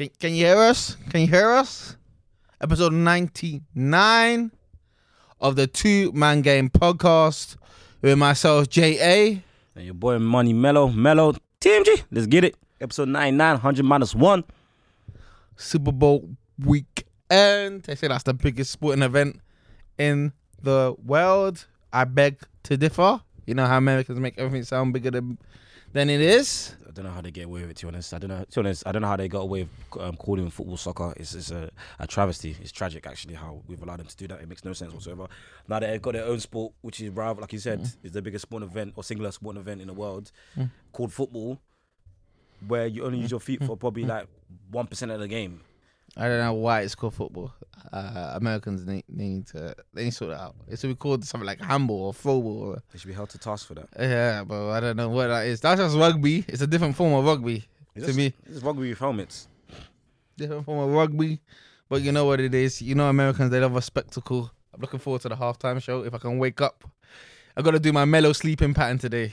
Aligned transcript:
Can, 0.00 0.08
can 0.18 0.30
you 0.32 0.46
hear 0.46 0.56
us? 0.56 0.96
Can 1.10 1.20
you 1.20 1.26
hear 1.26 1.50
us? 1.50 1.94
Episode 2.58 2.94
99 2.94 4.50
of 5.38 5.56
the 5.56 5.66
Two 5.66 6.10
Man 6.12 6.40
Game 6.40 6.70
podcast 6.70 7.56
with 8.00 8.16
myself, 8.16 8.70
J.A. 8.70 9.44
And 9.74 9.84
your 9.84 9.92
boy 9.92 10.18
Money 10.18 10.54
Melo, 10.54 10.88
Melo, 10.88 11.34
TMG. 11.60 12.04
Let's 12.10 12.26
get 12.26 12.44
it. 12.44 12.56
Episode 12.80 13.08
99, 13.08 13.56
100 13.56 13.84
minus 13.84 14.14
1. 14.14 14.42
Super 15.56 15.92
Bowl 15.92 16.30
weekend. 16.64 17.82
They 17.82 17.94
say 17.94 18.08
that's 18.08 18.24
the 18.24 18.32
biggest 18.32 18.70
sporting 18.70 19.02
event 19.02 19.38
in 19.98 20.32
the 20.62 20.96
world. 21.04 21.66
I 21.92 22.04
beg 22.04 22.40
to 22.62 22.78
differ. 22.78 23.20
You 23.44 23.52
know 23.52 23.66
how 23.66 23.76
Americans 23.76 24.18
make 24.18 24.38
everything 24.38 24.64
sound 24.64 24.94
bigger 24.94 25.10
than, 25.10 25.36
than 25.92 26.08
it 26.08 26.22
is. 26.22 26.74
I 27.00 27.02
don't 27.02 27.12
know 27.12 27.14
how 27.14 27.22
they 27.22 27.30
get 27.30 27.46
away 27.46 27.62
with 27.62 27.70
it, 27.70 27.76
to 27.78 27.86
be 27.86 27.88
honest. 27.88 28.12
I 28.12 28.18
don't 28.18 28.28
know. 28.28 28.44
To 28.44 28.60
be 28.60 28.60
honest, 28.60 28.82
I 28.86 28.92
don't 28.92 29.00
know 29.00 29.08
how 29.08 29.16
they 29.16 29.26
got 29.26 29.40
away 29.40 29.62
with 29.62 30.02
um, 30.02 30.16
calling 30.16 30.50
football 30.50 30.76
soccer. 30.76 31.14
It's, 31.16 31.34
it's 31.34 31.50
a, 31.50 31.70
a 31.98 32.06
travesty. 32.06 32.54
It's 32.60 32.72
tragic, 32.72 33.06
actually, 33.06 33.34
how 33.34 33.62
we've 33.66 33.80
allowed 33.82 34.00
them 34.00 34.06
to 34.06 34.16
do 34.16 34.28
that. 34.28 34.42
It 34.42 34.48
makes 34.50 34.66
no 34.66 34.74
sense 34.74 34.92
whatsoever. 34.92 35.26
Now 35.66 35.78
they've 35.78 36.02
got 36.02 36.12
their 36.12 36.26
own 36.26 36.40
sport, 36.40 36.74
which 36.82 37.00
is, 37.00 37.08
rival, 37.08 37.40
like 37.40 37.54
you 37.54 37.58
said, 37.58 37.80
mm. 37.80 37.96
is 38.02 38.12
the 38.12 38.20
biggest 38.20 38.42
sporting 38.42 38.68
event 38.68 38.92
or 38.96 39.02
singular 39.02 39.32
sporting 39.32 39.62
event 39.62 39.80
in 39.80 39.86
the 39.86 39.94
world 39.94 40.30
mm. 40.58 40.70
called 40.92 41.10
football, 41.10 41.58
where 42.66 42.86
you 42.86 43.06
only 43.06 43.18
use 43.18 43.28
mm. 43.28 43.32
your 43.32 43.40
feet 43.40 43.64
for 43.64 43.78
probably 43.78 44.04
like 44.04 44.26
1% 44.70 45.14
of 45.14 45.20
the 45.20 45.28
game. 45.28 45.62
I 46.16 46.28
don't 46.28 46.38
know 46.40 46.54
why 46.54 46.80
it's 46.80 46.94
called 46.94 47.14
football. 47.14 47.52
Uh, 47.92 48.32
Americans 48.34 48.86
need, 48.86 49.04
need 49.08 49.46
to 49.48 49.74
they 49.94 50.04
need 50.04 50.10
to 50.10 50.16
sort 50.16 50.32
it 50.32 50.38
out. 50.38 50.54
It 50.68 50.78
should 50.78 50.88
be 50.90 50.94
called 50.94 51.24
something 51.24 51.46
like 51.46 51.60
handball 51.60 52.06
or 52.06 52.14
football. 52.14 52.58
Or, 52.74 52.82
They 52.92 52.98
should 52.98 53.08
be 53.08 53.14
held 53.14 53.30
to 53.30 53.38
task 53.38 53.66
for 53.66 53.74
that. 53.74 53.88
yeah, 53.98 54.44
but 54.44 54.70
I 54.70 54.80
don't 54.80 54.96
know 54.96 55.08
what 55.08 55.28
that 55.28 55.46
is. 55.46 55.60
That's 55.60 55.80
just 55.80 55.96
rugby. 55.96 56.44
It's 56.48 56.62
a 56.62 56.66
different 56.66 56.96
form 56.96 57.14
of 57.14 57.24
rugby 57.24 57.64
It's 57.94 58.04
to 58.04 58.12
just, 58.12 58.18
me. 58.18 58.34
It's 58.46 58.62
rugby 58.62 58.90
with 58.90 58.98
helmets. 58.98 59.48
Different 60.36 60.64
form 60.64 60.88
of 60.88 60.94
rugby. 60.94 61.40
But 61.88 62.02
you 62.02 62.12
know 62.12 62.24
what 62.26 62.40
it 62.40 62.54
is. 62.54 62.80
You 62.82 62.94
know 62.94 63.08
Americans 63.08 63.50
they 63.50 63.60
love 63.60 63.76
a 63.76 63.82
spectacle. 63.82 64.50
I'm 64.74 64.80
looking 64.80 65.00
forward 65.00 65.22
to 65.22 65.28
the 65.28 65.36
halftime 65.36 65.82
show. 65.82 66.04
If 66.04 66.14
I 66.14 66.18
can 66.18 66.38
wake 66.38 66.60
up, 66.60 66.84
I 67.56 67.62
got 67.62 67.72
to 67.72 67.80
do 67.80 67.92
my 67.92 68.04
Melo 68.04 68.32
sleeping 68.32 68.74
pattern 68.74 68.98
today. 68.98 69.32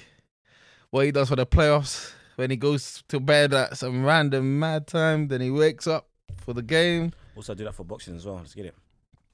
What 0.90 1.06
he 1.06 1.12
does 1.12 1.30
for 1.30 1.36
the 1.36 1.46
playoffs 1.46 2.12
when 2.38 2.50
he 2.50 2.56
goes 2.58 3.04
to 3.10 3.20
bed 3.20 3.54
at 3.54 3.78
some 3.78 4.04
random 4.06 4.58
mad 4.60 4.88
time, 4.88 5.28
then 5.28 5.42
he 5.42 5.52
wakes 5.52 5.86
up 5.86 6.08
for 6.48 6.54
the 6.54 6.62
game 6.62 7.12
Also, 7.36 7.54
do 7.54 7.66
that 7.66 7.76
for 7.76 7.84
boxing 7.84 8.16
as 8.16 8.26
well. 8.26 8.36
Let's 8.36 8.56
get 8.56 8.66
it. 8.66 8.76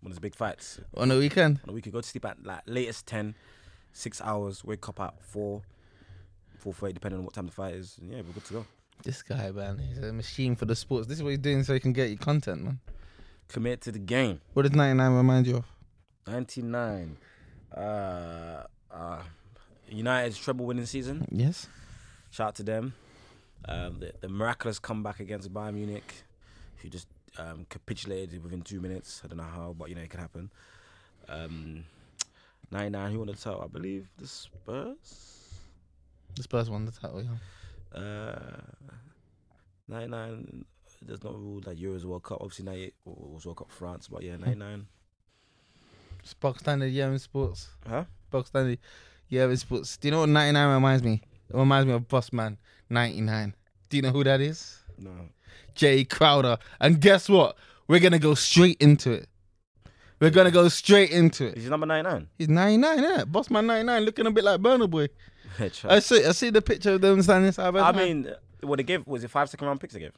When 0.02 0.09
there's 0.09 0.19
big 0.19 0.33
fights, 0.33 0.80
on 0.97 1.09
the 1.09 1.17
weekend. 1.19 1.59
And 1.64 1.73
we 1.75 1.80
could 1.80 1.94
go 1.94 2.02
to 2.02 2.08
sleep 2.08 2.25
at 2.25 2.44
like 2.44 2.61
latest 2.66 3.06
10, 3.06 3.36
six 3.92 4.19
hours, 4.19 4.64
wake 4.64 4.89
up 4.89 5.00
at 5.00 5.14
4, 5.22 5.61
4.30, 6.66 6.94
depending 6.95 7.19
on 7.19 7.25
what 7.25 7.36
time 7.36 7.45
the 7.45 7.52
fight 7.52 7.75
is. 7.75 8.00
And 8.02 8.09
yeah, 8.11 8.17
we're 8.17 8.34
good 8.34 8.45
to 8.45 8.53
go. 8.53 8.66
This 9.03 9.22
guy, 9.22 9.52
man, 9.52 9.78
he's 9.78 10.00
a 10.00 10.11
machine 10.11 10.56
for 10.56 10.66
the 10.66 10.75
sports. 10.75 11.06
This 11.06 11.18
is 11.18 11.24
what 11.24 11.29
he's 11.29 11.38
doing 11.40 11.63
so 11.63 11.75
he 11.75 11.79
can 11.79 11.94
get 11.94 12.09
you 12.09 12.18
content, 12.18 12.63
man. 12.63 12.79
Commit 13.47 13.81
to 13.81 13.91
the 13.91 14.00
game. 14.00 14.41
What 14.53 14.63
does 14.63 14.72
99 14.72 15.12
remind 15.13 15.45
you 15.45 15.57
of? 15.57 15.66
99. 16.25 17.16
Uh, 17.72 18.63
uh, 18.91 19.22
United's 19.88 20.40
treble 20.40 20.66
winning 20.66 20.88
season. 20.88 21.28
Yes. 21.31 21.68
Shout 22.31 22.47
out 22.47 22.56
to 22.56 22.63
them. 22.63 22.94
Um, 23.66 24.00
the, 24.00 24.13
the 24.19 24.30
miraculous 24.30 24.80
comeback 24.80 25.19
against 25.19 25.53
Bayern 25.53 25.75
Munich, 25.75 26.24
who 26.83 26.89
just 26.89 27.07
um, 27.39 27.66
capitulated 27.69 28.44
within 28.44 28.61
two 28.61 28.79
minutes. 28.79 29.21
I 29.23 29.27
don't 29.27 29.38
know 29.38 29.44
how, 29.44 29.75
but 29.77 29.89
you 29.89 29.95
know, 29.95 30.01
it 30.01 30.09
can 30.09 30.19
happen. 30.19 30.51
Um, 31.27 31.85
99, 32.71 33.11
who 33.11 33.19
won 33.19 33.27
the 33.27 33.33
title? 33.33 33.61
I 33.63 33.67
believe 33.67 34.07
the 34.17 34.27
Spurs. 34.27 35.49
The 36.35 36.44
Spurs 36.44 36.69
won 36.69 36.85
the 36.85 36.91
title, 36.91 37.23
yeah. 37.23 37.99
Uh, 37.99 38.61
99, 39.88 40.66
there's 41.01 41.23
no 41.23 41.31
rule 41.31 41.61
that 41.61 41.79
Euros 41.79 42.03
World 42.03 42.23
Cup. 42.23 42.39
Obviously, 42.41 42.66
98 42.66 42.94
was 43.05 43.45
World 43.45 43.57
Cup 43.57 43.71
France, 43.71 44.07
but 44.07 44.21
yeah, 44.21 44.35
99. 44.38 44.85
It's 46.19 46.33
Box 46.33 46.59
standard, 46.59 46.91
yeah, 46.91 47.07
in 47.07 47.19
sports. 47.19 47.69
Huh? 47.88 48.05
Box 48.29 48.50
standard, 48.50 48.79
yeah, 49.29 49.45
in 49.45 49.57
sports. 49.57 49.97
Do 49.97 50.07
you 50.07 50.11
know 50.11 50.21
what 50.21 50.29
99 50.29 50.73
reminds 50.73 51.03
me? 51.03 51.21
It 51.50 51.55
reminds 51.55 51.88
me 51.88 51.94
of 51.94 52.07
Bossman 52.07 52.57
99. 52.89 53.53
Do 53.89 53.97
you 53.97 54.03
know 54.03 54.11
who 54.11 54.23
that 54.23 54.41
is? 54.41 54.79
No. 54.97 55.11
Jae 55.75 56.09
Crowder. 56.09 56.58
And 56.80 57.00
guess 57.00 57.30
what? 57.30 57.58
We're 57.88 58.00
to 58.14 58.19
go 58.19 58.34
straight 58.34 58.81
into 58.81 59.12
it. 59.12 59.28
We're 60.19 60.30
to 60.30 60.52
go 60.52 60.69
straight 60.69 61.12
into 61.12 61.47
it. 61.47 61.58
He's 61.58 61.69
number 61.69 61.86
99? 61.86 62.30
He's 62.38 62.47
99, 62.47 63.03
yeah. 63.03 63.24
Bossman 63.25 63.66
99, 63.66 64.03
looking 64.03 64.25
a 64.25 64.31
bit 64.31 64.44
like 64.44 64.62
Burna 64.62 64.90
Boy. 64.90 65.09
I 65.59 65.69
I 65.84 66.00
see, 66.00 66.25
I 66.25 66.31
see 66.31 66.50
the 66.50 66.62
picture 66.62 66.94
of 66.94 67.02
them 67.02 67.22
standing 67.22 67.52
side 67.52 67.74
by 67.74 67.81
side. 67.81 67.96
mean, 67.97 68.34
what 68.62 68.78
they 68.78 68.84
gave, 68.84 69.06
was 69.06 69.24
it 69.24 69.30
five 69.30 69.50
second 69.50 69.68
round 69.68 69.81
picks 69.81 69.94
they 69.94 70.00
gave? 70.00 70.13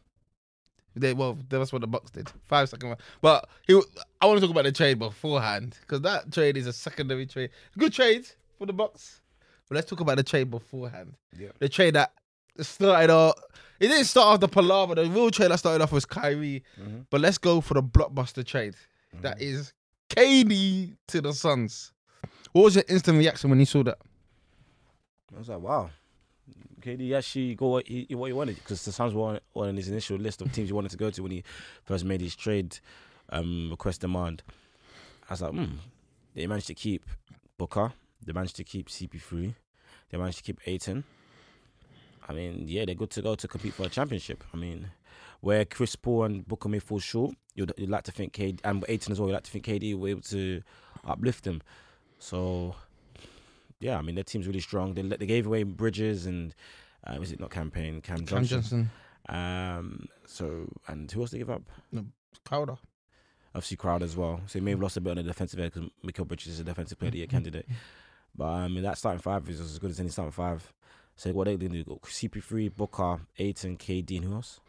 They 0.95 1.13
well, 1.13 1.37
that's 1.49 1.73
what 1.73 1.81
the 1.81 1.87
Bucks 1.87 2.11
did. 2.11 2.31
Five 2.45 2.69
second 2.69 2.89
round. 2.89 3.01
But 3.21 3.49
he, 3.67 3.81
I 4.21 4.27
want 4.27 4.39
to 4.39 4.41
talk 4.41 4.51
about 4.51 4.63
the 4.63 4.71
trade 4.71 4.99
beforehand 4.99 5.77
because 5.81 6.01
that 6.01 6.31
trade 6.31 6.55
is 6.55 6.67
a 6.67 6.73
secondary 6.73 7.25
trade. 7.25 7.49
Good 7.77 7.91
trade 7.91 8.27
for 8.57 8.65
the 8.65 8.73
Bucks. 8.73 9.21
But 9.67 9.75
let's 9.75 9.89
talk 9.89 9.99
about 9.99 10.17
the 10.17 10.23
trade 10.23 10.49
beforehand. 10.51 11.15
Yeah. 11.37 11.49
The 11.59 11.67
trade 11.67 11.95
that 11.95 12.13
started 12.61 13.11
off. 13.11 13.35
It 13.79 13.87
didn't 13.89 14.05
start 14.05 14.27
off 14.27 14.39
the 14.39 14.47
palaver. 14.47 14.95
The 14.95 15.05
real 15.05 15.31
trade 15.31 15.51
that 15.51 15.59
started 15.59 15.83
off 15.83 15.91
was 15.91 16.05
Kyrie. 16.05 16.63
Mm-hmm. 16.79 16.99
But 17.09 17.21
let's 17.21 17.37
go 17.37 17.61
for 17.61 17.73
the 17.73 17.83
blockbuster 17.83 18.45
trade. 18.45 18.75
That 19.21 19.41
is 19.41 19.73
KD 20.09 20.95
to 21.07 21.21
the 21.21 21.33
Suns. 21.33 21.93
What 22.51 22.63
was 22.63 22.75
your 22.75 22.83
instant 22.87 23.17
reaction 23.17 23.49
when 23.49 23.59
you 23.59 23.65
saw 23.65 23.83
that? 23.83 23.97
I 25.33 25.39
was 25.39 25.49
like, 25.49 25.59
wow. 25.59 25.89
KD 26.81 27.17
actually 27.17 27.55
got 27.55 27.67
what 27.67 27.87
he, 27.87 28.07
what 28.11 28.27
he 28.27 28.33
wanted 28.33 28.55
because 28.55 28.85
the 28.85 28.91
Suns 28.91 29.13
were 29.13 29.23
on, 29.23 29.39
on 29.55 29.75
his 29.75 29.89
initial 29.89 30.17
list 30.17 30.41
of 30.41 30.51
teams 30.51 30.69
he 30.69 30.73
wanted 30.73 30.91
to 30.91 30.97
go 30.97 31.09
to 31.09 31.23
when 31.23 31.31
he 31.31 31.43
first 31.83 32.05
made 32.05 32.21
his 32.21 32.35
trade 32.35 32.77
um, 33.29 33.69
request 33.71 34.01
demand. 34.01 34.43
I 35.29 35.33
was 35.33 35.41
like, 35.41 35.51
hmm. 35.51 35.65
They 36.35 36.47
managed 36.47 36.67
to 36.67 36.73
keep 36.73 37.05
Booker. 37.57 37.93
They 38.25 38.33
managed 38.33 38.57
to 38.57 38.63
keep 38.63 38.89
CP3. 38.89 39.55
They 40.09 40.17
managed 40.17 40.37
to 40.39 40.43
keep 40.43 40.59
Ayton. 40.65 41.05
I 42.27 42.33
mean, 42.33 42.65
yeah, 42.67 42.85
they're 42.85 42.95
good 42.95 43.11
to 43.11 43.21
go 43.21 43.35
to 43.35 43.47
compete 43.47 43.73
for 43.73 43.83
a 43.85 43.89
championship. 43.89 44.43
I 44.53 44.57
mean, 44.57 44.89
where 45.41 45.63
Chris 45.65 45.95
Paul 45.95 46.23
and 46.23 46.47
Booker 46.47 46.69
may 46.69 46.79
fall 46.79 46.99
short, 46.99 47.35
you'd, 47.53 47.71
you'd 47.77 47.89
like 47.89 48.03
to 48.05 48.11
think 48.11 48.33
KD 48.33 48.59
and 48.63 48.83
Ayton 48.87 49.11
as 49.11 49.19
well. 49.19 49.29
You'd 49.29 49.35
like 49.35 49.43
to 49.43 49.51
think 49.51 49.65
KD 49.65 49.97
were 49.97 50.07
able 50.09 50.21
to 50.21 50.61
uplift 51.05 51.43
them. 51.43 51.61
So 52.17 52.75
yeah, 53.79 53.97
I 53.97 54.01
mean 54.01 54.15
their 54.15 54.23
team's 54.23 54.47
really 54.47 54.59
strong. 54.61 54.93
They 54.95 55.03
let- 55.03 55.19
they 55.19 55.25
gave 55.27 55.45
away 55.45 55.63
Bridges 55.63 56.25
and 56.25 56.55
um, 57.05 57.21
is 57.21 57.31
it 57.31 57.39
not 57.39 57.51
campaign 57.51 58.01
Cam 58.01 58.17
Cam 58.19 58.25
Johnson? 58.25 58.61
Johnson, 58.61 58.89
Um, 59.29 60.07
so 60.25 60.67
and 60.87 61.11
who 61.11 61.21
else 61.21 61.31
they 61.31 61.37
give 61.37 61.49
up? 61.51 61.61
No, 61.91 62.05
Crowder. 62.43 62.77
Obviously 63.53 63.77
Crowder 63.77 64.05
as 64.05 64.17
well. 64.17 64.41
So 64.47 64.59
he 64.59 64.65
may 64.65 64.71
have 64.71 64.81
lost 64.81 64.97
a 64.97 65.01
bit 65.01 65.11
on 65.11 65.17
the 65.17 65.23
defensive 65.23 65.59
end 65.59 65.71
because 65.73 65.89
Mikal 66.05 66.27
Bridges 66.27 66.53
is 66.53 66.59
a 66.59 66.63
defensive 66.63 66.97
player 66.97 67.09
of 67.09 67.13
the 67.13 67.19
year 67.19 67.27
candidate. 67.27 67.67
But 68.35 68.45
I 68.47 68.67
mean 68.67 68.83
that 68.83 68.97
starting 68.97 69.21
five 69.21 69.47
is 69.49 69.59
as 69.59 69.77
good 69.77 69.91
as 69.91 69.99
any 69.99 70.09
starting 70.09 70.31
five. 70.31 70.73
So 71.15 71.31
what 71.31 71.45
they 71.45 71.55
gonna 71.55 71.83
do? 71.83 71.99
CP3, 72.03 72.75
Booker, 72.75 73.21
Ayton, 73.37 73.77
KD, 73.77 74.17
and 74.17 74.25
who 74.25 74.33
else? 74.33 74.59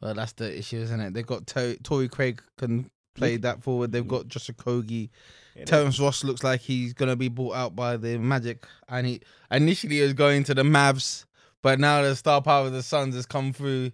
Well, 0.00 0.14
that's 0.14 0.32
the 0.32 0.56
issue, 0.56 0.78
isn't 0.78 1.00
it? 1.00 1.14
They've 1.14 1.26
got 1.26 1.46
to- 1.48 1.76
Torrey 1.82 2.08
Craig 2.08 2.42
can 2.56 2.90
play 3.14 3.36
that 3.38 3.62
forward. 3.62 3.92
They've 3.92 4.04
mm. 4.04 4.08
got 4.08 4.28
Josh 4.28 4.48
Okogie. 4.48 5.10
Yeah, 5.56 5.64
Terrence 5.64 5.98
Ross 5.98 6.24
looks 6.24 6.44
like 6.44 6.60
he's 6.60 6.94
gonna 6.94 7.16
be 7.16 7.28
bought 7.28 7.54
out 7.54 7.76
by 7.76 7.96
the 7.96 8.18
Magic, 8.18 8.66
and 8.88 9.06
he 9.06 9.20
initially 9.50 9.96
he 9.96 10.02
was 10.02 10.14
going 10.14 10.44
to 10.44 10.54
the 10.54 10.62
Mavs, 10.62 11.24
but 11.62 11.78
now 11.80 12.02
the 12.02 12.16
star 12.16 12.40
power 12.40 12.66
of 12.66 12.72
the 12.72 12.82
Suns 12.82 13.14
has 13.14 13.26
come 13.26 13.52
through, 13.52 13.90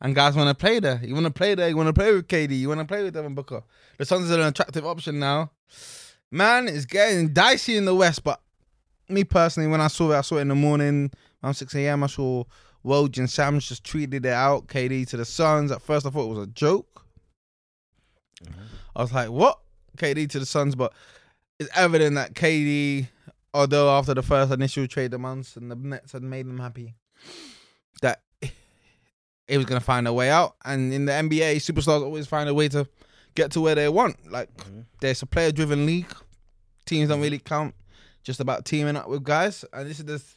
and 0.00 0.14
guys 0.14 0.36
want 0.36 0.48
to 0.48 0.54
play 0.54 0.78
there. 0.78 1.00
You 1.02 1.14
want 1.14 1.26
to 1.26 1.32
play 1.32 1.54
there. 1.54 1.68
You 1.68 1.76
want 1.76 1.88
to 1.88 1.92
play 1.92 2.12
with 2.12 2.28
KD. 2.28 2.58
You 2.58 2.68
want 2.68 2.80
to 2.80 2.86
play 2.86 3.02
with 3.02 3.14
Devin 3.14 3.34
Booker. 3.34 3.62
The 3.98 4.04
Suns 4.04 4.30
are 4.30 4.40
an 4.40 4.46
attractive 4.46 4.86
option 4.86 5.18
now. 5.18 5.50
Man, 6.30 6.68
it's 6.68 6.86
getting 6.86 7.32
dicey 7.32 7.76
in 7.76 7.84
the 7.84 7.94
West, 7.94 8.22
but 8.22 8.40
me 9.10 9.24
personally, 9.24 9.68
when 9.68 9.80
I 9.80 9.88
saw 9.88 10.12
it, 10.12 10.18
I 10.18 10.20
saw 10.22 10.36
it 10.36 10.42
in 10.42 10.48
the 10.48 10.54
morning 10.54 11.10
around 11.42 11.54
six 11.54 11.74
a.m. 11.74 12.04
I 12.04 12.06
saw 12.06 12.44
Woj 12.84 13.18
and 13.18 13.30
Shams 13.30 13.68
just 13.68 13.84
tweeted 13.84 14.14
it 14.14 14.26
out. 14.26 14.66
KD 14.68 15.08
to 15.08 15.16
the 15.16 15.24
Suns. 15.24 15.70
At 15.70 15.82
first, 15.82 16.06
I 16.06 16.10
thought 16.10 16.24
it 16.24 16.34
was 16.34 16.46
a 16.46 16.50
joke. 16.50 17.04
I 18.96 19.02
was 19.02 19.12
like, 19.12 19.30
what? 19.30 19.58
KD 19.96 20.28
to 20.30 20.38
the 20.38 20.46
Suns, 20.46 20.74
but 20.74 20.92
it's 21.58 21.70
evident 21.76 22.16
that 22.16 22.34
KD, 22.34 23.08
although 23.52 23.90
after 23.90 24.14
the 24.14 24.22
first 24.22 24.52
initial 24.52 24.86
trade 24.86 25.10
demands 25.10 25.56
and 25.56 25.70
the 25.70 25.76
Nets 25.76 26.12
had 26.12 26.22
made 26.22 26.46
them 26.46 26.58
happy, 26.58 26.94
that 28.00 28.22
it 28.40 29.56
was 29.56 29.66
gonna 29.66 29.80
find 29.80 30.08
a 30.08 30.12
way 30.12 30.30
out. 30.30 30.56
And 30.64 30.92
in 30.92 31.04
the 31.04 31.12
NBA, 31.12 31.56
superstars 31.56 32.02
always 32.02 32.26
find 32.26 32.48
a 32.48 32.54
way 32.54 32.68
to 32.68 32.88
get 33.34 33.50
to 33.52 33.60
where 33.60 33.74
they 33.74 33.88
want. 33.88 34.30
Like 34.30 34.54
mm-hmm. 34.56 34.80
there's 35.00 35.22
a 35.22 35.26
player 35.26 35.52
driven 35.52 35.86
league. 35.86 36.12
Teams 36.86 37.08
don't 37.08 37.20
really 37.20 37.38
count. 37.38 37.74
Just 38.22 38.40
about 38.40 38.64
teaming 38.64 38.96
up 38.96 39.08
with 39.08 39.24
guys. 39.24 39.64
And 39.72 39.88
this 39.88 40.00
is 40.00 40.36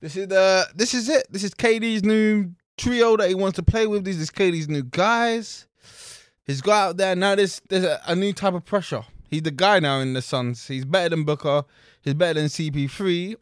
this 0.00 0.16
is 0.16 0.28
the 0.28 0.66
this 0.74 0.94
is 0.94 1.08
it. 1.08 1.26
This 1.30 1.44
is 1.44 1.54
KD's 1.54 2.02
new 2.02 2.50
trio 2.76 3.16
that 3.16 3.28
he 3.28 3.34
wants 3.34 3.56
to 3.56 3.62
play 3.62 3.86
with. 3.86 4.04
This 4.04 4.16
is 4.16 4.30
KD's 4.30 4.68
new 4.68 4.82
guys. 4.82 5.66
He's 6.44 6.60
got 6.60 6.88
out 6.88 6.96
there 6.96 7.14
now. 7.14 7.34
There's 7.34 7.62
there's 7.68 7.84
a, 7.84 8.00
a 8.06 8.16
new 8.16 8.32
type 8.32 8.54
of 8.54 8.64
pressure. 8.64 9.04
He's 9.28 9.42
the 9.42 9.50
guy 9.50 9.80
now 9.80 10.00
in 10.00 10.12
the 10.12 10.20
Suns. 10.20 10.66
He's 10.66 10.84
better 10.84 11.10
than 11.10 11.24
Booker. 11.24 11.64
He's 12.02 12.14
better 12.14 12.40
than 12.40 12.48
CP3. 12.48 13.36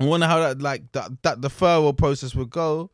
I 0.00 0.04
wonder 0.04 0.26
how 0.26 0.38
that 0.40 0.60
like 0.60 0.92
that 0.92 1.22
that 1.22 1.42
the 1.42 1.48
deferral 1.48 1.96
process 1.96 2.34
would 2.34 2.50
go. 2.50 2.90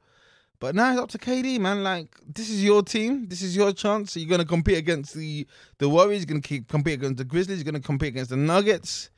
But 0.61 0.75
now 0.75 0.93
it's 0.93 1.00
up 1.00 1.11
to 1.11 1.19
KD, 1.19 1.58
man. 1.58 1.82
Like 1.82 2.17
this 2.26 2.49
is 2.49 2.64
your 2.64 2.82
team. 2.82 3.26
This 3.29 3.43
is 3.43 3.56
your 3.56 3.73
chance. 3.73 4.17
You're 4.17 4.31
gonna 4.31 4.44
compete 4.44 4.79
against 4.79 5.14
the 5.14 5.46
the 5.79 5.88
Warriors. 5.88 6.20
You're 6.20 6.26
gonna 6.26 6.41
keep 6.41 6.69
compete 6.69 6.94
against 6.94 7.19
the 7.19 7.25
Grizzlies. 7.25 7.58
You're 7.58 7.64
gonna 7.64 7.81
compete 7.81 8.11
against 8.11 8.31
the 8.31 8.37
Nuggets. 8.37 9.11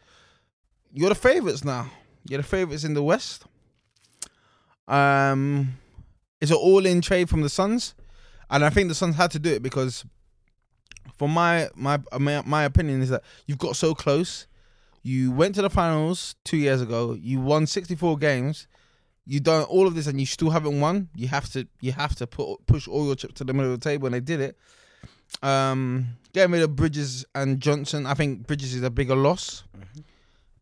You're 0.96 1.10
the 1.10 1.14
favorites 1.14 1.62
now. 1.62 1.90
You're 2.26 2.40
the 2.40 2.48
favorites 2.48 2.82
in 2.82 2.94
the 2.94 3.02
West. 3.02 3.44
Um, 4.88 5.74
it's 6.40 6.50
an 6.50 6.56
all-in 6.56 7.02
trade 7.02 7.28
from 7.28 7.42
the 7.42 7.50
Suns, 7.50 7.94
and 8.48 8.64
I 8.64 8.70
think 8.70 8.88
the 8.88 8.94
Suns 8.94 9.14
had 9.14 9.30
to 9.32 9.38
do 9.38 9.52
it 9.52 9.62
because, 9.62 10.06
for 11.18 11.28
my 11.28 11.68
my 11.74 12.00
my, 12.18 12.42
my 12.46 12.64
opinion 12.64 13.02
is 13.02 13.10
that 13.10 13.22
you've 13.44 13.58
got 13.58 13.76
so 13.76 13.94
close. 13.94 14.46
You 15.02 15.32
went 15.32 15.54
to 15.56 15.62
the 15.62 15.68
finals 15.68 16.34
two 16.46 16.56
years 16.56 16.80
ago. 16.80 17.12
You 17.12 17.40
won 17.40 17.66
64 17.66 18.16
games. 18.16 18.66
You 19.26 19.40
done 19.40 19.64
all 19.64 19.86
of 19.86 19.94
this 19.94 20.06
and 20.06 20.18
you 20.18 20.24
still 20.24 20.48
haven't 20.48 20.80
won. 20.80 21.10
You 21.14 21.28
have 21.28 21.52
to 21.52 21.68
you 21.80 21.92
have 21.92 22.16
to 22.16 22.26
put 22.26 22.64
push 22.66 22.88
all 22.88 23.04
your 23.04 23.16
chips 23.16 23.34
to 23.34 23.44
the 23.44 23.52
middle 23.52 23.70
of 23.70 23.78
the 23.78 23.84
table, 23.84 24.06
and 24.06 24.14
they 24.14 24.20
did 24.20 24.40
it. 24.40 24.56
Um, 25.42 26.16
getting 26.32 26.52
rid 26.52 26.62
of 26.62 26.74
Bridges 26.74 27.26
and 27.34 27.60
Johnson, 27.60 28.06
I 28.06 28.14
think 28.14 28.46
Bridges 28.46 28.74
is 28.74 28.82
a 28.82 28.88
bigger 28.88 29.14
loss. 29.14 29.62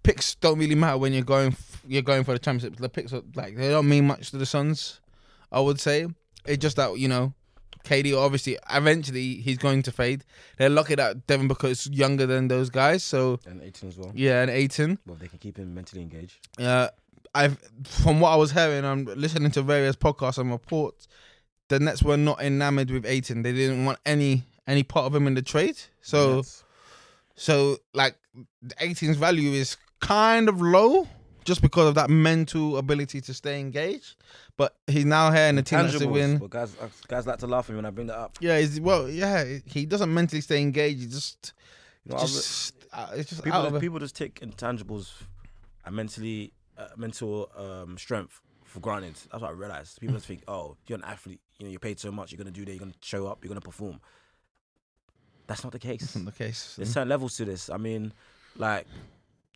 Picks 0.04 0.36
don't 0.36 0.58
really 0.58 0.74
matter 0.76 0.98
when 0.98 1.12
you're 1.12 1.24
going 1.24 1.56
you're 1.86 2.02
going 2.02 2.22
for 2.24 2.32
the 2.32 2.38
championship. 2.38 2.78
The 2.78 2.88
picks 2.88 3.12
are 3.12 3.22
like 3.34 3.56
they 3.56 3.70
don't 3.70 3.88
mean 3.88 4.06
much 4.06 4.30
to 4.30 4.36
the 4.38 4.46
Suns. 4.46 5.00
I 5.50 5.58
would 5.60 5.80
say 5.80 6.06
it's 6.46 6.60
just 6.62 6.76
that 6.76 6.96
you 6.98 7.08
know, 7.08 7.32
KD 7.84 8.16
obviously 8.16 8.58
eventually 8.70 9.36
he's 9.36 9.58
going 9.58 9.82
to 9.82 9.92
fade. 9.92 10.24
They're 10.58 10.68
lucky 10.70 10.94
that 10.94 11.26
Devin 11.26 11.48
Booker 11.48 11.66
is 11.68 11.86
younger 11.88 12.26
than 12.26 12.48
those 12.48 12.70
guys, 12.70 13.02
so 13.02 13.40
And 13.46 13.60
Ayton 13.62 13.88
as 13.88 13.96
well. 13.98 14.12
yeah, 14.14 14.42
and 14.42 14.50
Ayton. 14.50 14.98
Well, 15.06 15.16
they 15.16 15.26
can 15.28 15.38
keep 15.38 15.56
him 15.58 15.74
mentally 15.74 16.02
engaged. 16.02 16.46
Uh, 16.58 16.88
I've 17.34 17.58
from 17.84 18.20
what 18.20 18.30
I 18.30 18.36
was 18.36 18.52
hearing, 18.52 18.84
I'm 18.84 19.06
listening 19.06 19.50
to 19.52 19.62
various 19.62 19.96
podcasts 19.96 20.38
and 20.38 20.50
reports. 20.50 21.08
The 21.68 21.80
Nets 21.80 22.02
were 22.02 22.16
not 22.18 22.40
enamored 22.42 22.90
with 22.90 23.06
Ayton. 23.06 23.42
They 23.42 23.52
didn't 23.52 23.84
want 23.86 23.98
any 24.04 24.44
any 24.66 24.82
part 24.82 25.06
of 25.06 25.14
him 25.14 25.26
in 25.26 25.34
the 25.34 25.42
trade. 25.42 25.76
So 26.02 26.36
Yes. 26.36 26.62
so 27.36 27.78
like 27.94 28.16
the 28.62 28.74
Ayton's 28.80 29.16
value 29.16 29.52
is 29.52 29.76
kind 30.00 30.48
of 30.48 30.60
low 30.60 31.08
just 31.44 31.60
because 31.60 31.88
of 31.88 31.94
that 31.94 32.10
mental 32.10 32.78
ability 32.78 33.20
to 33.20 33.34
stay 33.34 33.60
engaged. 33.60 34.16
But 34.56 34.74
he's 34.86 35.04
now 35.04 35.30
here 35.30 35.42
and 35.42 35.58
the 35.58 35.62
team 35.62 35.88
to 35.88 36.06
win. 36.06 36.38
But 36.38 36.50
guys, 36.50 36.76
uh, 36.80 36.88
guys 37.08 37.26
like 37.26 37.38
to 37.40 37.46
laugh 37.46 37.68
at 37.68 37.70
me 37.70 37.76
when 37.76 37.86
I 37.86 37.90
bring 37.90 38.06
that 38.08 38.18
up. 38.18 38.38
Yeah, 38.40 38.58
he's 38.58 38.80
well. 38.80 39.08
Yeah, 39.08 39.58
he 39.66 39.86
doesn't 39.86 40.12
mentally 40.12 40.40
stay 40.40 40.60
engaged. 40.60 41.00
He 41.00 41.06
just 41.06 41.52
You 42.04 42.12
know, 42.12 42.20
just 42.20 42.74
uh, 42.92 43.08
it's 43.14 43.30
just 43.30 43.42
people, 43.44 43.62
just, 43.70 43.80
people 43.80 43.98
just 43.98 44.16
take 44.16 44.40
intangibles 44.40 45.12
and 45.84 45.94
mentally 45.94 46.52
uh, 46.78 46.88
mental 46.96 47.50
um, 47.56 47.98
strength 47.98 48.40
for 48.64 48.80
granted. 48.80 49.14
That's 49.30 49.42
what 49.42 49.50
I 49.50 49.50
realized. 49.50 50.00
People 50.00 50.16
just 50.16 50.26
think, 50.26 50.42
oh, 50.48 50.76
you're 50.86 50.98
an 50.98 51.04
athlete. 51.04 51.40
You 51.58 51.66
know, 51.66 51.70
you're 51.70 51.80
paid 51.80 52.00
so 52.00 52.10
much. 52.10 52.32
You're 52.32 52.38
gonna 52.38 52.50
do 52.50 52.64
that. 52.64 52.70
You're 52.70 52.80
gonna 52.80 52.92
show 53.00 53.26
up. 53.26 53.44
You're 53.44 53.50
gonna 53.50 53.60
perform. 53.60 54.00
That's 55.46 55.62
not 55.62 55.72
the 55.72 55.78
case. 55.78 56.12
the 56.12 56.32
case. 56.32 56.74
There's 56.76 56.92
certain 56.92 57.08
levels 57.08 57.36
to 57.36 57.44
this. 57.44 57.68
I 57.68 57.76
mean, 57.76 58.12
like, 58.56 58.86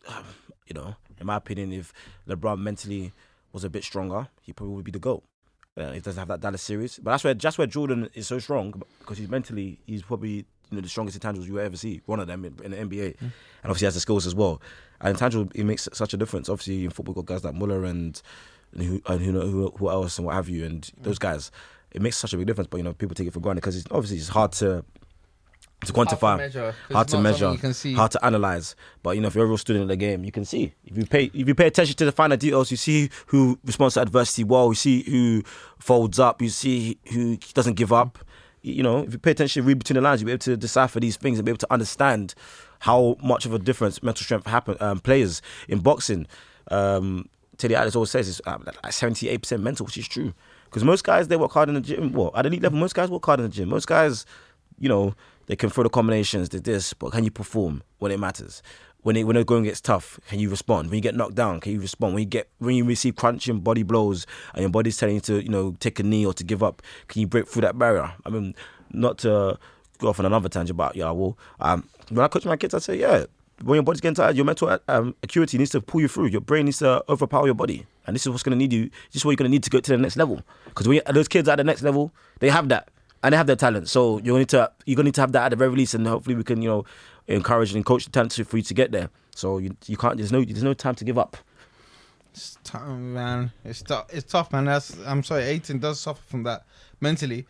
Um, 0.09 0.25
you 0.67 0.73
know, 0.73 0.95
in 1.19 1.27
my 1.27 1.37
opinion, 1.37 1.71
if 1.71 1.93
LeBron 2.27 2.59
mentally 2.59 3.11
was 3.53 3.63
a 3.63 3.69
bit 3.69 3.83
stronger, 3.83 4.27
he 4.41 4.53
probably 4.53 4.75
would 4.75 4.85
be 4.85 4.91
the 4.91 4.99
goat. 4.99 5.23
Uh, 5.77 5.91
he 5.91 5.99
doesn't 5.99 6.19
have 6.19 6.27
that 6.27 6.41
Dallas 6.41 6.61
series, 6.61 6.99
but 6.99 7.11
that's 7.11 7.23
where 7.23 7.33
that's 7.33 7.57
where 7.57 7.67
Jordan 7.67 8.09
is 8.13 8.27
so 8.27 8.39
strong 8.39 8.83
because 8.99 9.17
he's 9.17 9.29
mentally 9.29 9.79
he's 9.85 10.01
probably 10.01 10.45
you 10.69 10.75
know 10.75 10.81
the 10.81 10.89
strongest 10.89 11.19
intangibles 11.19 11.45
you 11.45 11.53
will 11.53 11.61
ever 11.61 11.77
see. 11.77 12.01
One 12.05 12.19
of 12.19 12.27
them 12.27 12.43
in, 12.43 12.55
in 12.63 12.71
the 12.71 12.77
NBA, 12.77 13.17
hmm. 13.17 13.25
and 13.25 13.33
obviously 13.65 13.85
has 13.85 13.93
the 13.93 14.01
skills 14.01 14.27
as 14.27 14.35
well. 14.35 14.61
And 14.99 15.11
intangible 15.11 15.49
it 15.55 15.63
makes 15.63 15.87
such 15.93 16.13
a 16.13 16.17
difference. 16.17 16.49
Obviously 16.49 16.83
in 16.83 16.91
football, 16.91 17.13
got 17.13 17.25
guys 17.25 17.43
like 17.43 17.55
Muller 17.55 17.85
and 17.85 18.21
and 18.73 18.83
who 18.83 19.01
and 19.07 19.21
who, 19.21 19.31
know, 19.31 19.47
who 19.47 19.69
who 19.77 19.89
else 19.89 20.17
and 20.17 20.25
what 20.25 20.35
have 20.35 20.49
you, 20.49 20.65
and 20.65 20.85
hmm. 20.85 21.03
those 21.03 21.19
guys. 21.19 21.51
It 21.91 22.03
makes 22.03 22.17
such 22.17 22.33
a 22.33 22.37
big 22.37 22.45
difference, 22.45 22.67
but 22.69 22.77
you 22.77 22.83
know 22.83 22.93
people 22.93 23.15
take 23.15 23.27
it 23.27 23.33
for 23.33 23.39
granted 23.39 23.61
because 23.61 23.75
it's 23.75 23.87
obviously 23.89 24.17
it's 24.17 24.27
hard 24.27 24.51
to 24.53 24.85
to 25.85 25.93
quantify 25.93 26.37
measure, 26.37 26.75
hard 26.91 27.07
to 27.07 27.19
measure, 27.19 27.51
You 27.51 27.57
can 27.57 27.73
see. 27.73 27.93
hard 27.93 28.11
to 28.11 28.25
analyze. 28.25 28.75
But 29.01 29.15
you 29.15 29.21
know, 29.21 29.27
if 29.29 29.35
you're 29.35 29.45
a 29.45 29.47
real 29.47 29.57
student 29.57 29.83
of 29.83 29.89
the 29.89 29.95
game, 29.95 30.23
you 30.25 30.31
can 30.31 30.43
see. 30.45 30.73
If 30.85 30.97
you 30.97 31.05
pay, 31.05 31.31
if 31.33 31.47
you 31.47 31.55
pay 31.55 31.67
attention 31.67 31.95
to 31.97 32.05
the 32.05 32.11
finer 32.11 32.35
details, 32.35 32.69
you 32.71 32.77
see 32.77 33.09
who 33.27 33.57
responds 33.63 33.93
to 33.93 34.01
adversity 34.01 34.43
well. 34.43 34.67
You 34.69 34.75
see 34.75 35.03
who 35.03 35.43
folds 35.79 36.19
up. 36.19 36.41
You 36.41 36.49
see 36.49 36.97
who 37.13 37.37
doesn't 37.53 37.75
give 37.75 37.93
up. 37.93 38.19
You 38.61 38.83
know, 38.83 39.03
if 39.03 39.13
you 39.13 39.19
pay 39.19 39.31
attention, 39.31 39.63
read 39.63 39.79
between 39.79 39.95
the 39.95 40.01
lines, 40.01 40.19
you'll 40.19 40.25
be 40.27 40.31
able 40.33 40.39
to 40.39 40.57
decipher 40.57 40.99
these 40.99 41.15
things 41.15 41.39
and 41.39 41.45
be 41.45 41.51
able 41.51 41.59
to 41.59 41.71
understand 41.73 42.33
how 42.79 43.15
much 43.23 43.45
of 43.45 43.53
a 43.53 43.59
difference 43.59 44.03
mental 44.03 44.23
strength 44.23 44.47
happen 44.47 44.75
um, 44.81 44.99
plays 44.99 45.41
in 45.69 45.79
boxing. 45.79 46.27
Um, 46.69 47.29
Teddy 47.57 47.75
Atlas 47.75 47.95
always 47.95 48.11
says 48.11 48.27
it's 48.27 48.41
uh, 48.45 48.57
like 48.83 48.91
seventy-eight 48.91 49.41
percent 49.41 49.63
mental, 49.63 49.85
which 49.85 49.97
is 49.97 50.07
true. 50.07 50.33
Because 50.65 50.83
most 50.83 51.03
guys 51.03 51.29
they 51.29 51.37
work 51.37 51.51
hard 51.51 51.69
in 51.69 51.75
the 51.75 51.81
gym. 51.81 52.11
Well, 52.11 52.31
at 52.35 52.45
elite 52.45 52.61
level, 52.61 52.79
most 52.79 52.95
guys 52.95 53.09
work 53.09 53.25
hard 53.25 53.39
in 53.39 53.45
the 53.45 53.51
gym. 53.51 53.69
Most 53.69 53.87
guys, 53.87 54.25
you 54.77 54.87
know, 54.89 55.15
they 55.49 55.55
can 55.55 55.71
throw 55.71 55.83
the 55.83 55.89
combinations, 55.89 56.49
they 56.49 56.59
this, 56.59 56.93
but 56.93 57.11
can 57.11 57.23
you 57.23 57.31
perform 57.31 57.81
when 57.97 58.11
it 58.11 58.19
matters? 58.19 58.61
When 59.01 59.15
it 59.15 59.23
when 59.23 59.35
the 59.35 59.43
going 59.43 59.63
gets 59.63 59.81
tough, 59.81 60.19
can 60.27 60.37
you 60.37 60.47
respond? 60.47 60.89
When 60.89 60.97
you 60.97 61.01
get 61.01 61.15
knocked 61.15 61.33
down, 61.33 61.59
can 61.59 61.71
you 61.71 61.79
respond? 61.79 62.13
When 62.13 62.21
you 62.21 62.29
get 62.29 62.49
when 62.59 62.75
you 62.75 62.85
receive 62.85 63.15
crunching 63.15 63.59
body 63.61 63.81
blows 63.81 64.27
and 64.53 64.61
your 64.61 64.69
body's 64.69 64.97
telling 64.97 65.15
you 65.15 65.21
to 65.21 65.41
you 65.41 65.49
know 65.49 65.75
take 65.79 65.99
a 65.99 66.03
knee 66.03 66.23
or 66.23 66.35
to 66.35 66.43
give 66.43 66.61
up, 66.61 66.83
can 67.07 67.21
you 67.21 67.27
break 67.27 67.47
through 67.47 67.63
that 67.63 67.79
barrier? 67.79 68.13
I 68.27 68.29
mean, 68.29 68.53
not 68.91 69.17
to 69.19 69.57
go 69.97 70.09
off 70.09 70.19
on 70.19 70.27
another 70.27 70.49
tangent, 70.49 70.77
but 70.77 70.95
yeah, 70.95 71.09
well, 71.09 71.35
um, 71.59 71.89
when 72.09 72.23
I 72.23 72.27
coach 72.27 72.45
my 72.45 72.55
kids, 72.55 72.75
I 72.75 72.79
say 72.79 72.99
yeah. 72.99 73.25
When 73.63 73.75
your 73.75 73.83
body's 73.83 74.01
getting 74.01 74.15
tired, 74.15 74.35
your 74.35 74.45
mental 74.45 74.77
um, 74.87 75.15
acuity 75.23 75.57
needs 75.57 75.71
to 75.71 75.81
pull 75.81 75.99
you 75.99 76.07
through. 76.07 76.27
Your 76.27 76.41
brain 76.41 76.65
needs 76.65 76.77
to 76.79 77.03
overpower 77.09 77.47
your 77.47 77.55
body, 77.55 77.87
and 78.05 78.15
this 78.15 78.21
is 78.21 78.29
what's 78.29 78.43
going 78.43 78.51
to 78.51 78.57
need 78.57 78.71
you. 78.71 78.83
This 79.11 79.21
is 79.21 79.25
what 79.25 79.31
you're 79.31 79.37
going 79.37 79.49
to 79.49 79.51
need 79.51 79.63
to 79.63 79.69
go 79.71 79.79
to 79.79 79.91
the 79.91 79.97
next 79.97 80.15
level. 80.15 80.43
Because 80.65 81.01
those 81.11 81.27
kids 81.27 81.49
are 81.49 81.53
at 81.53 81.57
the 81.57 81.63
next 81.63 81.81
level, 81.81 82.13
they 82.39 82.49
have 82.49 82.69
that 82.69 82.89
and 83.23 83.33
they 83.33 83.37
have 83.37 83.47
their 83.47 83.55
talent. 83.55 83.89
So 83.89 84.17
you're 84.17 84.33
going 84.33 84.35
to 84.35 84.39
need 84.39 84.49
to 84.49 84.71
you're 84.85 84.95
going 84.95 85.05
to 85.05 85.07
need 85.09 85.15
to 85.15 85.21
have 85.21 85.31
that 85.33 85.45
at 85.45 85.49
the 85.49 85.55
very 85.55 85.71
least, 85.71 85.93
and 85.93 86.07
hopefully 86.07 86.35
we 86.35 86.43
can 86.43 86.61
you 86.61 86.69
know 86.69 86.85
encourage 87.27 87.73
and 87.73 87.85
coach 87.85 88.05
the 88.05 88.11
talent 88.11 88.33
for 88.33 88.57
you 88.57 88.63
to 88.63 88.73
get 88.73 88.91
there. 88.91 89.09
So 89.35 89.57
you 89.57 89.75
you 89.87 89.97
can't 89.97 90.17
there's 90.17 90.31
no 90.31 90.43
there's 90.43 90.63
no 90.63 90.73
time 90.73 90.95
to 90.95 91.05
give 91.05 91.17
up. 91.17 91.37
It's 92.31 92.57
tough, 92.63 92.87
man. 92.87 93.51
It's 93.65 93.81
tough. 93.81 94.05
It's 94.09 94.31
tough, 94.31 94.51
man. 94.51 94.65
That's 94.65 94.97
I'm 95.05 95.23
sorry. 95.23 95.43
Ayton 95.43 95.79
does 95.79 95.99
suffer 95.99 96.21
from 96.27 96.43
that 96.43 96.65
mentally. 97.01 97.45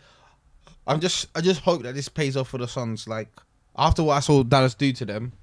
I'm 0.87 0.99
just 0.99 1.27
I 1.35 1.41
just 1.41 1.61
hope 1.61 1.83
that 1.83 1.95
this 1.95 2.09
pays 2.09 2.35
off 2.35 2.49
for 2.49 2.57
the 2.57 2.67
Suns. 2.67 3.07
Like 3.07 3.29
after 3.77 4.03
what 4.03 4.15
I 4.15 4.19
saw 4.21 4.43
Dallas 4.43 4.73
do 4.73 4.91
to 4.93 5.05
them, 5.05 5.33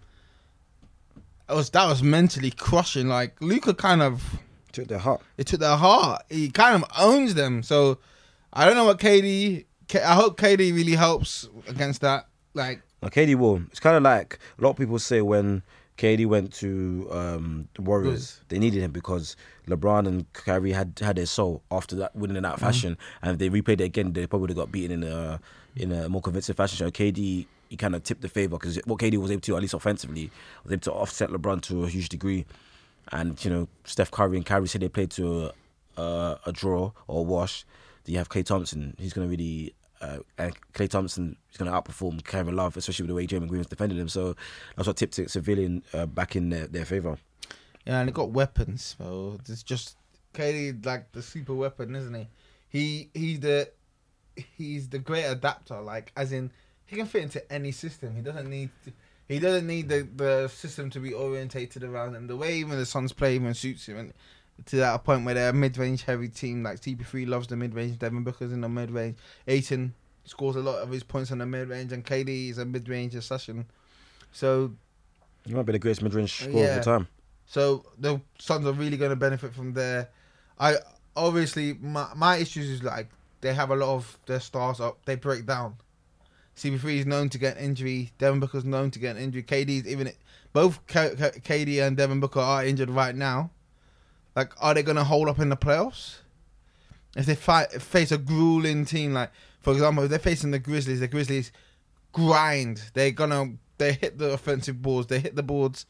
it 1.49 1.55
was 1.55 1.71
that 1.71 1.87
was 1.87 2.03
mentally 2.03 2.51
crushing. 2.51 3.09
Like 3.09 3.41
Luka 3.41 3.75
kind 3.75 4.03
of 4.03 4.23
Took 4.73 4.89
their 4.89 4.99
heart. 4.99 5.23
it 5.39 5.47
took 5.47 5.61
their 5.61 5.77
heart. 5.77 6.23
He 6.29 6.51
kind 6.51 6.83
of 6.83 6.91
owns 6.99 7.33
them. 7.33 7.63
So 7.63 7.99
I 8.53 8.67
don't 8.67 8.75
know 8.75 8.85
what 8.85 8.99
KD. 8.99 9.65
K- 9.89 10.03
I 10.03 10.15
hope 10.15 10.39
KD 10.39 10.75
really 10.75 10.93
helps 10.97 11.49
against 11.69 12.01
that. 12.01 12.29
Like 12.55 12.83
Now, 13.03 13.09
KD 13.09 13.35
will. 13.37 13.63
It's 13.71 13.81
kind 13.81 13.97
of 13.97 14.03
like 14.03 14.39
a 14.59 14.63
lot 14.63 14.71
of 14.71 14.77
people 14.77 14.99
say 14.99 15.21
when 15.21 15.63
KD 15.99 16.27
went 16.27 16.53
to 16.55 17.09
um, 17.11 17.69
the 17.75 17.83
Warriors, 17.83 18.41
they 18.49 18.59
needed 18.59 18.83
him 18.83 18.91
because 18.91 19.37
LeBron 19.69 20.07
and 20.07 20.31
Kyrie 20.33 20.73
had 20.73 20.99
had 21.01 21.17
their 21.17 21.27
soul 21.27 21.63
after 21.71 21.97
that 21.97 22.15
winning 22.17 22.37
in 22.37 22.43
that 22.43 22.59
fashion, 22.61 22.99
and 23.23 23.33
if 23.33 23.39
they 23.39 23.49
replayed 23.51 23.81
it 23.81 23.85
again, 23.85 24.13
they 24.13 24.27
probably 24.27 24.43
would 24.43 24.51
have 24.51 24.57
got 24.59 24.73
beaten 24.73 25.03
in 25.03 25.11
a 25.11 25.41
in 25.77 25.93
a 25.93 26.09
more 26.09 26.23
convincing 26.23 26.55
fashion. 26.55 26.79
So 26.79 26.91
KD, 26.91 27.47
he 27.69 27.77
kind 27.77 27.95
of 27.95 28.03
tipped 28.03 28.23
the 28.23 28.29
favor 28.29 28.57
because 28.59 28.77
what 28.87 28.99
KD 28.99 29.19
was 29.19 29.31
able 29.31 29.41
to, 29.43 29.57
at 29.57 29.63
least 29.63 29.75
offensively, 29.75 30.31
was 30.65 30.73
able 30.73 30.81
to 30.83 30.93
offset 30.93 31.31
LeBron 31.31 31.61
to 31.63 31.85
a 31.85 31.89
huge 31.89 32.09
degree. 32.09 32.45
And 33.13 33.43
you 33.45 33.51
know, 33.51 33.69
Steph 33.85 34.11
Curry 34.11 34.37
and 34.37 34.45
Kyrie 34.47 34.69
said 34.69 34.81
they 34.81 34.89
played 34.89 35.11
to 35.13 35.53
a, 35.97 36.01
a, 36.03 36.41
a 36.47 36.53
draw 36.53 36.93
or 37.07 37.21
a 37.21 37.23
wash. 37.23 37.65
You 38.07 38.19
have 38.19 38.29
Klay 38.29 38.45
Thompson. 38.45 38.95
He's 38.99 39.13
going 39.13 39.29
to 39.29 39.31
really 39.31 39.75
uh, 40.01 40.19
and 40.39 40.55
Klay 40.73 40.89
Thompson 40.89 41.37
is 41.51 41.57
going 41.57 41.71
to 41.71 41.77
outperform 41.77 42.23
Kevin 42.25 42.57
Love, 42.57 42.77
especially 42.77 43.05
with 43.05 43.09
the 43.09 43.15
way 43.15 43.27
Draymond 43.27 43.49
Green 43.49 43.59
was 43.59 43.67
defending 43.67 43.99
him. 43.99 44.09
So 44.09 44.37
that's 44.77 44.87
what 44.87 44.97
tipped 44.97 45.19
it 45.19 45.31
civilian 45.31 45.83
uh, 45.93 46.07
back 46.07 46.37
in 46.37 46.51
their, 46.51 46.67
their 46.67 46.85
favor. 46.85 47.19
Yeah, 47.87 48.01
and 48.01 48.09
they 48.09 48.13
got 48.13 48.31
weapons, 48.31 48.97
So 48.99 49.39
It's 49.49 49.63
just 49.63 49.97
KD 50.35 50.85
like 50.85 51.13
the 51.13 51.23
super 51.23 51.55
weapon, 51.55 51.95
isn't 51.95 52.15
he? 52.15 52.29
He 52.69 53.11
he's 53.15 53.41
the 53.41 53.71
he's 54.35 54.89
the 54.89 54.99
great 54.99 55.25
adapter. 55.25 55.81
Like 55.81 56.13
as 56.17 56.33
in 56.33 56.51
he 56.85 56.97
can 56.97 57.07
fit 57.07 57.23
into 57.23 57.53
any 57.53 57.73
system. 57.73 58.15
He 58.15 58.23
doesn't 58.23 58.51
need 58.51 58.71
to, 58.85 58.93
he 59.29 59.39
doesn't 59.39 59.67
need 59.67 59.89
the, 59.89 60.07
the 60.15 60.49
system 60.49 60.91
to 60.91 61.01
be 61.01 61.13
orientated 61.13 61.83
around 61.83 62.15
him. 62.15 62.27
The 62.27 62.37
way 62.37 62.57
even 62.57 62.79
the 62.79 62.87
Suns 62.87 63.13
play 63.13 63.35
even 63.35 63.55
suits 63.55 63.87
him, 63.87 63.99
and 63.99 64.13
to 64.67 64.77
that 64.77 65.05
point 65.05 65.25
where 65.25 65.35
they're 65.35 65.51
a 65.51 65.53
mid-range 65.53 66.03
heavy 66.05 66.29
team. 66.29 66.63
Like 66.63 66.81
CP3 66.81 67.29
loves 67.29 67.47
the 67.47 67.57
mid-range. 67.57 67.99
Devin 67.99 68.25
Booker's 68.25 68.53
in 68.53 68.63
the 68.63 68.69
mid-range. 68.69 69.17
Ayton 69.47 69.95
scores 70.25 70.57
a 70.57 70.61
lot 70.61 70.77
of 70.83 70.91
his 70.91 71.03
points 71.05 71.31
on 71.31 71.39
the 71.39 71.47
mid-range, 71.47 71.93
and 71.93 72.05
KD 72.05 72.51
is 72.51 72.59
a 72.59 72.65
mid-range 72.65 73.15
assassin. 73.15 73.67
So, 74.33 74.73
He 75.45 75.55
might 75.55 75.67
be 75.67 75.73
the 75.73 75.79
greatest 75.79 76.03
mid-range 76.03 76.33
scorer 76.33 76.51
of 76.51 76.57
Yeah. 76.59 76.79
the 76.79 76.85
time. 76.85 77.09
so 77.47 77.85
the 77.99 78.21
Suns 78.39 78.67
are 78.67 78.73
really 78.73 78.97
going 78.97 79.11
to 79.11 79.17
benefit 79.17 79.55
from 79.55 79.73
there. 79.75 80.09
I 80.59 80.77
obviously 81.15 81.75
my 81.75 82.09
my 82.17 82.37
issues 82.39 82.69
is 82.69 82.83
like 82.83 83.09
they 83.43 83.55
have 83.55 83.71
a 83.71 83.77
lot 83.77 83.95
of 83.95 84.19
their 84.27 84.41
stars 84.41 84.81
up. 84.81 85.05
They 85.05 85.15
break 85.15 85.47
down. 85.47 85.77
CP3 86.57 86.97
is 87.01 87.07
known 87.07 87.29
to 87.29 87.39
get 87.39 87.57
an 87.59 87.65
injury. 87.65 88.13
Devin 88.19 88.41
Booker's 88.41 88.65
known 88.65 88.91
to 88.91 88.99
get 88.99 89.15
an 89.17 89.23
injury. 89.23 89.43
KD's 89.43 89.87
even 89.87 90.11
both 90.55 90.85
K- 90.87 91.15
K- 91.17 91.39
KD 91.65 91.87
and 91.87 91.97
Devin 91.97 92.19
Booker 92.19 92.41
are 92.41 92.65
injured 92.65 92.89
right 92.91 93.15
now. 93.15 93.51
Like, 94.37 94.53
are 94.61 94.75
they 94.75 94.85
going 94.85 94.97
to 94.97 95.05
hold 95.05 95.29
up 95.29 95.41
in 95.41 95.49
the 95.49 95.57
playoffs? 95.57 96.19
If 97.17 97.27
they 97.27 97.35
fight, 97.35 97.71
face 97.83 98.13
a 98.13 98.19
grueling 98.19 98.85
team, 98.85 99.15
like 99.15 99.31
for 99.63 99.73
example, 99.73 100.05
if 100.05 100.11
they're 100.11 100.19
facing 100.21 100.53
the 100.53 100.61
Grizzlies, 100.61 101.01
the 101.01 101.09
Grizzlies 101.09 101.51
grind. 102.13 102.83
They're 102.95 103.11
gonna 103.11 103.55
they 103.79 103.93
hit 103.93 104.17
the 104.17 104.33
offensive 104.33 104.81
boards. 104.81 105.09
They 105.09 105.19
hit 105.19 105.37
the 105.37 105.43
boards. 105.43 105.87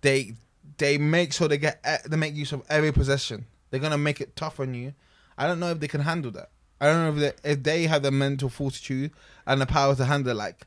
They 0.00 0.34
they 0.76 0.98
make 0.98 1.32
sure 1.32 1.48
they 1.48 1.58
get 1.58 1.84
they 2.08 2.16
make 2.16 2.34
use 2.34 2.52
of 2.52 2.62
every 2.70 2.92
possession. 2.92 3.46
They're 3.70 3.80
gonna 3.80 3.98
make 3.98 4.20
it 4.20 4.36
tough 4.36 4.60
on 4.60 4.72
you. 4.72 4.94
I 5.36 5.46
don't 5.46 5.60
know 5.60 5.70
if 5.70 5.80
they 5.80 5.88
can 5.88 6.02
handle 6.02 6.30
that. 6.32 6.50
I 6.80 6.86
don't 6.86 7.04
know 7.04 7.26
if 7.26 7.42
they, 7.42 7.50
if 7.50 7.62
they 7.62 7.82
have 7.84 8.02
the 8.02 8.10
mental 8.10 8.48
fortitude 8.48 9.10
and 9.46 9.60
the 9.60 9.66
power 9.66 9.94
to 9.94 10.04
handle 10.04 10.36
like 10.36 10.66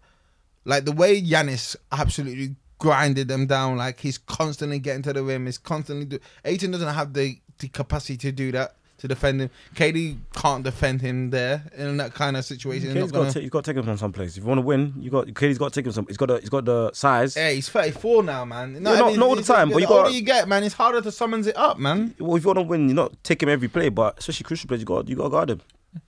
like 0.65 0.85
the 0.85 0.91
way 0.91 1.21
Giannis 1.21 1.75
absolutely 1.91 2.55
grinded 2.81 3.27
them 3.27 3.45
down. 3.45 3.77
Like 3.77 3.99
he's 3.99 4.17
constantly 4.17 4.79
getting 4.79 5.03
to 5.03 5.13
the 5.13 5.23
rim. 5.23 5.45
He's 5.45 5.57
constantly 5.59 6.05
do. 6.05 6.19
Ayton 6.43 6.71
doesn't 6.71 6.93
have 6.93 7.13
the 7.13 7.39
the 7.59 7.67
capacity 7.69 8.17
to 8.17 8.31
do 8.31 8.51
that 8.53 8.75
to 8.97 9.07
defend 9.07 9.39
him. 9.41 9.49
KD 9.75 10.17
can't 10.33 10.63
defend 10.63 11.01
him 11.01 11.29
there 11.29 11.63
in 11.77 11.97
that 11.97 12.13
kind 12.15 12.35
of 12.37 12.43
situation. 12.43 12.87
He's 12.89 12.95
KD's 13.03 13.11
got, 13.11 13.17
gonna- 13.19 13.31
to, 13.33 13.41
he's 13.41 13.49
got 13.51 13.63
to 13.63 13.71
take 13.71 13.77
him 13.77 13.85
from 13.85 13.97
some 13.97 14.11
place. 14.11 14.35
If 14.35 14.43
you 14.43 14.47
want 14.49 14.57
to 14.57 14.65
win, 14.65 14.93
you 14.97 15.09
got 15.11 15.27
KD's 15.27 15.57
got 15.59 15.71
to 15.73 15.79
take 15.79 15.85
him 15.85 15.91
some. 15.91 16.05
He's 16.07 16.17
got 16.17 16.27
the, 16.27 16.39
he's 16.39 16.49
got 16.49 16.65
the 16.65 16.91
size. 16.93 17.35
Yeah, 17.35 17.51
he's 17.51 17.69
34 17.69 18.23
now, 18.23 18.45
man. 18.45 18.73
Yeah, 18.73 18.79
not- 18.79 19.01
I 19.03 19.07
mean, 19.11 19.19
not 19.19 19.29
all 19.29 19.35
the 19.35 19.43
time, 19.43 19.69
but 19.69 19.75
you 19.81 19.87
the 19.87 19.93
got- 19.93 20.13
you 20.13 20.21
get, 20.21 20.47
man, 20.47 20.63
it's 20.63 20.73
harder 20.75 21.01
to 21.01 21.11
summons 21.11 21.45
it 21.47 21.55
up, 21.57 21.77
man. 21.79 22.15
Well, 22.19 22.35
if 22.35 22.43
you 22.43 22.47
want 22.47 22.57
to 22.57 22.63
win, 22.63 22.87
you're 22.89 22.95
not 22.95 23.23
taking 23.23 23.47
him 23.49 23.53
every 23.53 23.67
play, 23.67 23.89
but 23.89 24.17
especially 24.19 24.43
crucial 24.43 24.67
plays, 24.67 24.79
you 24.81 24.85
got 24.85 25.07
you 25.07 25.15
got 25.15 25.23
to 25.23 25.29
guard 25.29 25.49
him. 25.51 25.61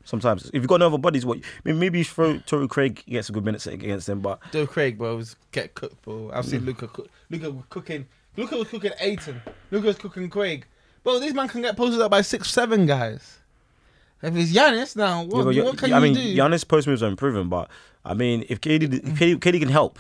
Sometimes, 0.06 0.46
if 0.48 0.56
you've 0.56 0.68
got 0.68 0.80
no 0.80 0.88
other 0.88 0.98
bodies, 0.98 1.26
what 1.26 1.40
maybe 1.64 1.98
you 2.00 2.04
throw 2.06 2.38
Torrey 2.40 2.68
Craig 2.68 3.04
gets 3.08 3.30
a 3.30 3.32
good 3.34 3.44
minutes 3.44 3.68
against 3.68 4.08
them, 4.08 4.22
but 4.22 4.40
Joe 4.52 4.66
Craig, 4.66 4.98
bro, 4.98 5.18
was 5.18 5.36
get 5.52 5.74
cooked, 5.76 6.02
bro. 6.04 6.32
I've 6.34 6.46
Mm. 6.46 6.50
seen 6.50 6.66
Luka 6.66 6.88
cook. 6.88 7.10
Luka 7.30 7.52
was 7.52 7.66
cooking. 7.70 8.08
Luka 8.38 8.58
was 8.58 8.68
cooking 8.70 8.92
Ayton. 9.00 9.42
Luka 9.72 9.88
was 9.88 9.98
cooking 9.98 10.30
Craig. 10.30 10.66
Bro, 11.04 11.20
this 11.20 11.34
man 11.34 11.48
can 11.50 11.62
get 11.62 11.76
posted 11.76 12.02
up 12.02 12.12
by 12.12 12.22
six, 12.22 12.50
seven 12.50 12.86
guys. 12.86 13.40
If 14.22 14.34
it's 14.38 14.54
Giannis 14.54 14.96
now, 14.96 15.24
what, 15.24 15.54
Yeah, 15.54 15.64
what 15.64 15.78
can 15.78 15.92
I 15.92 15.98
you 15.98 16.04
mean, 16.04 16.14
do? 16.14 16.36
Giannis 16.42 16.66
post 16.66 16.88
moves 16.88 17.04
are 17.04 17.08
improving, 17.10 17.50
but 17.50 17.70
I 18.06 18.14
mean, 18.14 18.46
if 18.48 18.62
KD, 18.62 18.84
if 18.94 19.20
KD, 19.20 19.36
KD 19.40 19.60
can 19.60 19.68
help 19.70 20.00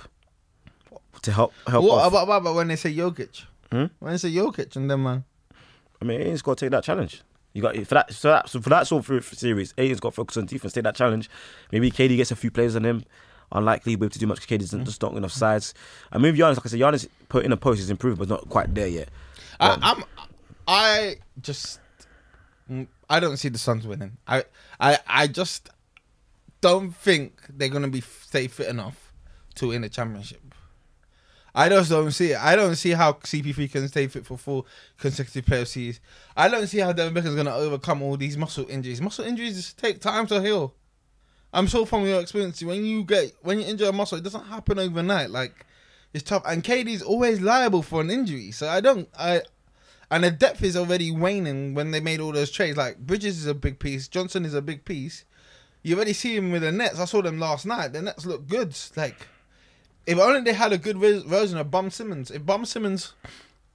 to 1.24 1.32
help 1.34 1.54
help. 1.68 1.84
what 1.84 2.08
about, 2.08 2.28
what 2.28 2.38
about 2.38 2.56
when 2.56 2.70
they 2.70 2.76
say 2.78 2.94
Jokic? 2.94 3.44
Hmm? 3.72 3.86
When 4.00 4.12
they 4.14 4.18
say 4.18 4.32
Jokic 4.32 4.76
and 4.78 4.90
then 4.90 5.04
man, 5.04 5.26
I 6.02 6.06
mean, 6.06 6.22
Ayton's 6.22 6.42
got 6.42 6.58
to 6.58 6.66
take 6.66 6.72
that 6.72 6.84
challenge. 6.86 7.22
You 7.54 7.62
got 7.62 7.76
for 7.86 7.94
that, 7.96 8.14
so 8.14 8.30
that, 8.30 8.50
so 8.50 8.60
for 8.62 8.70
that 8.70 8.88
sort 8.88 9.08
of 9.10 9.26
series, 9.26 9.74
Ayton's 9.78 10.00
got 10.00 10.10
to 10.10 10.16
focus 10.16 10.38
on 10.38 10.48
defense, 10.48 10.74
take 10.74 10.84
that 10.86 10.96
challenge. 10.96 11.30
Maybe 11.72 11.92
KD 11.92 12.18
gets 12.18 12.32
a 12.32 12.36
few 12.36 12.50
players 12.52 12.76
on 12.76 12.84
him. 12.84 13.04
Unlikely 13.52 13.92
able 13.94 14.10
to 14.10 14.18
do 14.18 14.26
much. 14.26 14.40
'cause 14.40 14.48
KD 14.48 14.60
doesn't 14.62 14.86
just 14.86 15.02
not 15.04 15.14
enough 15.16 15.32
size. 15.32 15.76
I 16.12 16.18
mean, 16.18 16.36
Giannis, 16.36 16.56
like 16.58 16.66
I 16.66 16.70
said, 16.70 16.80
Giannis 16.80 17.08
put 17.30 17.46
in 17.46 17.52
a 17.52 17.58
post 17.58 17.80
is 17.82 17.92
improved, 17.92 18.18
but 18.18 18.28
not 18.28 18.50
quite 18.50 18.74
there 18.74 18.88
yet. 18.88 19.10
I, 19.60 19.78
I'm, 19.82 20.04
I 20.68 21.16
just, 21.42 21.80
mm, 22.72 22.88
I 23.08 23.20
don't 23.20 23.38
see 23.38 23.50
the 23.50 23.60
Suns 23.60 23.86
winning. 23.86 24.18
I, 24.28 24.46
I, 24.80 24.98
I 25.06 25.28
just 25.28 25.70
don't 26.62 26.96
think 26.96 27.40
they're 27.50 27.70
gonna 27.70 27.90
be 27.90 28.02
stay 28.02 28.48
fit 28.48 28.68
enough 28.70 29.14
to 29.56 29.68
win 29.68 29.82
the 29.84 29.90
championship. 29.90 30.42
I 31.56 31.70
just 31.70 31.90
don't 31.90 32.12
see 32.12 32.32
it. 32.32 32.38
I 32.40 32.56
don't 32.56 32.76
see 32.76 32.92
how 32.92 33.14
CP3 33.14 33.72
can 33.72 33.88
stay 33.88 34.08
fit 34.08 34.26
for 34.26 34.38
four 34.38 34.66
consecutive 34.98 35.46
playoff 35.46 35.68
series. 35.68 36.00
I 36.36 36.50
don't 36.50 36.66
see 36.66 36.80
how 36.80 36.94
Devin 36.94 37.14
Booker's 37.14 37.36
gonna 37.36 37.56
overcome 37.56 38.02
all 38.02 38.18
these 38.18 38.38
muscle 38.38 38.68
injuries. 38.68 39.02
Muscle 39.02 39.26
injuries 39.26 39.56
just 39.56 39.78
take 39.78 40.02
time 40.02 40.26
to 40.28 40.42
heal. 40.42 40.74
I'm 41.54 41.68
sure 41.68 41.86
from 41.86 42.06
your 42.06 42.20
experience, 42.20 42.64
when 42.64 42.84
you 42.84 43.04
get 43.04 43.34
when 43.42 43.60
you 43.60 43.68
injure 43.68 43.90
a 43.90 43.94
muscle, 43.94 44.18
it 44.18 44.24
doesn't 44.24 44.46
happen 44.46 44.80
overnight. 44.80 45.30
Like 45.30 45.68
it's 46.14 46.24
tough, 46.24 46.44
and 46.46 46.64
KD's 46.64 47.04
always 47.04 47.40
liable 47.40 47.84
for 47.84 48.02
an 48.02 48.10
injury. 48.10 48.52
So 48.52 48.68
I 48.68 48.82
don't, 48.82 49.08
I, 49.18 49.42
and 50.10 50.24
the 50.24 50.32
depth 50.32 50.64
is 50.64 50.76
already 50.76 51.12
waning 51.12 51.76
when 51.76 51.92
they 51.92 52.00
made 52.00 52.20
all 52.20 52.32
those 52.32 52.50
trades. 52.50 52.78
Like 52.78 52.98
Bridges 52.98 53.38
is 53.38 53.46
a 53.46 53.54
big 53.54 53.78
piece, 53.78 54.08
Johnson 54.08 54.46
is 54.46 54.56
a 54.56 54.62
big 54.62 54.86
piece. 54.86 55.26
You 55.84 55.96
already 55.96 56.14
see 56.14 56.36
him 56.36 56.52
with 56.52 56.62
the 56.62 56.72
Nets. 56.72 57.00
I 57.00 57.06
saw 57.06 57.22
them 57.22 57.40
last 57.40 57.66
night. 57.66 57.92
The 57.92 58.02
Nets 58.02 58.26
look 58.26 58.48
good. 58.48 58.76
Like 58.96 59.28
if 60.06 60.18
only 60.20 60.42
they 60.42 60.54
had 60.54 60.74
a 60.74 60.78
good 60.78 60.98
vis- 60.98 61.24
version 61.24 61.58
of 61.58 61.70
Bum 61.72 61.90
Simmons. 61.90 62.32
If 62.32 62.46
Bum 62.46 62.66
Simmons 62.66 63.14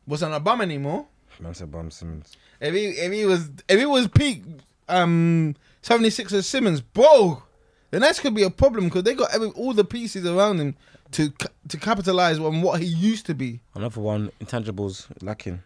wasn't 0.06 0.34
a 0.34 0.40
bum 0.40 0.60
anymore, 0.60 1.06
Man 1.40 1.54
said 1.54 1.70
Bum 1.70 1.90
Simmons. 1.90 2.36
if 2.60 2.74
he 2.74 2.86
if 2.86 3.12
he 3.12 3.24
was 3.24 3.50
if 3.68 3.78
he 3.78 3.86
was 3.86 4.08
peak 4.08 4.42
um 4.88 5.54
76ers 5.82 6.44
Simmons, 6.44 6.80
bro, 6.80 7.42
the 7.90 8.00
Nets 8.00 8.18
could 8.20 8.34
be 8.34 8.42
a 8.42 8.50
problem 8.50 8.84
because 8.84 9.04
they 9.04 9.14
got 9.14 9.32
every, 9.34 9.48
all 9.50 9.72
the 9.72 9.84
pieces 9.84 10.26
around 10.26 10.58
him 10.60 10.76
to 11.12 11.30
ca- 11.30 11.48
to 11.68 11.76
capitalize 11.78 12.38
on 12.38 12.60
what 12.62 12.80
he 12.80 12.86
used 12.86 13.24
to 13.26 13.34
be. 13.34 13.60
Another 13.74 14.00
one, 14.00 14.30
intangibles 14.40 15.06
lacking. 15.22 15.62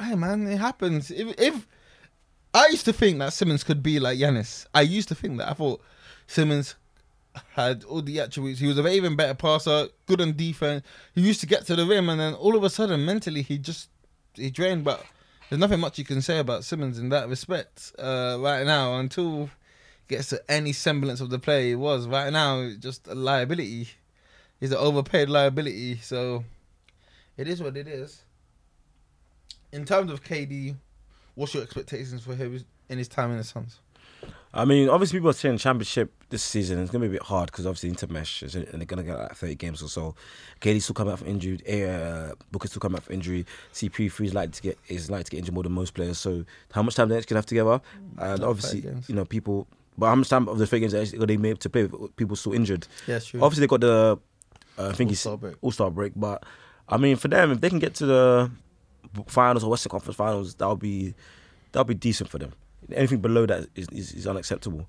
Hey 0.00 0.14
man, 0.14 0.46
it 0.46 0.58
happens. 0.58 1.10
If 1.10 1.38
if 1.38 1.66
I 2.54 2.66
used 2.68 2.84
to 2.86 2.92
think 2.92 3.18
that 3.18 3.32
Simmons 3.32 3.62
could 3.62 3.82
be 3.82 4.00
like 4.00 4.18
Giannis, 4.18 4.66
I 4.74 4.80
used 4.82 5.08
to 5.08 5.14
think 5.14 5.38
that. 5.38 5.48
I 5.50 5.52
thought 5.52 5.80
Simmons 6.26 6.74
had 7.54 7.84
all 7.84 8.02
the 8.02 8.20
attributes. 8.20 8.60
He 8.60 8.66
was 8.66 8.78
an 8.78 8.86
even 8.88 9.16
better 9.16 9.34
passer, 9.34 9.88
good 10.06 10.20
on 10.20 10.36
defense. 10.36 10.84
He 11.14 11.20
used 11.20 11.40
to 11.40 11.46
get 11.46 11.66
to 11.66 11.76
the 11.76 11.86
rim, 11.86 12.08
and 12.08 12.20
then 12.20 12.34
all 12.34 12.56
of 12.56 12.64
a 12.64 12.70
sudden, 12.70 13.04
mentally, 13.04 13.42
he 13.42 13.58
just 13.58 13.88
he 14.34 14.50
drained. 14.50 14.84
But 14.84 15.04
there's 15.48 15.60
nothing 15.60 15.80
much 15.80 15.98
you 15.98 16.04
can 16.04 16.22
say 16.22 16.38
about 16.38 16.64
Simmons 16.64 16.98
in 16.98 17.08
that 17.10 17.28
respect 17.28 17.92
uh, 17.98 18.36
right 18.40 18.64
now 18.64 18.98
until 18.98 19.50
gets 20.08 20.28
to 20.30 20.42
any 20.50 20.72
semblance 20.72 21.20
of 21.20 21.30
the 21.30 21.38
play 21.38 21.68
he 21.68 21.74
was. 21.74 22.06
Right 22.06 22.32
now, 22.32 22.70
just 22.78 23.06
a 23.06 23.14
liability. 23.14 23.88
He's 24.58 24.72
an 24.72 24.78
overpaid 24.78 25.28
liability. 25.28 25.96
So 25.98 26.44
it 27.36 27.48
is 27.48 27.62
what 27.62 27.76
it 27.76 27.86
is. 27.88 28.22
In 29.72 29.84
terms 29.84 30.10
of 30.10 30.24
KD, 30.24 30.74
what's 31.36 31.54
your 31.54 31.62
expectations 31.62 32.24
for 32.24 32.34
him 32.34 32.64
in 32.88 32.98
his 32.98 33.08
time 33.08 33.30
in 33.30 33.38
the 33.38 33.44
Suns? 33.44 33.78
I 34.52 34.64
mean, 34.64 34.88
obviously, 34.88 35.18
people 35.18 35.30
are 35.30 35.34
saying 35.34 35.58
championship 35.58 36.12
this 36.28 36.42
season. 36.42 36.80
It's 36.80 36.90
gonna 36.90 37.02
be 37.02 37.08
a 37.08 37.18
bit 37.18 37.22
hard 37.22 37.46
because 37.52 37.66
obviously 37.66 37.92
intermesh 37.92 38.42
is- 38.42 38.56
and 38.56 38.66
they're 38.66 38.84
gonna 38.84 39.04
get 39.04 39.16
like 39.16 39.36
thirty 39.36 39.54
games 39.54 39.80
or 39.80 39.88
so. 39.88 40.16
KD's 40.60 40.84
still 40.84 40.94
coming 40.94 41.12
out 41.12 41.20
from 41.20 41.28
injury. 41.28 41.58
Uh, 41.68 42.34
Booker's 42.50 42.70
still 42.72 42.80
coming 42.80 42.96
out 42.96 43.04
from 43.04 43.14
injury. 43.14 43.46
CP3 43.72 44.26
is 44.26 44.34
like 44.34 44.50
to 44.52 44.60
get 44.62 44.76
is 44.88 45.08
like 45.08 45.24
to 45.26 45.30
get 45.30 45.38
injured 45.38 45.54
more 45.54 45.62
than 45.62 45.72
most 45.72 45.94
players. 45.94 46.18
So 46.18 46.44
how 46.72 46.82
much 46.82 46.96
time 46.96 47.08
the 47.08 47.14
going 47.14 47.22
to 47.26 47.34
have 47.36 47.46
together? 47.46 47.80
And 48.18 48.40
Like 48.40 48.48
obviously, 48.48 48.80
you 49.06 49.14
know, 49.14 49.24
people. 49.24 49.68
But 49.96 50.06
how 50.08 50.14
much 50.16 50.28
time 50.28 50.48
of 50.48 50.58
the 50.58 50.66
three 50.66 50.80
games 50.80 50.94
are 50.94 51.04
they 51.26 51.36
made 51.36 51.60
to 51.60 51.70
play 51.70 51.84
with 51.84 52.16
people 52.16 52.34
still 52.34 52.52
injured? 52.52 52.88
Yeah, 53.06 53.18
sure. 53.20 53.42
Obviously, 53.44 53.62
they 53.62 53.68
got 53.68 53.80
the 53.82 54.18
uh, 54.78 54.88
I 54.88 54.92
think 54.92 55.10
All-Star 55.10 55.36
break. 55.36 55.54
All 55.60 55.70
Star 55.72 55.90
break. 55.90 56.12
But 56.16 56.42
I 56.88 56.96
mean, 56.96 57.16
for 57.16 57.28
them, 57.28 57.52
if 57.52 57.60
they 57.60 57.68
can 57.70 57.78
get 57.78 57.94
to 57.96 58.06
the 58.06 58.50
finals 59.26 59.62
or 59.62 59.70
Western 59.70 59.90
Conference 59.90 60.16
finals, 60.16 60.54
that'll 60.56 60.74
be 60.76 61.14
that'll 61.70 61.84
be 61.84 61.94
decent 61.94 62.28
for 62.30 62.38
them. 62.38 62.52
Anything 62.92 63.20
below 63.20 63.46
that 63.46 63.68
is, 63.74 63.86
is, 63.92 64.12
is 64.12 64.26
unacceptable. 64.26 64.86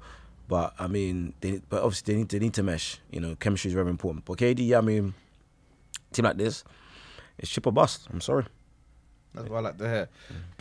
But 0.48 0.74
I 0.80 0.88
mean, 0.88 1.34
they, 1.42 1.62
but 1.70 1.84
obviously 1.84 2.14
they 2.14 2.20
need 2.20 2.30
they 2.30 2.40
need 2.40 2.54
to 2.56 2.64
mesh. 2.64 3.00
You 3.10 3.22
know, 3.22 3.36
chemistry 3.36 3.70
is 3.70 3.74
very 3.74 3.90
important. 3.90 4.26
But 4.26 4.38
KD, 4.38 4.68
yeah, 4.68 4.80
I 4.80 4.82
mean, 4.82 5.14
team 6.12 6.26
like 6.26 6.38
this, 6.38 6.64
it's 7.38 7.50
chip 7.50 7.68
or 7.68 7.72
bust. 7.72 8.08
I'm 8.12 8.22
sorry. 8.22 8.46
That's 9.34 9.50
what 9.50 9.60
I 9.60 9.62
like 9.62 9.78
to 9.78 9.90
hear. 9.90 10.10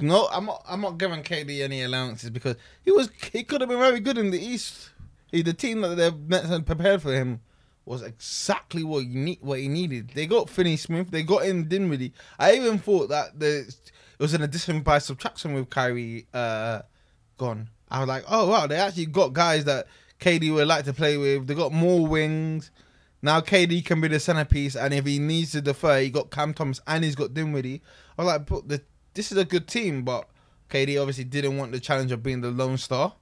No, 0.00 0.28
I'm 0.32 0.46
not. 0.46 0.64
I'm 0.68 0.80
not 0.80 0.98
giving 0.98 1.22
KD 1.22 1.62
any 1.62 1.82
allowances 1.82 2.30
because 2.30 2.56
he 2.84 2.92
was. 2.92 3.10
He 3.32 3.42
could 3.42 3.60
have 3.60 3.68
been 3.68 3.80
very 3.80 4.00
good 4.00 4.16
in 4.16 4.30
the 4.30 4.38
East. 4.38 4.90
He, 5.32 5.42
the 5.42 5.52
team 5.52 5.80
that 5.80 5.96
the 5.96 6.16
Nets 6.28 6.48
had 6.48 6.66
prepared 6.66 7.02
for 7.02 7.12
him 7.12 7.40
was 7.84 8.02
exactly 8.02 8.84
what 8.84 9.06
you 9.06 9.18
need. 9.18 9.38
What 9.40 9.58
he 9.58 9.66
needed. 9.66 10.12
They 10.14 10.26
got 10.26 10.48
Finney 10.48 10.76
Smith. 10.76 11.10
They 11.10 11.24
got 11.24 11.44
in 11.44 11.66
Dinwiddie. 11.68 12.12
I 12.38 12.54
even 12.54 12.78
thought 12.78 13.08
that 13.08 13.40
the 13.40 13.58
it 13.66 14.22
was 14.22 14.34
an 14.34 14.42
addition 14.42 14.82
by 14.82 14.98
subtraction 14.98 15.52
with 15.52 15.68
Kyrie 15.70 16.26
uh, 16.32 16.82
gone. 17.40 17.70
I 17.90 18.00
was 18.00 18.08
like, 18.08 18.24
oh 18.28 18.48
wow, 18.48 18.66
they 18.66 18.76
actually 18.76 19.06
got 19.06 19.32
guys 19.32 19.64
that 19.64 19.86
KD 20.20 20.52
would 20.54 20.68
like 20.68 20.84
to 20.84 20.92
play 20.92 21.16
with. 21.16 21.46
They 21.46 21.54
got 21.54 21.72
more 21.72 22.06
wings. 22.06 22.70
Now 23.22 23.40
KD 23.40 23.84
can 23.84 24.00
be 24.00 24.08
the 24.08 24.20
centerpiece, 24.20 24.76
and 24.76 24.92
if 24.92 25.06
he 25.06 25.18
needs 25.18 25.52
to 25.52 25.62
defer, 25.62 26.00
he 26.00 26.10
got 26.10 26.30
Cam 26.30 26.52
Thomas 26.52 26.80
and 26.86 27.02
he's 27.02 27.16
got 27.16 27.32
Dinwiddie. 27.34 27.82
I 28.18 28.22
was 28.22 28.26
like, 28.26 28.46
but 28.46 28.68
the, 28.68 28.82
this 29.14 29.32
is 29.32 29.38
a 29.38 29.44
good 29.46 29.66
team, 29.66 30.04
but 30.04 30.28
KD 30.68 31.00
obviously 31.00 31.24
didn't 31.24 31.56
want 31.56 31.72
the 31.72 31.80
challenge 31.80 32.12
of 32.12 32.22
being 32.22 32.42
the 32.42 32.50
lone 32.50 32.76
star. 32.76 33.14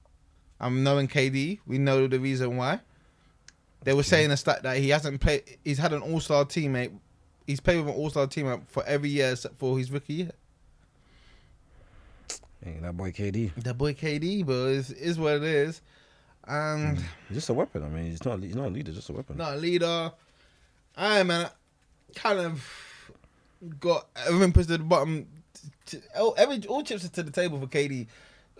I'm 0.59 0.83
knowing 0.83 1.07
KD, 1.07 1.59
we 1.65 1.77
know 1.77 2.07
the 2.07 2.19
reason 2.19 2.57
why. 2.57 2.81
They 3.83 3.93
were 3.93 4.03
saying 4.03 4.29
a 4.31 4.37
stat 4.37 4.63
that 4.63 4.77
he 4.77 4.89
hasn't 4.89 5.21
played. 5.21 5.43
He's 5.63 5.77
had 5.77 5.93
an 5.93 6.01
All 6.01 6.19
Star 6.19 6.43
teammate. 6.43 6.91
He's 7.47 7.61
played 7.61 7.77
with 7.77 7.87
an 7.87 7.93
All 7.93 8.09
Star 8.09 8.27
teammate 8.27 8.67
for 8.67 8.83
every 8.85 9.09
year 9.09 9.31
except 9.31 9.57
for 9.57 9.77
his 9.77 9.89
rookie 9.89 10.13
year. 10.13 10.31
Hey, 12.63 12.77
that 12.81 12.97
boy 12.97 13.11
KD. 13.11 13.53
That 13.63 13.77
boy 13.77 13.93
KD, 13.93 14.45
but 14.45 14.67
it's, 14.67 14.89
it's 14.89 15.17
what 15.17 15.35
it 15.35 15.43
is. 15.43 15.81
And 16.45 16.97
hmm. 16.97 17.03
He's 17.27 17.37
just 17.37 17.49
a 17.49 17.53
weapon. 17.53 17.83
I 17.83 17.89
mean, 17.89 18.05
he's 18.05 18.25
not. 18.25 18.41
He's 18.41 18.55
not 18.55 18.67
a 18.67 18.71
leader. 18.71 18.91
Just 18.91 19.09
a 19.09 19.13
weapon. 19.13 19.37
not 19.37 19.53
a 19.53 19.57
leader. 19.57 20.11
I 20.97 21.23
man, 21.23 21.49
kind 22.15 22.39
of 22.39 22.65
got 23.79 24.07
everything 24.27 24.51
pushed 24.51 24.69
to 24.69 24.77
the 24.77 24.83
bottom. 24.83 25.27
Every 26.37 26.65
all 26.67 26.83
chips 26.83 27.05
are 27.05 27.09
to 27.09 27.23
the 27.23 27.31
table 27.31 27.59
for 27.59 27.67
KD. 27.67 28.07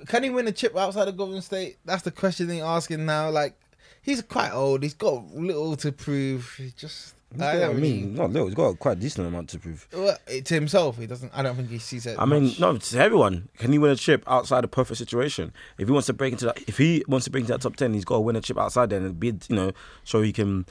Can 0.08 0.24
he 0.24 0.30
win 0.30 0.48
a 0.48 0.52
chip 0.52 0.78
outside 0.78 1.08
of 1.08 1.18
Golden 1.18 1.42
State? 1.42 1.78
That's 1.84 2.04
the 2.04 2.12
question 2.12 2.48
they're 2.48 2.64
asking 2.64 3.06
now. 3.06 3.30
Like 3.30 3.60
he's 4.02 4.22
quite 4.22 4.52
old. 4.52 4.84
He's 4.84 4.94
got 4.94 5.34
little 5.34 5.76
to 5.78 5.92
prove. 5.92 6.56
He 6.58 6.72
just 6.78 7.16
He's 7.32 7.42
I 7.42 7.60
got- 7.60 7.70
I 7.70 7.74
mean, 7.74 8.16
not 8.16 8.32
little. 8.32 8.48
He's 8.48 8.56
got 8.56 8.80
quite 8.80 8.94
a 8.98 9.00
decent 9.00 9.28
amount 9.28 9.50
to 9.50 9.60
prove. 9.60 9.88
well, 9.94 10.18
to 10.44 10.54
himself. 10.54 10.98
He 10.98 11.06
doesn't. 11.06 11.32
I 11.34 11.44
don't 11.44 11.56
think 11.56 11.70
he 11.70 11.78
sees 11.78 12.06
it. 12.08 12.18
I 12.18 12.26
mean, 12.26 12.46
much. 12.46 12.60
no, 12.60 12.76
to 12.78 13.00
everyone. 13.00 13.50
Can 13.60 13.72
he 13.72 13.78
win 13.78 13.92
a 13.92 13.96
chip 13.96 14.24
outside 14.26 14.64
a 14.64 14.68
perfect 14.68 14.98
situation? 14.98 15.54
If 15.78 15.88
he 15.88 15.92
wants 15.92 16.08
to 16.08 16.14
break 16.14 16.34
into 16.34 16.46
that, 16.46 16.58
if 16.68 16.78
he 16.78 17.04
wants 17.08 17.26
to 17.26 17.32
break 17.32 17.42
into 17.44 17.54
that 17.54 17.62
top 17.62 17.76
ten, 17.76 17.94
he's 17.94 18.06
got 18.06 18.16
to 18.16 18.22
win 18.22 18.36
a 18.36 18.42
chip 18.42 18.58
outside 18.58 18.90
there 18.90 19.00
and 19.00 19.20
be, 19.20 19.28
you 19.48 19.56
know, 19.56 19.72
so 20.04 20.22
he 20.22 20.34
can 20.34 20.66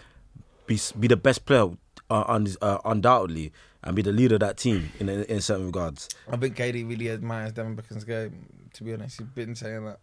be 0.66 0.80
be 0.98 1.06
the 1.06 1.16
best 1.16 1.46
player, 1.46 1.68
uh, 2.10 2.40
uh, 2.60 2.78
undoubtedly, 2.84 3.52
and 3.84 3.94
be 3.94 4.02
the 4.02 4.12
leader 4.12 4.34
of 4.34 4.40
that 4.40 4.56
team 4.56 4.90
in 4.98 5.08
in, 5.08 5.22
in 5.24 5.40
certain 5.40 5.66
regards. 5.66 6.08
I 6.28 6.36
think 6.38 6.56
KD 6.56 6.88
really 6.88 7.10
admires 7.10 7.52
Devin 7.52 7.76
Booker's 7.76 8.02
game. 8.04 8.46
To 8.74 8.84
be 8.84 8.94
honest, 8.94 9.18
he's 9.18 9.28
been 9.28 9.54
saying 9.54 9.84
that. 9.86 10.00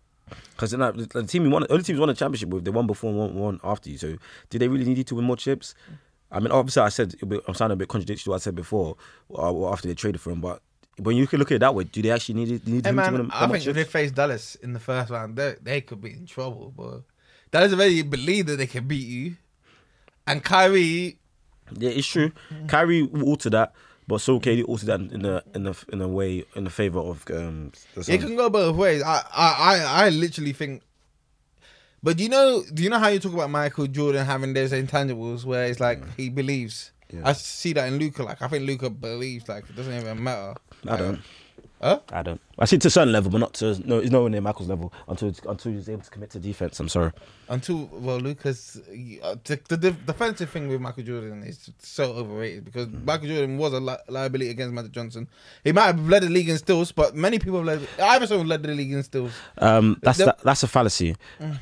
Because 0.51 0.71
the, 0.71 0.77
the 1.13 1.23
team 1.23 1.45
you 1.45 1.51
won, 1.51 1.65
only 1.69 1.83
teams 1.83 1.99
won 1.99 2.09
a 2.09 2.13
championship 2.15 2.49
with, 2.49 2.65
they 2.65 2.71
won 2.71 2.87
before 2.87 3.11
and 3.11 3.19
won, 3.19 3.35
won 3.35 3.59
after 3.63 3.91
you. 3.91 3.97
So, 3.99 4.17
do 4.49 4.57
they 4.57 4.67
really 4.67 4.85
need 4.85 4.97
you 4.97 5.03
to 5.03 5.15
win 5.15 5.25
more 5.25 5.37
chips? 5.37 5.75
I 6.31 6.39
mean, 6.39 6.51
obviously, 6.51 6.81
I 6.81 6.89
said 6.89 7.15
I'm 7.47 7.53
sounding 7.53 7.75
a 7.75 7.77
bit 7.77 7.87
contradictory 7.87 8.23
to 8.23 8.29
what 8.31 8.35
I 8.37 8.39
said 8.39 8.55
before, 8.55 8.97
uh, 9.37 9.71
after 9.71 9.87
they 9.87 9.93
traded 9.93 10.21
for 10.21 10.31
him. 10.31 10.41
But 10.41 10.61
when 10.97 11.15
you 11.15 11.27
can 11.27 11.39
look 11.39 11.51
at 11.51 11.55
it 11.55 11.59
that 11.59 11.75
way, 11.75 11.83
do 11.83 12.01
they 12.01 12.11
actually 12.11 12.35
need 12.35 12.51
it? 12.51 12.67
Need 12.67 12.85
Hey 12.85 12.91
him 12.91 12.97
to 12.97 13.11
win 13.11 13.21
man, 13.27 13.31
I 13.33 13.47
think 13.47 13.67
if 13.67 13.75
they 13.75 13.83
face 13.83 14.11
Dallas 14.11 14.55
in 14.55 14.73
the 14.73 14.79
first 14.79 15.09
round, 15.09 15.35
they 15.35 15.55
they 15.61 15.81
could 15.81 16.01
be 16.01 16.11
in 16.11 16.25
trouble. 16.25 16.73
But 16.75 17.01
Dallas 17.51 17.73
already 17.73 18.01
believe 18.01 18.47
that 18.47 18.57
they 18.57 18.67
can 18.67 18.87
beat 18.87 19.07
you, 19.07 19.35
and 20.27 20.43
Kyrie, 20.43 21.17
Yeah, 21.71 21.89
it's 21.89 22.07
true. 22.07 22.31
Kyrie 22.67 23.03
will 23.03 23.23
alter 23.23 23.49
that, 23.51 23.73
but 24.07 24.19
so 24.19 24.39
KD 24.39 24.65
altered 24.67 24.87
that 24.87 24.99
in 24.99 25.21
the 25.21 25.43
in 25.53 25.63
the 25.63 25.85
in 25.91 26.01
a 26.01 26.07
way 26.07 26.45
in 26.55 26.63
the 26.63 26.69
favor 26.69 26.99
of 26.99 27.23
um. 27.31 27.71
The 27.95 28.13
it 28.13 28.21
can 28.21 28.35
go 28.35 28.49
both 28.49 28.75
ways. 28.75 29.01
I 29.03 29.23
I, 29.33 30.05
I 30.05 30.09
literally 30.09 30.53
think. 30.53 30.81
But 32.05 32.17
do 32.17 32.23
you 32.23 32.29
know? 32.29 32.63
Do 32.71 32.83
you 32.83 32.91
know 32.91 32.99
how 32.99 33.07
you 33.07 33.17
talk 33.17 33.33
about 33.33 33.49
Michael 33.49 33.87
Jordan 33.87 34.27
having 34.27 34.53
those 34.53 34.71
intangibles 34.71 35.43
where 35.43 35.65
it's 35.65 35.79
like 35.79 36.03
he 36.15 36.29
believes? 36.29 36.91
Yeah. 37.11 37.21
I 37.25 37.33
see 37.33 37.73
that 37.73 37.87
in 37.87 37.97
Luka. 37.97 38.21
Like 38.21 38.43
I 38.43 38.47
think 38.47 38.67
Luka 38.67 38.91
believes. 38.91 39.49
Like 39.49 39.67
it 39.67 39.75
doesn't 39.75 39.91
even 39.91 40.23
matter. 40.23 40.53
I 40.87 40.97
don't. 40.97 41.21
Huh? 41.85 41.99
I 42.11 42.23
don't. 42.23 42.41
I 42.57 42.65
see 42.65 42.79
to 42.79 42.87
a 42.87 42.89
certain 42.91 43.11
level, 43.13 43.29
but 43.29 43.37
not 43.37 43.53
to 43.55 43.79
no. 43.87 43.99
It's 43.99 44.09
nowhere 44.09 44.31
near 44.31 44.41
Michael's 44.41 44.67
level 44.69 44.91
until 45.07 45.31
until 45.47 45.71
he's 45.71 45.87
able 45.87 46.01
to 46.01 46.09
commit 46.09 46.31
to 46.31 46.39
defense. 46.39 46.79
I'm 46.79 46.89
sorry. 46.89 47.11
Until 47.47 47.85
well, 47.91 48.17
Lucas, 48.17 48.77
uh, 48.77 49.35
the, 49.43 49.59
the 49.69 49.77
def- 49.77 50.05
defensive 50.07 50.49
thing 50.49 50.67
with 50.67 50.81
Michael 50.81 51.03
Jordan 51.03 51.43
is 51.43 51.69
so 51.77 52.13
overrated 52.13 52.65
because 52.65 52.87
Michael 52.89 53.27
Jordan 53.27 53.59
was 53.59 53.73
a 53.73 53.79
li- 53.79 53.97
liability 54.07 54.49
against 54.49 54.73
Magic 54.73 54.93
Johnson. 54.93 55.27
He 55.63 55.73
might 55.73 55.85
have 55.85 55.99
led 56.09 56.23
the 56.23 56.29
league 56.29 56.49
in 56.49 56.57
steals, 56.57 56.91
but 56.91 57.15
many 57.15 57.37
people 57.37 57.57
have 57.63 57.67
led. 57.67 57.87
Iverson 58.01 58.47
led 58.47 58.63
the 58.63 58.69
league 58.73 58.91
in 58.91 59.03
steals. 59.03 59.33
Um, 59.59 59.99
that's 60.01 60.17
The- 60.17 60.25
that, 60.25 60.39
that's 60.39 60.63
a 60.63 60.67
fallacy. 60.67 61.15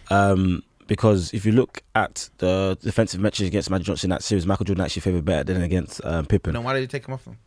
Um, 0.09 0.63
because 0.87 1.33
if 1.33 1.45
you 1.45 1.51
look 1.51 1.81
at 1.95 2.29
the 2.37 2.77
defensive 2.81 3.19
matches 3.19 3.47
against 3.47 3.69
Magic 3.69 3.87
Johnson 3.87 4.07
in 4.07 4.15
that 4.15 4.23
series, 4.23 4.45
Michael 4.45 4.63
Jordan 4.65 4.85
actually 4.85 5.01
favored 5.01 5.25
better 5.25 5.43
than 5.53 5.63
against 5.63 6.03
um, 6.05 6.25
Pippen. 6.25 6.53
Then 6.53 6.63
why 6.63 6.73
did 6.73 6.81
you 6.81 6.87
take 6.87 7.05
him 7.07 7.13
off 7.13 7.25
him? 7.25 7.37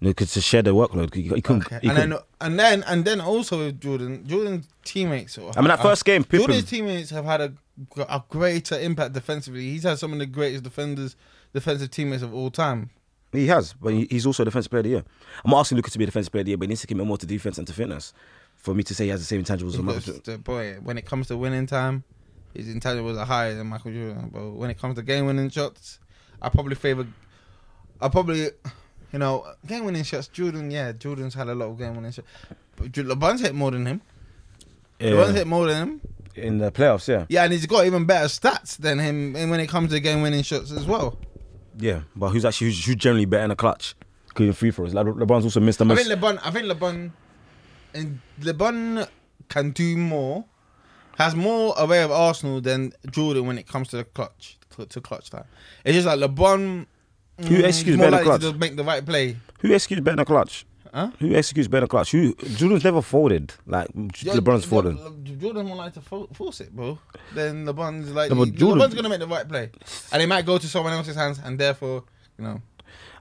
Because 0.00 0.32
to 0.34 0.40
share 0.40 0.62
the 0.62 0.74
workload, 0.74 1.10
couldn't. 1.12 1.66
Okay. 1.66 1.76
And 1.76 1.82
couldn't- 1.82 2.10
then 2.10 2.18
and 2.40 2.58
then 2.58 2.82
and 2.86 3.04
then 3.04 3.20
also 3.20 3.58
with 3.66 3.80
Jordan, 3.80 4.26
Jordan's 4.26 4.68
teammates. 4.84 5.38
I 5.38 5.60
mean, 5.60 5.68
that 5.68 5.82
first 5.82 6.04
game, 6.04 6.24
Pippen. 6.24 6.46
Jordan's 6.46 6.68
teammates 6.70 7.10
have 7.10 7.24
had 7.24 7.40
a, 7.40 7.52
a 8.08 8.22
greater 8.28 8.78
impact 8.78 9.12
defensively. 9.14 9.62
He's 9.70 9.82
had 9.84 9.98
some 9.98 10.12
of 10.12 10.18
the 10.18 10.26
greatest 10.26 10.64
defenders, 10.64 11.16
defensive 11.52 11.90
teammates 11.90 12.22
of 12.22 12.34
all 12.34 12.50
time. 12.50 12.90
He 13.32 13.46
has, 13.48 13.74
but 13.74 13.92
he's 13.92 14.24
also 14.24 14.42
a 14.42 14.46
defensive 14.46 14.70
player 14.70 14.80
of 14.80 14.84
the 14.84 14.90
year. 14.90 15.04
I'm 15.44 15.50
not 15.50 15.60
asking 15.60 15.76
Luka 15.76 15.90
to 15.90 15.98
be 15.98 16.04
a 16.04 16.06
defensive 16.06 16.32
player 16.32 16.40
of 16.40 16.46
the 16.46 16.50
year, 16.52 16.56
but 16.56 16.64
he 16.64 16.68
needs 16.68 16.80
to 16.80 16.86
commit 16.86 17.06
more 17.06 17.18
to 17.18 17.26
defense 17.26 17.58
and 17.58 17.66
to 17.66 17.74
fitness 17.74 18.14
for 18.56 18.74
me 18.74 18.82
to 18.82 18.94
say 18.94 19.04
he 19.04 19.10
has 19.10 19.20
the 19.20 19.26
same 19.26 19.44
intangibles 19.44 19.74
as 19.74 19.78
Michael 19.78 20.00
Jordan. 20.00 20.40
boy, 20.40 20.74
when 20.82 20.96
it 20.96 21.04
comes 21.04 21.26
to 21.28 21.36
winning 21.36 21.66
time, 21.66 22.04
his 22.54 22.66
intangibles 22.68 23.18
are 23.18 23.26
higher 23.26 23.54
than 23.54 23.66
Michael 23.66 23.92
Jordan. 23.92 24.30
But 24.32 24.52
when 24.52 24.70
it 24.70 24.78
comes 24.78 24.96
to 24.96 25.02
game 25.02 25.26
winning 25.26 25.50
shots, 25.50 25.98
I 26.40 26.48
probably 26.48 26.74
favor. 26.74 27.06
I 28.00 28.08
probably, 28.08 28.48
you 29.12 29.18
know, 29.18 29.40
uh, 29.40 29.54
game 29.66 29.84
winning 29.84 30.02
shots. 30.02 30.28
Jordan, 30.28 30.70
yeah, 30.70 30.92
Jordan's 30.92 31.34
had 31.34 31.48
a 31.48 31.54
lot 31.54 31.66
of 31.66 31.78
game 31.78 31.94
winning 31.94 32.12
shots. 32.12 32.28
But 32.76 32.92
LeBron's 32.92 33.40
hit 33.40 33.54
more 33.54 33.70
than 33.70 33.86
him. 33.86 34.00
LeBron's 35.00 35.34
hit 35.34 35.46
more 35.46 35.66
than 35.66 35.76
him. 35.76 36.00
In 36.34 36.58
the 36.58 36.70
playoffs, 36.70 37.08
yeah. 37.08 37.26
Yeah, 37.28 37.44
and 37.44 37.52
he's 37.52 37.66
got 37.66 37.86
even 37.86 38.04
better 38.04 38.26
stats 38.26 38.76
than 38.76 38.98
him 38.98 39.32
when 39.32 39.60
it 39.60 39.68
comes 39.68 39.90
to 39.90 40.00
game 40.00 40.22
winning 40.22 40.42
shots 40.42 40.70
as 40.70 40.86
well. 40.86 41.18
Yeah, 41.78 42.02
but 42.14 42.30
who's 42.30 42.44
actually 42.44 42.68
who's, 42.68 42.84
who's 42.84 42.96
generally 42.96 43.24
better 43.24 43.44
in 43.44 43.50
the 43.50 43.56
clutch? 43.56 43.94
Including 44.28 44.52
free 44.52 44.70
throws. 44.70 44.94
Like, 44.94 45.06
LeBron's 45.06 45.44
also 45.44 45.60
missed 45.60 45.78
the 45.78 45.86
I 45.86 45.96
think 45.96 46.08
LeBron. 46.08 46.38
I 46.44 46.50
think 46.50 46.66
LeBron, 46.66 47.10
and 47.94 48.20
LeBron 48.40 49.08
can 49.48 49.70
do 49.70 49.96
more. 49.96 50.44
Has 51.16 51.34
more 51.34 51.74
away 51.76 52.02
of 52.02 52.12
Arsenal 52.12 52.60
than 52.60 52.92
Jordan 53.10 53.46
when 53.46 53.58
it 53.58 53.66
comes 53.66 53.88
to 53.88 53.96
the 53.96 54.04
clutch 54.04 54.56
to, 54.76 54.86
to 54.86 55.00
clutch 55.00 55.30
time. 55.30 55.46
It's 55.84 55.96
just 55.96 56.06
like 56.06 56.20
LeBron. 56.20 56.86
Who 57.38 57.44
mm, 57.58 57.62
executes 57.64 57.98
better 57.98 58.22
clutch? 58.22 58.40
to 58.42 58.52
make 58.54 58.76
the 58.76 58.84
right 58.84 59.04
play. 59.04 59.36
Who 59.60 59.72
executes 59.72 60.02
better 60.04 60.24
clutch? 60.24 60.66
Huh? 60.92 61.10
Who 61.20 61.34
executes 61.34 61.68
better 61.68 61.86
clutch? 61.86 62.10
Who 62.12 62.34
Jordan's 62.56 62.82
never 62.82 63.02
folded. 63.02 63.52
Like 63.66 63.88
LeBron's 63.92 64.62
Jo- 64.64 64.68
folded. 64.68 64.96
Jo- 65.24 65.34
Jordan 65.38 65.66
more 65.66 65.76
like 65.76 65.92
to 65.94 66.00
fo- 66.00 66.28
force 66.32 66.60
it, 66.60 66.74
bro. 66.74 66.98
Then 67.34 67.66
LeBron's 67.66 68.10
like, 68.12 68.30
No, 68.30 68.44
Jordan- 68.46 68.82
LeBron's 68.88 68.94
gonna 68.94 69.08
make 69.10 69.20
the 69.20 69.26
right 69.28 69.46
play, 69.48 69.70
and 70.12 70.22
it 70.22 70.26
might 70.28 70.46
go 70.46 70.56
to 70.58 70.66
someone 70.66 70.92
else's 70.94 71.14
hands, 71.16 71.38
and 71.44 71.58
therefore, 71.60 72.04
you 72.38 72.44
know, 72.44 72.62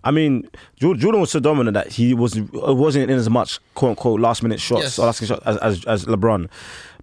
I 0.04 0.12
mean, 0.12 0.48
Jor- 0.80 0.96
Jordan 0.96 1.20
was 1.22 1.32
so 1.32 1.40
dominant 1.42 1.74
that 1.74 1.92
he 1.92 2.14
was 2.14 2.40
wasn't 2.54 3.12
in 3.12 3.18
as 3.18 3.30
much 3.30 3.60
quote 3.76 3.90
unquote 3.92 4.22
last 4.22 4.42
minute 4.44 4.62
shots 4.62 4.84
Yes. 4.84 5.00
or 5.00 5.06
last 5.08 5.22
minute 5.22 5.36
shots 5.36 5.46
as, 5.46 5.58
as 5.58 5.86
as 5.86 6.06
LeBron. 6.06 6.48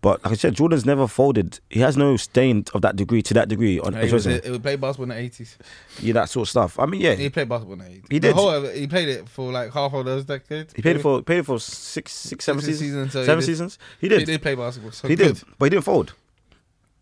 But 0.05 0.23
like 0.23 0.33
I 0.33 0.37
said, 0.37 0.53
Jordan's 0.55 0.85
never 0.85 1.09
folded. 1.09 1.61
He 1.71 1.81
has 1.81 1.97
no 1.97 2.19
stain 2.19 2.67
of 2.75 2.83
that 2.83 2.95
degree 2.95 3.23
to 3.23 3.33
that 3.33 3.49
degree 3.49 3.81
on 3.81 3.95
he, 3.95 4.01
his 4.01 4.13
was, 4.13 4.25
he 4.27 4.51
would 4.51 4.63
play 4.63 4.77
basketball 4.77 5.05
in 5.05 5.09
the 5.09 5.17
eighties. 5.17 5.57
Yeah, 5.99 6.13
that 6.13 6.29
sort 6.29 6.45
of 6.45 6.51
stuff. 6.51 6.79
I 6.79 6.85
mean, 6.85 7.01
yeah, 7.01 7.15
He 7.15 7.31
played 7.31 7.49
basketball 7.49 7.73
in 7.73 7.79
the 7.79 7.87
eighties. 7.87 8.05
He 8.11 8.19
did. 8.19 8.35
whole 8.35 8.65
he 8.69 8.87
played 8.87 9.09
it 9.09 9.27
for 9.31 9.51
like 9.51 9.73
half 9.73 9.95
of 9.95 10.05
those 10.05 10.27
decades. 10.27 10.75
he 10.77 10.83
paid 10.83 10.97
it 10.97 10.99
for 11.01 11.23
paid 11.23 11.39
it 11.39 11.47
for 11.47 11.59
six 11.59 12.13
six 12.13 12.45
seven 12.45 12.61
Six 12.61 12.79
seasons, 12.81 12.91
seasons, 12.91 13.13
so 13.15 13.25
seven 13.25 13.41
did. 13.41 13.47
seasons. 13.47 13.79
He 13.99 14.09
did. 14.11 14.19
He 14.19 14.25
did. 14.27 14.43
play 14.43 14.55
basketball. 14.55 14.93
So 14.93 15.09
He 15.09 15.17
good. 15.17 15.37
did, 15.37 15.45
but 15.59 15.65
he 15.65 15.71
didn't 15.71 15.85
fold. 15.85 16.13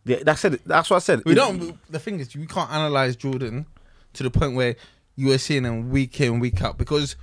Yeah, 0.04 0.18
that's 0.22 0.44
it. 0.44 0.60
That's 0.64 0.88
what 0.88 0.98
I 0.98 1.00
said. 1.00 1.22
We 1.26 1.34
don't. 1.34 1.76
The 1.90 1.98
thing 1.98 2.20
is, 2.20 2.36
we 2.36 2.46
can't 2.46 2.70
analyze 2.70 3.16
Jordan 3.16 3.66
to 4.12 4.22
the 4.22 4.30
point 4.30 4.54
where 4.54 4.76
you 5.16 5.32
are 5.32 5.38
seeing 5.38 5.64
him 5.64 5.90
week 5.90 6.20
in 6.20 6.38
week 6.38 6.62
out 6.62 6.78
because 6.78 7.16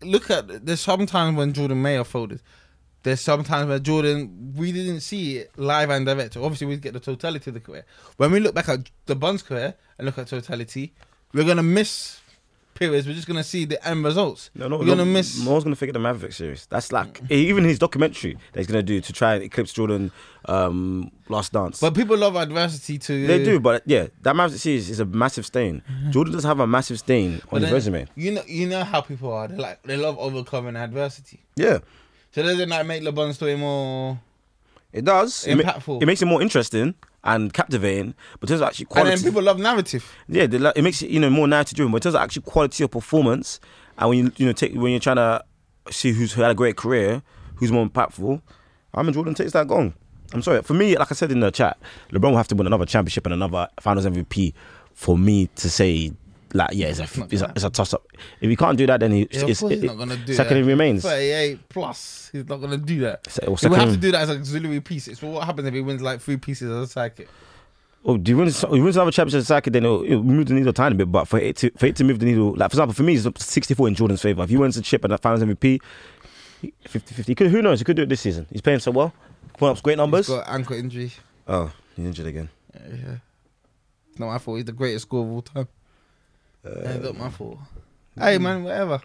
look 0.00 0.30
at 0.30 0.64
there's 0.64 0.80
sometimes 0.80 1.36
when 1.36 1.52
Jordan 1.52 1.82
may 1.82 1.92
have 1.92 2.08
folded. 2.08 2.40
There's 3.06 3.20
sometimes 3.20 3.68
where 3.68 3.78
Jordan 3.78 4.52
we 4.56 4.72
didn't 4.72 4.98
see 4.98 5.36
it 5.38 5.52
live 5.56 5.90
and 5.90 6.04
direct. 6.04 6.34
So 6.34 6.42
obviously 6.44 6.66
we 6.66 6.76
get 6.76 6.92
the 6.92 6.98
totality 6.98 7.50
of 7.50 7.54
the 7.54 7.60
career. 7.60 7.84
When 8.16 8.32
we 8.32 8.40
look 8.40 8.52
back 8.52 8.68
at 8.68 8.90
the 9.06 9.14
Buns 9.14 9.42
career 9.44 9.74
and 9.96 10.06
look 10.06 10.18
at 10.18 10.26
totality, 10.26 10.92
we're 11.32 11.44
gonna 11.44 11.62
miss 11.62 12.18
periods. 12.74 13.06
We're 13.06 13.14
just 13.14 13.28
gonna 13.28 13.44
see 13.44 13.64
the 13.64 13.78
end 13.86 14.04
results. 14.04 14.50
No, 14.56 14.66
no, 14.66 14.78
we're 14.78 14.86
no, 14.86 14.96
gonna 14.96 15.04
miss. 15.04 15.38
No 15.44 15.52
one's 15.52 15.62
gonna 15.62 15.76
figure 15.76 15.92
the 15.92 16.00
Maverick 16.00 16.32
series. 16.32 16.66
That's 16.66 16.90
like 16.90 17.22
even 17.30 17.62
his 17.62 17.78
documentary 17.78 18.38
that 18.52 18.58
he's 18.58 18.66
gonna 18.66 18.82
do 18.82 19.00
to 19.00 19.12
try 19.12 19.34
and 19.34 19.44
eclipse 19.44 19.72
Jordan, 19.72 20.10
um, 20.46 21.12
Last 21.28 21.52
Dance. 21.52 21.78
But 21.80 21.94
people 21.94 22.16
love 22.18 22.34
adversity 22.34 22.98
too. 22.98 23.28
They 23.28 23.44
do, 23.44 23.60
but 23.60 23.84
yeah, 23.86 24.08
that 24.22 24.34
Maverick 24.34 24.60
series 24.60 24.90
is 24.90 24.98
a 24.98 25.04
massive 25.04 25.46
stain. 25.46 25.80
Jordan 26.10 26.32
does 26.34 26.42
have 26.42 26.58
a 26.58 26.66
massive 26.66 26.98
stain 26.98 27.34
on 27.34 27.38
Mm-hmm. 27.38 27.48
But 27.50 27.60
his 27.60 27.68
then, 27.70 27.74
resume. 27.74 28.08
You 28.16 28.32
know, 28.32 28.42
you 28.48 28.66
know 28.66 28.82
how 28.82 29.00
people 29.00 29.32
are. 29.32 29.46
They 29.46 29.56
like 29.56 29.80
they 29.84 29.96
love 29.96 30.18
overcoming 30.18 30.74
adversity. 30.74 31.38
Yeah, 31.54 31.78
So 32.36 32.42
doesn't 32.42 32.68
that 32.68 32.84
make 32.84 33.02
LeBron's 33.02 33.36
story 33.36 33.56
more? 33.56 34.18
it 34.92 35.06
does. 35.06 35.46
It, 35.46 35.56
ma- 35.56 35.62
Impactful. 35.62 36.02
it 36.02 36.06
makes 36.06 36.20
it 36.20 36.26
more 36.26 36.42
interesting 36.42 36.94
and 37.24 37.50
captivating, 37.50 38.12
but 38.38 38.50
in 38.50 38.58
terms 38.58 38.60
of 38.60 38.68
actually 38.68 38.88
And 38.94 39.08
then 39.08 39.22
people 39.22 39.42
love 39.42 39.58
narrative. 39.58 40.04
yeah, 40.28 40.46
they, 40.46 40.58
like- 40.58 40.76
it 40.76 40.82
makes 40.82 41.00
it 41.00 41.08
you 41.08 41.18
know 41.18 41.30
more 41.30 41.48
narrative 41.48 41.76
driven. 41.76 41.92
But 41.92 41.96
in 41.96 42.02
terms 42.02 42.14
of 42.14 42.20
actually 42.20 42.42
quality 42.42 42.84
of 42.84 42.90
performance, 42.90 43.58
and 43.96 44.10
when 44.10 44.18
you 44.18 44.32
you 44.36 44.44
know 44.44 44.52
take 44.52 44.74
when 44.74 44.90
you're 44.90 45.00
trying 45.00 45.16
to 45.16 45.42
see 45.90 46.12
who's 46.12 46.34
who 46.34 46.42
had 46.42 46.50
a 46.50 46.54
great 46.54 46.76
career, 46.76 47.22
who's 47.54 47.72
more 47.72 47.86
impactful, 47.88 48.42
I 48.92 49.02
mean 49.02 49.14
Jordan 49.14 49.32
takes 49.32 49.52
that 49.52 49.66
gong. 49.66 49.94
I'm 50.34 50.42
sorry. 50.42 50.60
For 50.60 50.74
me, 50.74 50.94
like 50.98 51.10
I 51.10 51.14
said 51.14 51.32
in 51.32 51.40
the 51.40 51.50
chat, 51.50 51.78
LeBron 52.10 52.32
will 52.32 52.36
have 52.36 52.48
to 52.48 52.54
win 52.54 52.66
another 52.66 52.84
championship 52.84 53.24
and 53.24 53.32
another 53.32 53.66
Finals 53.80 54.04
MVP 54.04 54.52
for 54.92 55.16
me 55.16 55.46
to 55.56 55.70
say, 55.70 56.12
like, 56.52 56.70
yeah, 56.72 56.86
it's 56.86 57.00
a 57.00 57.02
it's 57.04 57.42
a, 57.42 57.52
it's 57.54 57.64
a 57.64 57.70
toss 57.70 57.94
up. 57.94 58.06
If 58.40 58.48
he 58.48 58.56
can't 58.56 58.78
do 58.78 58.86
that, 58.86 59.00
then 59.00 59.12
he, 59.12 59.20
Yeah, 59.30 59.46
it's, 59.46 59.62
it, 59.62 59.70
he's 59.70 59.82
not 59.82 59.98
gonna 59.98 60.16
do 60.16 60.32
second 60.34 60.56
that. 60.56 60.62
he 60.62 60.68
remains. 60.68 61.02
Thirty-eight 61.02 61.68
plus. 61.68 62.30
He's 62.32 62.48
not 62.48 62.60
gonna 62.60 62.76
do 62.76 63.00
that. 63.00 63.26
He 63.42 63.48
will 63.48 63.56
second 63.56 63.78
have 63.78 63.90
to 63.90 63.96
do 63.96 64.12
that 64.12 64.22
as 64.22 64.30
an 64.30 64.38
auxiliary 64.38 64.80
piece. 64.80 65.08
It's 65.08 65.22
what 65.22 65.44
happens 65.44 65.66
if 65.68 65.74
he 65.74 65.80
wins 65.80 66.02
like 66.02 66.20
three 66.20 66.36
pieces 66.36 66.70
as 66.70 66.76
a 66.76 66.86
psychic. 66.86 67.28
Oh, 68.04 68.16
do 68.16 68.30
you 68.30 68.36
win? 68.36 68.48
He 68.48 68.80
wins 68.80 68.94
another 68.96 69.10
championship 69.10 69.44
circuit, 69.46 69.72
then 69.72 69.84
it'll, 69.84 70.04
it'll 70.04 70.22
move 70.22 70.46
the 70.46 70.54
needle 70.54 70.68
a 70.70 70.72
tiny 70.72 70.94
bit. 70.94 71.10
But 71.10 71.26
for 71.26 71.38
it 71.38 71.56
to 71.56 71.70
for 71.70 71.86
it 71.86 71.96
to 71.96 72.04
move 72.04 72.20
the 72.20 72.26
needle, 72.26 72.50
like 72.56 72.70
for 72.70 72.74
example, 72.74 72.94
for 72.94 73.02
me, 73.02 73.14
it's 73.16 73.44
64 73.44 73.88
in 73.88 73.94
Jordan's 73.96 74.22
favor. 74.22 74.44
If 74.44 74.50
he 74.50 74.56
wins 74.56 74.76
the 74.76 74.82
chip 74.82 75.02
and 75.02 75.12
the 75.12 75.18
Finals 75.18 75.42
MVP, 75.42 75.80
50-50. 76.84 77.36
Could, 77.36 77.50
who 77.50 77.62
knows? 77.62 77.80
He 77.80 77.84
could 77.84 77.96
do 77.96 78.02
it 78.02 78.08
this 78.08 78.20
season. 78.20 78.46
He's 78.50 78.60
playing 78.60 78.78
so 78.78 78.92
well. 78.92 79.12
Putting 79.58 79.76
up 79.76 79.82
great 79.82 79.96
numbers. 79.96 80.28
He's 80.28 80.36
got 80.36 80.48
ankle 80.48 80.76
injury. 80.76 81.10
Oh, 81.48 81.72
he's 81.96 82.06
injured 82.06 82.26
again. 82.26 82.48
Yeah, 82.74 82.96
yeah. 82.96 83.16
Not 84.18 84.26
my 84.28 84.38
fault. 84.38 84.58
He's 84.58 84.64
the 84.66 84.72
greatest 84.72 85.02
scorer 85.06 85.24
of 85.24 85.30
all 85.32 85.42
time. 85.42 85.68
Yeah, 86.82 86.90
it's 86.90 87.04
not 87.04 87.16
my 87.16 87.30
fault. 87.30 87.58
Hey 88.18 88.38
man, 88.38 88.64
whatever. 88.64 89.00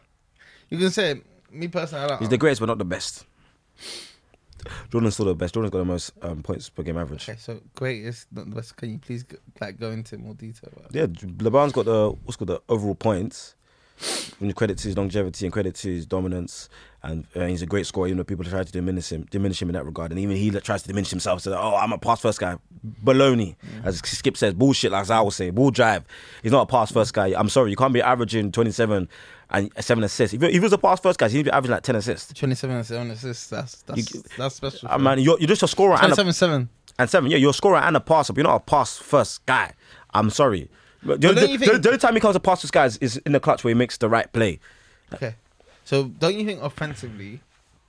You 0.69 0.77
can 0.77 0.89
say 0.89 1.11
it. 1.11 1.25
Me 1.51 1.67
personally, 1.67 2.05
I 2.05 2.07
like 2.07 2.19
He's 2.19 2.29
the 2.29 2.37
greatest, 2.37 2.61
but 2.61 2.67
not 2.67 2.77
the 2.77 2.85
best. 2.85 3.25
Jordan's 4.89 5.15
still 5.15 5.25
the 5.25 5.35
best. 5.35 5.53
Jordan's 5.53 5.71
got 5.71 5.79
the 5.79 5.85
most 5.85 6.11
um, 6.21 6.43
points 6.43 6.69
per 6.69 6.83
game 6.83 6.97
average. 6.97 7.27
Okay, 7.27 7.37
so 7.37 7.59
greatest, 7.75 8.27
not 8.31 8.49
the 8.49 8.55
best. 8.55 8.77
Can 8.77 8.91
you 8.91 8.97
please 8.99 9.23
go, 9.23 9.37
like 9.59 9.79
go 9.79 9.91
into 9.91 10.17
more 10.17 10.33
detail? 10.33 10.69
About 10.75 10.93
Yeah, 10.93 11.07
LeBron's 11.07 11.73
got 11.73 11.85
the 11.85 12.11
what's 12.23 12.37
called 12.37 12.49
the 12.49 12.61
overall 12.69 12.95
points. 12.95 13.55
When 14.41 14.49
you 14.49 14.53
credit 14.55 14.77
to 14.79 14.87
his 14.87 14.97
longevity 14.97 15.45
and 15.45 15.53
credit 15.53 15.75
to 15.75 15.87
his 15.87 16.05
dominance, 16.07 16.67
and 17.03 17.25
uh, 17.35 17.45
he's 17.45 17.61
a 17.61 17.67
great 17.67 17.85
scorer. 17.85 18.07
You 18.07 18.15
know, 18.15 18.23
people 18.23 18.43
try 18.43 18.63
to 18.63 18.71
diminish 18.71 19.11
him, 19.11 19.27
diminish 19.29 19.61
him 19.61 19.69
in 19.69 19.73
that 19.75 19.85
regard, 19.85 20.09
and 20.11 20.19
even 20.19 20.35
he 20.35 20.49
tries 20.61 20.81
to 20.81 20.87
diminish 20.87 21.11
himself. 21.11 21.41
So, 21.41 21.55
oh, 21.55 21.75
I'm 21.75 21.93
a 21.93 21.99
pass 21.99 22.21
first 22.21 22.39
guy. 22.39 22.57
Baloney, 23.03 23.55
as 23.83 23.99
Skip 23.99 24.35
says, 24.35 24.53
bullshit. 24.55 24.91
Like 24.91 25.09
I 25.11 25.21
will 25.21 25.29
say, 25.31 25.51
bull 25.51 25.69
drive. 25.71 26.03
He's 26.43 26.51
not 26.51 26.63
a 26.63 26.65
pass 26.65 26.91
first 26.91 27.13
guy. 27.13 27.33
I'm 27.37 27.49
sorry, 27.49 27.69
you 27.69 27.75
can't 27.75 27.93
be 27.93 28.01
averaging 28.01 28.51
27 28.51 29.07
and 29.51 29.71
seven 29.79 30.03
assists. 30.03 30.33
If, 30.33 30.41
he- 30.41 30.47
if 30.47 30.53
he 30.53 30.59
was 30.59 30.73
a 30.73 30.77
pass 30.79 30.99
first 30.99 31.19
guy, 31.19 31.29
he'd 31.29 31.43
be 31.45 31.51
averaging 31.51 31.73
like 31.75 31.83
10 31.83 31.95
assists. 31.97 32.33
Twenty-seven 32.33 32.75
and 32.77 32.85
seven 32.85 33.11
assists. 33.11 33.47
That's 33.47 33.81
that's 33.83 34.13
You- 34.13 34.23
that's 34.37 34.55
special. 34.55 34.87
I 34.91 34.97
mean, 34.97 35.19
you're, 35.19 35.37
you're 35.39 35.47
just 35.49 35.61
a 35.63 35.67
scorer 35.67 35.93
and 36.01 36.13
a, 36.13 36.15
seven. 36.33 36.69
and 36.97 37.09
seven. 37.09 37.29
Yeah, 37.29 37.37
you're 37.37 37.51
a 37.51 37.53
scorer 37.53 37.77
and 37.77 37.95
a 37.95 37.99
passer, 37.99 38.33
but 38.33 38.37
you're 38.41 38.47
not 38.51 38.55
a 38.55 38.59
pass 38.65 38.97
first 38.97 39.45
guy. 39.45 39.73
I'm 40.15 40.29
sorry. 40.31 40.69
The, 41.03 41.17
don't 41.17 41.35
the- 41.35 41.49
you 41.49 41.57
the- 41.57 41.79
the 41.79 41.89
only 41.89 41.97
time 41.99 42.13
he 42.13 42.19
comes 42.19 42.35
to 42.35 42.39
pass 42.39 42.61
first 42.61 42.73
guy 42.73 42.85
is, 42.85 42.97
is 42.97 43.17
in 43.25 43.31
the 43.31 43.39
clutch 43.39 43.63
where 43.63 43.69
he 43.73 43.75
makes 43.77 43.97
the 43.97 44.09
right 44.09 44.31
play. 44.31 44.59
Okay, 45.13 45.35
so 45.83 46.05
don't 46.05 46.35
you 46.35 46.45
think 46.45 46.61
offensively, 46.61 47.41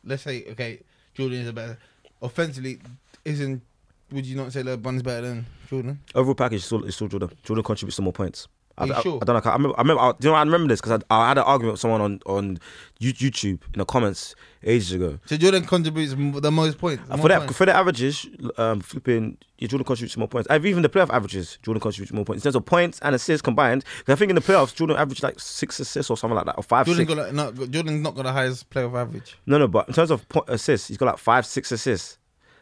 let's 0.04 0.22
say 0.22 0.44
okay, 0.50 0.80
Jordan 1.14 1.40
is 1.40 1.48
a 1.48 1.52
better 1.52 1.78
offensively. 2.20 2.78
Isn't 3.24 3.62
would 4.10 4.26
you 4.26 4.36
not 4.36 4.52
say 4.52 4.62
LeBron's 4.62 5.02
better 5.02 5.26
than 5.28 5.46
Jordan? 5.68 6.00
Overall 6.14 6.34
package 6.34 6.56
is 6.58 6.64
still, 6.64 6.84
is 6.84 6.94
still 6.94 7.08
Jordan. 7.08 7.30
Jordan 7.44 7.62
contributes 7.64 7.96
to 7.96 8.02
more 8.02 8.12
points. 8.12 8.48
I, 8.82 8.84
Are 8.84 8.88
you 8.88 8.94
I- 8.94 9.02
sure? 9.02 9.18
I 9.22 9.24
don't 9.24 9.44
know. 9.44 9.50
I 9.50 9.54
remember. 9.54 9.78
I 9.78 9.82
remember. 9.82 10.02
I, 10.02 10.12
do 10.12 10.16
you 10.28 10.30
know? 10.32 10.36
I 10.36 10.42
remember 10.42 10.68
this 10.68 10.80
because 10.80 11.02
I, 11.10 11.14
I 11.22 11.28
had 11.28 11.38
an 11.38 11.44
argument 11.44 11.74
with 11.74 11.80
someone 11.80 12.00
on 12.00 12.20
on 12.26 12.58
YouTube 13.00 13.60
in 13.72 13.78
the 13.78 13.84
comments 13.84 14.34
ages 14.64 14.92
ago. 14.92 15.18
So 15.26 15.36
Jordan 15.36 15.64
contributes 15.64 16.12
the 16.14 16.50
most 16.50 16.78
points. 16.78 17.02
For 17.08 17.28
that, 17.28 17.38
points. 17.40 17.56
for 17.56 17.66
the 17.66 17.74
averages, 17.74 18.26
um, 18.58 18.80
flipping, 18.80 19.36
yeah, 19.58 19.68
Jordan 19.68 19.84
contributes 19.84 20.16
more 20.16 20.28
points. 20.28 20.46
I've 20.50 20.64
even 20.66 20.82
the 20.82 20.88
playoff 20.88 21.10
averages, 21.10 21.58
Jordan 21.62 21.80
contributes 21.80 22.12
more 22.12 22.24
points 22.24 22.42
in 22.42 22.44
terms 22.44 22.56
of 22.56 22.64
points 22.64 23.00
and 23.02 23.14
assists 23.14 23.42
combined. 23.42 23.84
I 24.08 24.14
think 24.14 24.30
in 24.30 24.36
the 24.36 24.40
playoffs, 24.42 24.74
Jordan 24.74 24.96
averaged 24.96 25.22
like 25.22 25.40
six 25.40 25.80
assists 25.80 26.10
or 26.10 26.16
something 26.16 26.36
like 26.36 26.46
that, 26.46 26.56
or 26.56 26.62
five. 26.62 26.86
Jordan's 26.86 27.08
six. 27.08 27.16
got 27.16 27.26
like, 27.26 27.34
not 27.34 27.70
Jordan's 27.70 28.02
not 28.02 28.14
got 28.14 28.22
the 28.24 28.32
highest 28.32 28.70
playoff 28.70 28.94
average. 29.00 29.36
No, 29.46 29.58
no, 29.58 29.66
but 29.68 29.88
in 29.88 29.94
terms 29.94 30.10
of 30.10 30.28
po- 30.28 30.44
assists, 30.48 30.88
he's 30.88 30.96
got 30.96 31.06
like 31.06 31.18
five, 31.18 31.44
six 31.46 31.72
assists, 31.72 32.18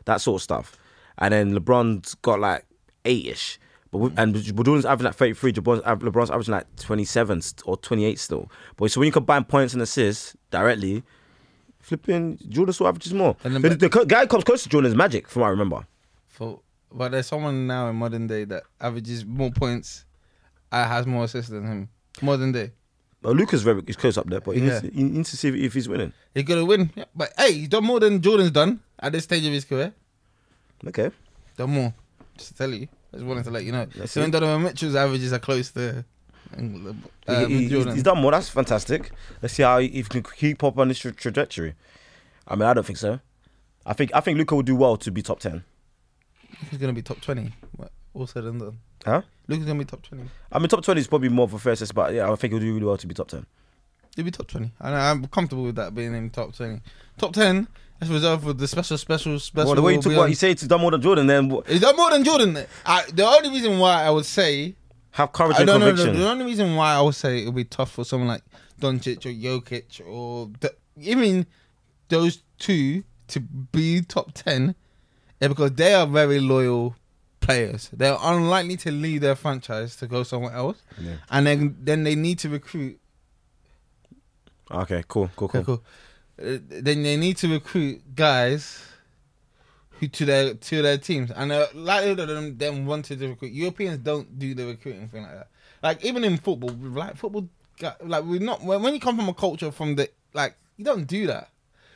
that 0.06 0.20
sort 0.20 0.40
of 0.40 0.42
stuff. 0.42 0.76
And 1.18 1.34
then 1.34 1.52
LeBron's 1.54 2.14
got 2.14 2.40
like 2.40 2.64
eight 3.04 3.26
ish. 3.26 3.58
But 3.92 4.12
and 4.16 4.34
Jordan's 4.36 4.84
averaging 4.84 5.06
like 5.06 5.14
33, 5.16 5.52
LeBron's, 5.54 5.82
LeBron's 5.82 6.30
averaging 6.30 6.52
like 6.54 6.76
27 6.76 7.42
or 7.64 7.76
28 7.76 8.18
still. 8.18 8.50
But 8.76 8.90
so 8.90 9.00
when 9.00 9.06
you 9.06 9.12
combine 9.12 9.44
points 9.44 9.72
and 9.74 9.82
assists 9.82 10.36
directly, 10.50 11.02
flipping, 11.80 12.38
Jordan 12.48 12.72
still 12.72 12.86
averages 12.88 13.12
more. 13.14 13.36
And 13.44 13.54
then- 13.54 13.62
the, 13.62 13.70
the 13.70 13.88
co- 13.90 14.04
guy 14.04 14.20
who 14.22 14.26
comes 14.28 14.44
close 14.44 14.62
to 14.62 14.68
Jordan 14.68 14.90
is 14.90 14.96
Magic, 14.96 15.28
from 15.28 15.40
what 15.42 15.48
I 15.48 15.50
remember. 15.50 15.86
For 16.28 16.60
but 16.92 17.12
there's 17.12 17.26
someone 17.26 17.66
now 17.68 17.88
in 17.88 17.96
modern 17.96 18.26
day 18.26 18.44
that 18.44 18.64
averages 18.80 19.24
more 19.24 19.50
points, 19.52 20.04
uh, 20.72 20.86
has 20.86 21.06
more 21.06 21.24
assists 21.24 21.50
than 21.50 21.64
him. 21.66 21.88
Modern 22.20 22.50
day, 22.52 22.72
Well, 23.22 23.34
Luka's 23.34 23.62
very 23.62 23.82
is 23.86 23.96
close 23.96 24.18
up 24.18 24.26
there, 24.28 24.40
but 24.40 24.56
he, 24.56 24.62
Yeah. 24.66 24.80
needs, 24.80 24.94
he 24.96 25.02
needs 25.04 25.30
to 25.30 25.36
see 25.36 25.48
if, 25.48 25.54
if 25.54 25.74
he's 25.74 25.88
winning. 25.88 26.12
he's 26.34 26.44
gonna 26.44 26.64
win. 26.64 26.90
Yeah, 26.96 27.04
but 27.14 27.32
hey, 27.38 27.52
he's 27.52 27.68
done 27.68 27.84
more 27.84 27.98
than 28.00 28.20
Jordan's 28.20 28.50
done 28.50 28.80
at 28.98 29.12
this 29.12 29.24
stage 29.24 29.44
of 29.46 29.52
his 29.52 29.64
career. 29.64 29.92
Okay. 30.86 31.10
Done 31.56 31.70
more. 31.70 31.94
Just 32.36 32.50
to 32.52 32.54
tell 32.56 32.70
you, 32.74 32.88
I 33.12 33.16
just 33.16 33.26
wanted 33.26 33.44
to 33.44 33.50
let 33.50 33.64
you 33.64 33.72
know. 33.72 33.86
That's 33.96 34.16
Even 34.16 34.30
it. 34.30 34.32
Donovan 34.32 34.62
Mitchell's 34.62 34.94
averages 34.94 35.32
are 35.32 35.38
close 35.38 35.70
to 35.72 36.04
um, 36.56 37.02
He- 37.26 37.68
he- 37.68 37.68
he's, 37.68 38.02
done 38.02 38.18
more. 38.18 38.30
That's 38.32 38.48
fantastic. 38.48 39.10
Let's 39.42 39.54
see 39.54 39.62
how 39.62 39.78
he, 39.78 39.88
he 39.88 40.02
can 40.02 40.22
keep 40.22 40.62
up 40.64 40.78
on 40.78 40.88
this 40.88 40.98
tra- 40.98 41.12
trajectory. 41.12 41.74
I 42.46 42.56
mean, 42.56 42.64
I 42.68 42.74
don't 42.74 42.84
think 42.86 42.98
so. 42.98 43.20
I 43.86 43.92
think 43.92 44.10
I 44.14 44.20
think 44.20 44.38
Luka 44.38 44.54
will 44.54 44.62
do 44.62 44.76
well 44.76 44.96
to 44.98 45.10
be 45.10 45.22
top 45.22 45.40
ten. 45.40 45.64
He's 46.70 46.78
gonna 46.78 46.92
be 46.92 47.02
top 47.02 47.20
twenty. 47.20 47.52
What- 47.76 47.92
All 48.14 48.26
said 48.26 48.44
and 48.44 48.60
done. 48.60 48.78
Huh? 49.04 49.22
Luka's 49.48 49.66
gonna 49.66 49.78
be 49.78 49.84
top 49.84 50.02
twenty. 50.02 50.24
I 50.52 50.58
mean, 50.58 50.68
top 50.68 50.82
twenty 50.84 51.00
is 51.00 51.06
probably 51.06 51.28
more 51.30 51.44
of 51.44 51.54
a 51.54 51.58
fair 51.58 51.72
assessment, 51.72 51.94
but 52.08 52.14
yeah, 52.14 52.30
I 52.30 52.34
think 52.36 52.52
he'll 52.52 52.60
do 52.60 52.72
really 52.74 52.86
well 52.86 52.96
to 52.96 53.06
be 53.06 53.14
top 53.14 53.28
ten. 53.28 53.46
He'll 54.16 54.24
be 54.24 54.30
top 54.30 54.48
twenty. 54.48 54.72
And 54.80 54.94
I'm 54.94 55.26
comfortable 55.26 55.62
with 55.64 55.76
that 55.76 55.94
being 55.94 56.14
in 56.14 56.30
top 56.30 56.54
twenty. 56.54 56.80
Top 57.18 57.32
ten. 57.32 57.68
That's 58.00 58.10
reserved 58.10 58.42
for 58.44 58.52
the 58.54 58.66
special, 58.66 58.96
special, 58.98 59.38
special. 59.38 59.66
Well, 59.68 59.74
the 59.76 59.82
way 59.82 59.94
you 59.94 60.00
took 60.02 60.16
what 60.16 60.28
you 60.30 60.34
say 60.34 60.54
to 60.54 60.66
done 60.66 60.80
more 60.80 60.90
than 60.90 61.02
Jordan, 61.02 61.26
then 61.26 61.48
what- 61.50 61.68
He's 61.68 61.80
done 61.82 61.96
more 61.96 62.10
than 62.10 62.24
Jordan. 62.24 62.58
I, 62.86 63.04
the 63.12 63.26
only 63.26 63.50
reason 63.50 63.78
why 63.78 64.02
I 64.04 64.10
would 64.10 64.24
say 64.26 64.74
have 65.12 65.32
courage 65.32 65.56
I 65.56 65.60
and 65.60 65.66
don't 65.66 65.80
know. 65.80 65.86
conviction. 65.88 66.16
The 66.18 66.28
only 66.28 66.44
reason 66.46 66.74
why 66.76 66.94
I 66.94 67.00
would 67.02 67.14
say 67.14 67.42
it 67.42 67.46
would 67.46 67.54
be 67.54 67.64
tough 67.64 67.90
for 67.92 68.04
someone 68.04 68.28
like 68.28 68.42
Doncic 68.80 69.26
or 69.26 69.30
Jokic 69.30 70.00
or 70.08 70.50
the, 70.60 70.74
even 70.98 71.46
those 72.08 72.42
two 72.58 73.04
to 73.28 73.40
be 73.40 74.00
top 74.00 74.32
ten, 74.32 74.74
is 75.40 75.48
because 75.48 75.72
they 75.72 75.92
are 75.94 76.06
very 76.06 76.40
loyal 76.40 76.96
players. 77.40 77.90
They're 77.92 78.16
unlikely 78.20 78.76
to 78.78 78.90
leave 78.90 79.20
their 79.20 79.34
franchise 79.36 79.96
to 79.96 80.06
go 80.06 80.22
somewhere 80.22 80.52
else, 80.54 80.80
Yeah. 80.98 81.16
and 81.30 81.46
then 81.46 81.76
then 81.82 82.04
they 82.04 82.14
need 82.14 82.38
to 82.40 82.48
recruit. 82.48 82.98
Okay, 84.70 85.02
cool, 85.08 85.28
cool, 85.36 85.46
Okay, 85.46 85.62
cool. 85.64 85.82
Uh, 86.40 86.58
then 86.68 87.02
they 87.02 87.16
need 87.16 87.36
to 87.38 87.48
recruit 87.48 88.00
guys 88.14 88.82
who 89.90 90.08
to 90.08 90.24
their 90.24 90.54
to 90.54 90.82
their 90.82 90.96
teams, 90.96 91.30
and 91.30 91.52
uh, 91.52 91.66
likelihood 91.74 92.20
of 92.20 92.28
them 92.28 92.56
them 92.56 92.86
wanted 92.86 93.18
to 93.18 93.28
recruit. 93.28 93.52
Europeans 93.52 93.98
don't 93.98 94.38
do 94.38 94.54
the 94.54 94.66
recruiting 94.66 95.08
thing 95.08 95.22
like 95.22 95.34
that. 95.34 95.48
Like 95.82 96.04
even 96.04 96.24
in 96.24 96.38
football, 96.38 96.70
like 96.70 97.16
football, 97.16 97.48
like 98.02 98.24
we're 98.24 98.40
not 98.40 98.62
when, 98.62 98.94
you 98.94 99.00
come 99.00 99.16
from 99.16 99.28
a 99.28 99.34
culture 99.34 99.70
from 99.70 99.96
the 99.96 100.08
like 100.32 100.54
you 100.76 100.84
don't 100.84 101.06
do 101.06 101.26
that. 101.26 101.50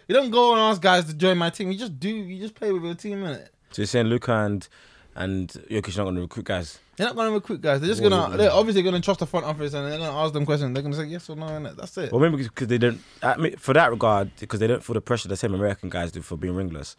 You 0.09 0.15
don't 0.15 0.31
go 0.31 0.53
and 0.53 0.61
ask 0.61 0.83
guys 0.83 1.07
to 1.07 1.15
join 1.15 1.39
my 1.39 1.49
team. 1.49 1.73
You 1.73 1.79
just 1.79 1.99
do. 1.99 2.11
You 2.11 2.39
just 2.39 2.55
play 2.55 2.71
with 2.71 2.85
your 2.85 2.95
team 2.95 3.25
in 3.25 3.33
it. 3.33 3.55
So 3.71 3.83
you're 3.83 3.87
saying 3.87 4.07
Luka 4.07 4.35
and 4.35 4.69
and 5.15 5.49
Jokic 5.71 5.97
not 5.97 6.05
going 6.05 6.17
to 6.17 6.21
recruit 6.21 6.45
guys? 6.45 6.79
They're 6.97 7.07
not 7.07 7.17
going 7.17 7.29
to 7.29 7.35
recruit 7.35 7.61
guys. 7.61 7.81
They're 7.81 7.89
just 7.89 8.03
gonna. 8.03 8.37
They're 8.37 8.53
obviously 8.53 8.83
gonna 8.83 9.01
trust 9.01 9.21
the 9.21 9.27
front 9.27 9.47
office 9.47 9.75
and 9.75 9.91
they're 9.91 9.99
gonna 9.99 10.17
ask 10.17 10.33
them 10.33 10.47
questions. 10.47 10.73
They're 10.75 10.83
gonna 10.83 10.95
say 10.95 11.07
yes 11.07 11.29
or 11.29 11.37
no, 11.37 11.47
and 11.47 11.67
that's 11.67 11.97
it. 11.99 12.13
Well, 12.13 12.21
maybe 12.21 12.43
because 12.43 12.69
they 12.69 12.79
don't. 12.79 13.01
I 13.23 13.37
mean, 13.37 13.57
for 13.57 13.75
that 13.75 13.91
regard, 13.91 14.31
because 14.39 14.61
they 14.61 14.67
don't 14.67 14.83
feel 14.83 14.95
the 14.95 15.01
pressure 15.01 15.29
the 15.29 15.37
same 15.37 15.55
American 15.55 15.89
guys 15.89 16.13
do 16.13 16.23
for 16.23 16.37
being 16.37 16.55
ringless, 16.55 16.97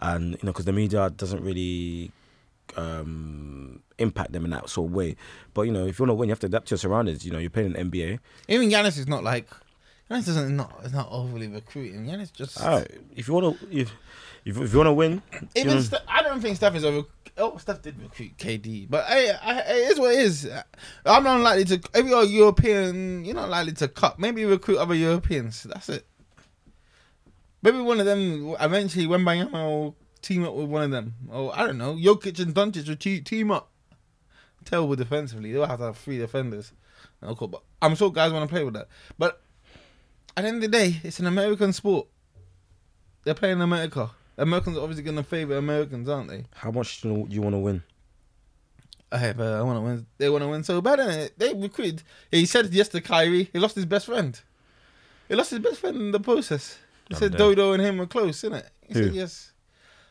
and 0.00 0.32
you 0.32 0.38
know, 0.42 0.52
because 0.52 0.64
the 0.64 0.72
media 0.72 1.10
doesn't 1.10 1.42
really 1.42 2.12
um, 2.76 3.82
impact 3.98 4.32
them 4.32 4.44
in 4.44 4.50
that 4.50 4.68
sort 4.68 4.88
of 4.88 4.94
way. 4.94 5.16
But 5.54 5.62
you 5.62 5.72
know, 5.72 5.86
if 5.86 5.98
you 5.98 6.04
want 6.04 6.10
to 6.10 6.14
win, 6.14 6.28
you 6.28 6.32
have 6.32 6.40
to 6.40 6.46
adapt 6.46 6.68
to 6.68 6.72
your 6.72 6.78
surroundings. 6.78 7.24
You 7.24 7.32
know, 7.32 7.38
you're 7.38 7.50
playing 7.50 7.74
in 7.74 7.90
the 7.90 7.98
NBA. 7.98 8.18
Even 8.48 8.68
Giannis 8.70 8.98
is 8.98 9.06
not 9.06 9.22
like. 9.22 9.48
Giannis 10.10 10.28
isn't 10.28 10.56
not. 10.56 10.80
Is 10.84 10.92
not 10.92 11.08
overly 11.10 11.48
recruiting. 11.48 12.06
Giannis 12.06 12.32
just. 12.32 12.60
All 12.62 12.78
right, 12.78 12.90
if 13.14 13.28
you 13.28 13.34
want 13.34 13.58
to, 13.60 13.66
if 13.70 13.92
if, 14.44 14.56
if 14.58 14.72
you 14.72 14.78
want 14.78 14.86
to 14.88 14.92
win, 14.92 15.22
Even 15.32 15.48
you 15.56 15.64
know, 15.64 15.80
Steph, 15.80 16.02
I 16.08 16.22
don't 16.22 16.40
think 16.40 16.56
Steph 16.56 16.74
is 16.76 16.84
over. 16.84 17.06
Oh, 17.38 17.58
Steph 17.58 17.82
did 17.82 18.00
recruit 18.00 18.36
KD, 18.38 18.86
but 18.88 19.04
hey, 19.06 19.30
I, 19.42 19.58
it 19.60 19.92
is 19.92 20.00
what 20.00 20.14
it 20.14 20.20
is. 20.20 20.50
I'm 21.04 21.22
not 21.22 21.40
likely 21.40 21.64
to. 21.66 21.88
If 21.94 22.06
you're 22.06 22.24
European, 22.24 23.24
you're 23.26 23.34
not 23.34 23.50
likely 23.50 23.72
to 23.74 23.88
cut. 23.88 24.18
Maybe 24.18 24.44
recruit 24.46 24.78
other 24.78 24.94
Europeans. 24.94 25.64
That's 25.64 25.90
it. 25.90 26.06
Maybe 27.62 27.80
one 27.80 28.00
of 28.00 28.06
them 28.06 28.54
eventually, 28.58 29.06
Wembanyama 29.06 29.52
will 29.52 29.96
team 30.22 30.44
up 30.44 30.54
with 30.54 30.68
one 30.68 30.84
of 30.84 30.90
them, 30.90 31.14
or 31.30 31.54
I 31.54 31.66
don't 31.66 31.78
know, 31.78 31.94
Jokic 31.94 32.40
and 32.40 32.54
Doncic 32.54 32.88
will 32.88 33.22
team 33.22 33.50
up. 33.50 33.70
Terrible 34.64 34.96
defensively, 34.96 35.52
they'll 35.52 35.66
have 35.66 35.78
to 35.78 35.86
have 35.86 35.98
three 35.98 36.18
defenders. 36.18 36.72
Okay, 37.22 37.46
but 37.46 37.62
I'm 37.82 37.94
sure 37.94 38.10
guys 38.10 38.32
want 38.32 38.48
to 38.48 38.52
play 38.52 38.64
with 38.64 38.74
that. 38.74 38.88
But 39.18 39.40
at 40.36 40.42
the 40.42 40.48
end 40.48 40.56
of 40.56 40.62
the 40.62 40.68
day, 40.68 41.00
it's 41.02 41.20
an 41.20 41.26
American 41.26 41.72
sport. 41.72 42.08
They're 43.24 43.34
playing 43.34 43.60
America. 43.60 44.10
Americans 44.38 44.76
are 44.76 44.80
obviously 44.80 45.02
going 45.04 45.16
to 45.16 45.22
favor 45.22 45.56
Americans, 45.56 46.08
aren't 46.08 46.28
they? 46.28 46.44
how 46.54 46.70
much 46.70 47.00
do 47.00 47.26
you, 47.28 47.40
want 47.42 47.54
to 47.54 47.58
win? 47.58 47.82
Hey, 49.12 49.32
but 49.36 49.46
I 49.54 49.62
want 49.62 49.78
to 49.78 49.80
win. 49.82 50.06
They 50.18 50.28
want 50.28 50.42
to 50.42 50.48
win 50.48 50.64
so 50.64 50.80
bad, 50.80 51.00
and 51.00 51.30
they 51.38 51.54
recruited. 51.54 52.02
He 52.30 52.44
said 52.44 52.72
yes 52.72 52.88
to 52.88 53.00
Kyrie. 53.00 53.48
He 53.52 53.58
lost 53.58 53.76
his 53.76 53.86
best 53.86 54.06
friend. 54.06 54.38
He 55.28 55.34
lost 55.34 55.50
his 55.50 55.60
best 55.60 55.80
friend 55.80 55.96
in 55.96 56.10
the 56.12 56.20
process. 56.20 56.76
He 57.08 57.14
I'm 57.14 57.18
said 57.20 57.32
dead. 57.32 57.38
Dodo 57.38 57.72
and 57.72 57.82
him 57.82 57.98
were 57.98 58.06
close, 58.06 58.42
innit? 58.42 58.66
He 58.82 58.94
Who? 58.94 59.04
said 59.04 59.14
yes. 59.14 59.52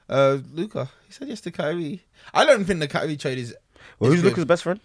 Uh, 0.07 0.37
Luka. 0.53 0.89
He 1.07 1.13
said 1.13 1.27
yes 1.27 1.41
to 1.41 1.51
Kyrie. 1.51 2.03
I 2.33 2.45
don't 2.45 2.63
think 2.65 2.79
the 2.79 2.87
Kyrie 2.87 3.17
trade 3.17 3.37
is 3.37 3.55
Well, 3.99 4.11
who's 4.11 4.21
good. 4.21 4.29
Luca's 4.29 4.45
best 4.45 4.63
friend? 4.63 4.79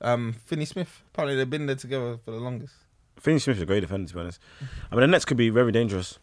um 0.00 0.34
Finney 0.44 0.64
Smith. 0.66 1.02
Apparently 1.12 1.36
they've 1.36 1.48
been 1.48 1.66
there 1.66 1.76
together 1.76 2.18
for 2.24 2.32
the 2.32 2.38
longest. 2.38 2.74
Finney 3.18 3.38
Smith 3.38 3.56
is 3.56 3.62
a 3.62 3.66
great 3.66 3.80
defender, 3.80 4.08
to 4.08 4.14
be 4.14 4.20
honest. 4.20 4.40
I 4.90 4.94
mean, 4.94 5.02
the 5.02 5.06
Nets 5.06 5.24
could 5.24 5.36
be 5.38 5.48
very 5.48 5.72
dangerous. 5.72 6.18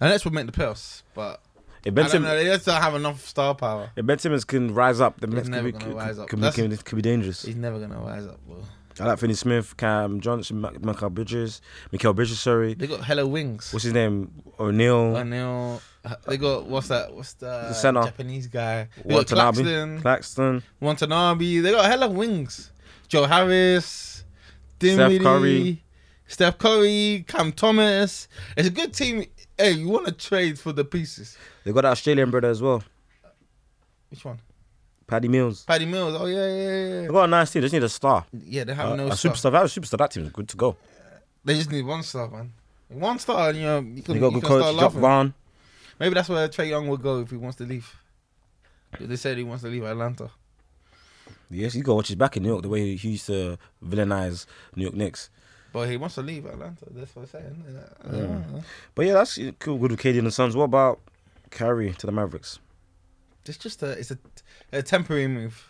And 0.00 0.10
that's 0.10 0.24
would 0.24 0.34
make 0.34 0.46
the 0.46 0.52
playoffs. 0.52 1.02
But 1.14 1.40
If 1.84 1.92
I 1.92 1.94
Ben, 1.94 2.04
don't 2.04 2.10
Sim- 2.10 2.22
know. 2.22 2.36
They 2.36 2.44
just 2.44 2.66
don't 2.66 2.80
have 2.82 2.94
enough 2.94 3.26
star 3.26 3.54
power. 3.54 3.90
if 3.96 4.04
ben 4.04 4.18
Simmons 4.18 4.44
can 4.44 4.74
rise 4.74 5.00
up, 5.00 5.20
the 5.20 5.26
He's 5.26 5.34
Nets 5.34 5.46
could 5.48 5.52
never 5.52 5.66
be, 5.66 5.72
gonna 5.72 5.84
could, 5.84 5.94
rise 5.94 6.18
up. 6.18 6.28
could, 6.28 6.36
be, 6.36 6.40
That's- 6.42 6.82
could, 6.82 6.96
be, 6.96 7.02
dangerous. 7.02 7.42
He's 7.42 7.56
never 7.56 7.78
gonna 7.78 7.98
rise 8.00 8.26
up, 8.26 8.38
bro. 8.46 8.62
I 9.00 9.04
like 9.04 9.18
Finney 9.20 9.34
Smith, 9.34 9.76
Cam 9.76 10.20
Johnson, 10.20 10.60
Ma- 10.60 10.72
Michael 10.80 11.08
Bridges, 11.10 11.60
Michael 11.92 12.14
Bridges. 12.14 12.40
Sorry, 12.40 12.74
They 12.74 12.88
got 12.88 13.04
hella 13.04 13.24
wings. 13.28 13.72
what's 13.72 13.84
his 13.84 13.92
name? 13.94 14.32
O'Neal, 14.58 15.16
O'Neal. 15.16 15.80
They 16.26 16.36
got 16.36 16.66
what's 16.66 16.88
that? 16.88 17.14
What's 17.14 17.34
the, 17.34 17.46
The 17.46 17.74
centre. 17.74 18.02
Japanese 18.02 18.48
guy? 18.48 18.88
They 19.04 19.10
got 19.10 19.30
Watanabe, 19.30 19.62
Claxton, 19.62 20.00
Claxton. 20.00 20.62
Watanabe. 20.80 21.58
They 21.60 21.70
got 21.70 21.84
hella 21.84 22.08
wings. 22.08 22.72
Joe 23.06 23.26
Harris, 23.26 24.24
Steph 24.78 24.78
Dinwiddie, 24.80 25.18
Curry. 25.20 25.84
Steph 26.26 26.58
Curry, 26.58 27.24
Cam 27.28 27.52
Thomas. 27.52 28.26
It's 28.56 28.68
a 28.68 28.70
good 28.70 28.92
team. 28.94 29.24
Hey, 29.58 29.72
you 29.72 29.88
want 29.88 30.06
to 30.06 30.12
trade 30.12 30.58
for 30.58 30.72
the 30.72 30.84
pieces? 30.84 31.36
They 31.64 31.72
got 31.72 31.82
that 31.82 31.90
Australian 31.92 32.30
brother 32.30 32.48
as 32.48 32.62
well, 32.62 32.82
Which 34.10 34.24
one? 34.24 34.38
Patty 35.06 35.26
Mills. 35.28 35.64
Patty 35.64 35.86
Mills. 35.86 36.14
Oh 36.20 36.26
yeah, 36.26 36.36
yeah, 36.36 36.54
yeah. 36.54 37.00
They 37.02 37.06
got 37.08 37.24
a 37.24 37.26
nice 37.28 37.50
team. 37.50 37.62
They 37.62 37.66
just 37.66 37.72
need 37.74 37.82
a 37.82 37.88
star. 37.88 38.24
yeah 38.32 38.64
they 38.64 38.74
have 38.74 38.90
Uh, 38.90 38.96
no 38.96 39.08
a 39.08 39.16
star. 39.16 39.32
superstar. 39.32 39.54
A 39.54 39.64
superstar, 39.80 39.98
that 39.98 40.10
team's 40.10 40.30
good 40.30 40.48
to 40.48 40.56
go. 40.56 40.76
They 41.44 41.54
just 41.54 41.70
need 41.72 41.84
one 41.86 42.02
star, 42.02 42.28
man. 42.28 42.52
One 42.88 43.18
star, 43.18 43.48
and 43.50 43.58
you 43.58 43.64
know 43.64 43.78
you 43.80 44.02
can, 44.02 44.14
They 44.14 44.20
got 44.20 44.32
you 44.32 44.40
good 44.40 44.46
can 44.48 44.58
start 44.60 44.62
coach, 44.62 44.74
Jacque 44.74 44.82
laughing. 44.82 45.00
Vaughn. 45.00 45.34
Maybe 45.98 46.14
that's 46.14 46.28
where 46.28 46.46
Trae 46.48 46.68
Young 46.68 46.88
would 46.88 47.02
go 47.02 47.20
if 47.20 47.30
he 47.30 47.36
wants 47.36 47.56
to 47.56 47.64
leave. 47.64 47.92
They 49.00 49.16
said 49.16 49.36
he 49.38 49.44
wants 49.44 49.62
to 49.64 49.68
leave 49.70 49.82
Atlanta. 49.84 50.30
Yes, 51.50 51.74
you 51.74 51.82
got 51.82 51.92
to 51.92 51.96
watch 51.96 52.08
his 52.08 52.16
back 52.16 52.36
in 52.36 52.42
New 52.42 52.50
York. 52.50 52.62
The 52.62 52.68
way 52.68 52.94
he 52.94 53.08
used 53.10 53.26
to 53.26 53.58
villainize 53.84 54.44
New 54.76 54.82
York 54.84 54.94
Knicks. 54.94 55.30
But 55.72 55.88
he 55.88 55.96
wants 55.96 56.14
to 56.14 56.22
leave 56.22 56.46
Atlanta. 56.46 56.84
That's 56.90 57.14
what 57.14 57.22
I'm 57.22 57.28
saying. 57.28 57.64
Yeah. 58.12 58.60
But 58.94 59.06
yeah, 59.06 59.12
that's 59.14 59.38
cool. 59.58 59.78
Good 59.78 59.90
with 59.90 60.00
KD 60.00 60.18
and 60.18 60.26
the 60.26 60.30
Suns. 60.30 60.56
What 60.56 60.64
about 60.64 61.00
Kyrie 61.50 61.92
to 61.92 62.06
the 62.06 62.12
Mavericks? 62.12 62.58
It's 63.44 63.58
just 63.58 63.82
a 63.82 63.92
it's 63.92 64.10
a, 64.10 64.18
a 64.72 64.82
temporary 64.82 65.28
move. 65.28 65.64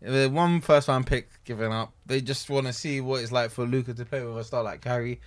The 0.00 0.28
one 0.28 0.60
first 0.60 0.88
round 0.88 1.06
pick 1.06 1.28
given 1.44 1.72
up. 1.72 1.92
They 2.06 2.20
just 2.20 2.50
want 2.50 2.66
to 2.66 2.72
see 2.72 3.00
what 3.00 3.22
it's 3.22 3.32
like 3.32 3.50
for 3.50 3.64
Luka 3.64 3.94
to 3.94 4.04
play 4.04 4.22
with 4.24 4.36
a 4.36 4.44
star 4.44 4.62
like 4.62 4.80
Kyrie. 4.80 5.20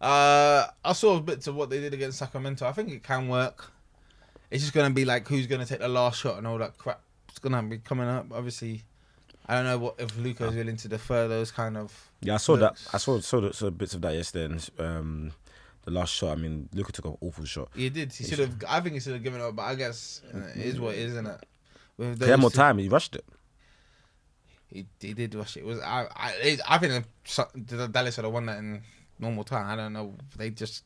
Uh, 0.00 0.66
I 0.84 0.92
saw 0.92 1.20
bits 1.20 1.46
of 1.46 1.54
what 1.54 1.70
they 1.70 1.80
did 1.80 1.94
against 1.94 2.18
Sacramento. 2.18 2.66
I 2.66 2.72
think 2.72 2.90
it 2.90 3.02
can 3.02 3.28
work. 3.28 3.72
It's 4.50 4.62
just 4.62 4.74
gonna 4.74 4.90
be 4.94 5.04
like 5.04 5.26
who's 5.28 5.46
gonna 5.46 5.66
take 5.66 5.80
the 5.80 5.88
last 5.88 6.20
shot 6.20 6.38
and 6.38 6.46
all 6.46 6.58
that 6.58 6.76
crap. 6.78 7.00
It's 7.28 7.38
gonna 7.38 7.62
be 7.62 7.78
coming 7.78 8.08
up. 8.08 8.26
Obviously, 8.32 8.82
I 9.48 9.54
don't 9.54 9.64
know 9.64 9.78
what 9.78 9.94
if 9.98 10.16
Luka 10.18 10.46
is 10.46 10.54
willing 10.54 10.76
to 10.76 10.88
defer 10.88 11.28
those 11.28 11.50
kind 11.52 11.76
of. 11.76 12.10
Yeah, 12.20 12.34
I 12.34 12.38
saw 12.38 12.54
Looks. 12.54 12.84
that. 12.84 12.94
I 12.94 12.98
saw 12.98 13.20
saw, 13.20 13.40
the, 13.40 13.52
saw 13.54 13.70
bits 13.70 13.94
of 13.94 14.00
that 14.02 14.14
yesterday. 14.14 14.46
And, 14.54 14.70
um, 14.78 15.32
the 15.84 15.92
last 15.92 16.12
shot. 16.14 16.32
I 16.32 16.34
mean, 16.40 16.68
Luka 16.74 16.90
took 16.90 17.04
an 17.04 17.16
awful 17.20 17.44
shot. 17.44 17.68
He 17.74 17.88
did. 17.90 18.12
He 18.12 18.24
should 18.24 18.40
have. 18.40 18.54
I 18.68 18.80
think 18.80 18.94
he 18.94 19.00
should 19.00 19.12
have 19.12 19.22
given 19.22 19.40
up. 19.40 19.54
But 19.54 19.62
I 19.62 19.74
guess 19.76 20.20
uh, 20.34 20.38
it 20.54 20.56
is 20.66 20.80
what 20.80 20.94
it 20.94 20.98
is, 21.00 21.12
isn't 21.12 21.26
it? 21.28 21.46
With 21.96 22.22
He 22.22 22.28
had 22.28 22.40
more 22.40 22.50
two- 22.50 22.56
time. 22.56 22.78
He 22.78 22.88
rushed 22.88 23.14
it. 23.14 23.24
He, 24.68 24.84
he 25.00 25.14
did 25.14 25.34
rush 25.36 25.56
it. 25.56 25.60
it 25.60 25.66
was 25.66 25.78
I 25.80 26.06
I 26.14 26.58
I 26.68 26.78
think 26.78 27.04
Dallas 27.92 28.16
would 28.16 28.24
have 28.24 28.32
won 28.32 28.46
that 28.46 28.58
in 28.58 28.82
normal 29.20 29.44
time. 29.44 29.66
I 29.68 29.76
don't 29.76 29.92
know. 29.92 30.14
They 30.36 30.50
just 30.50 30.82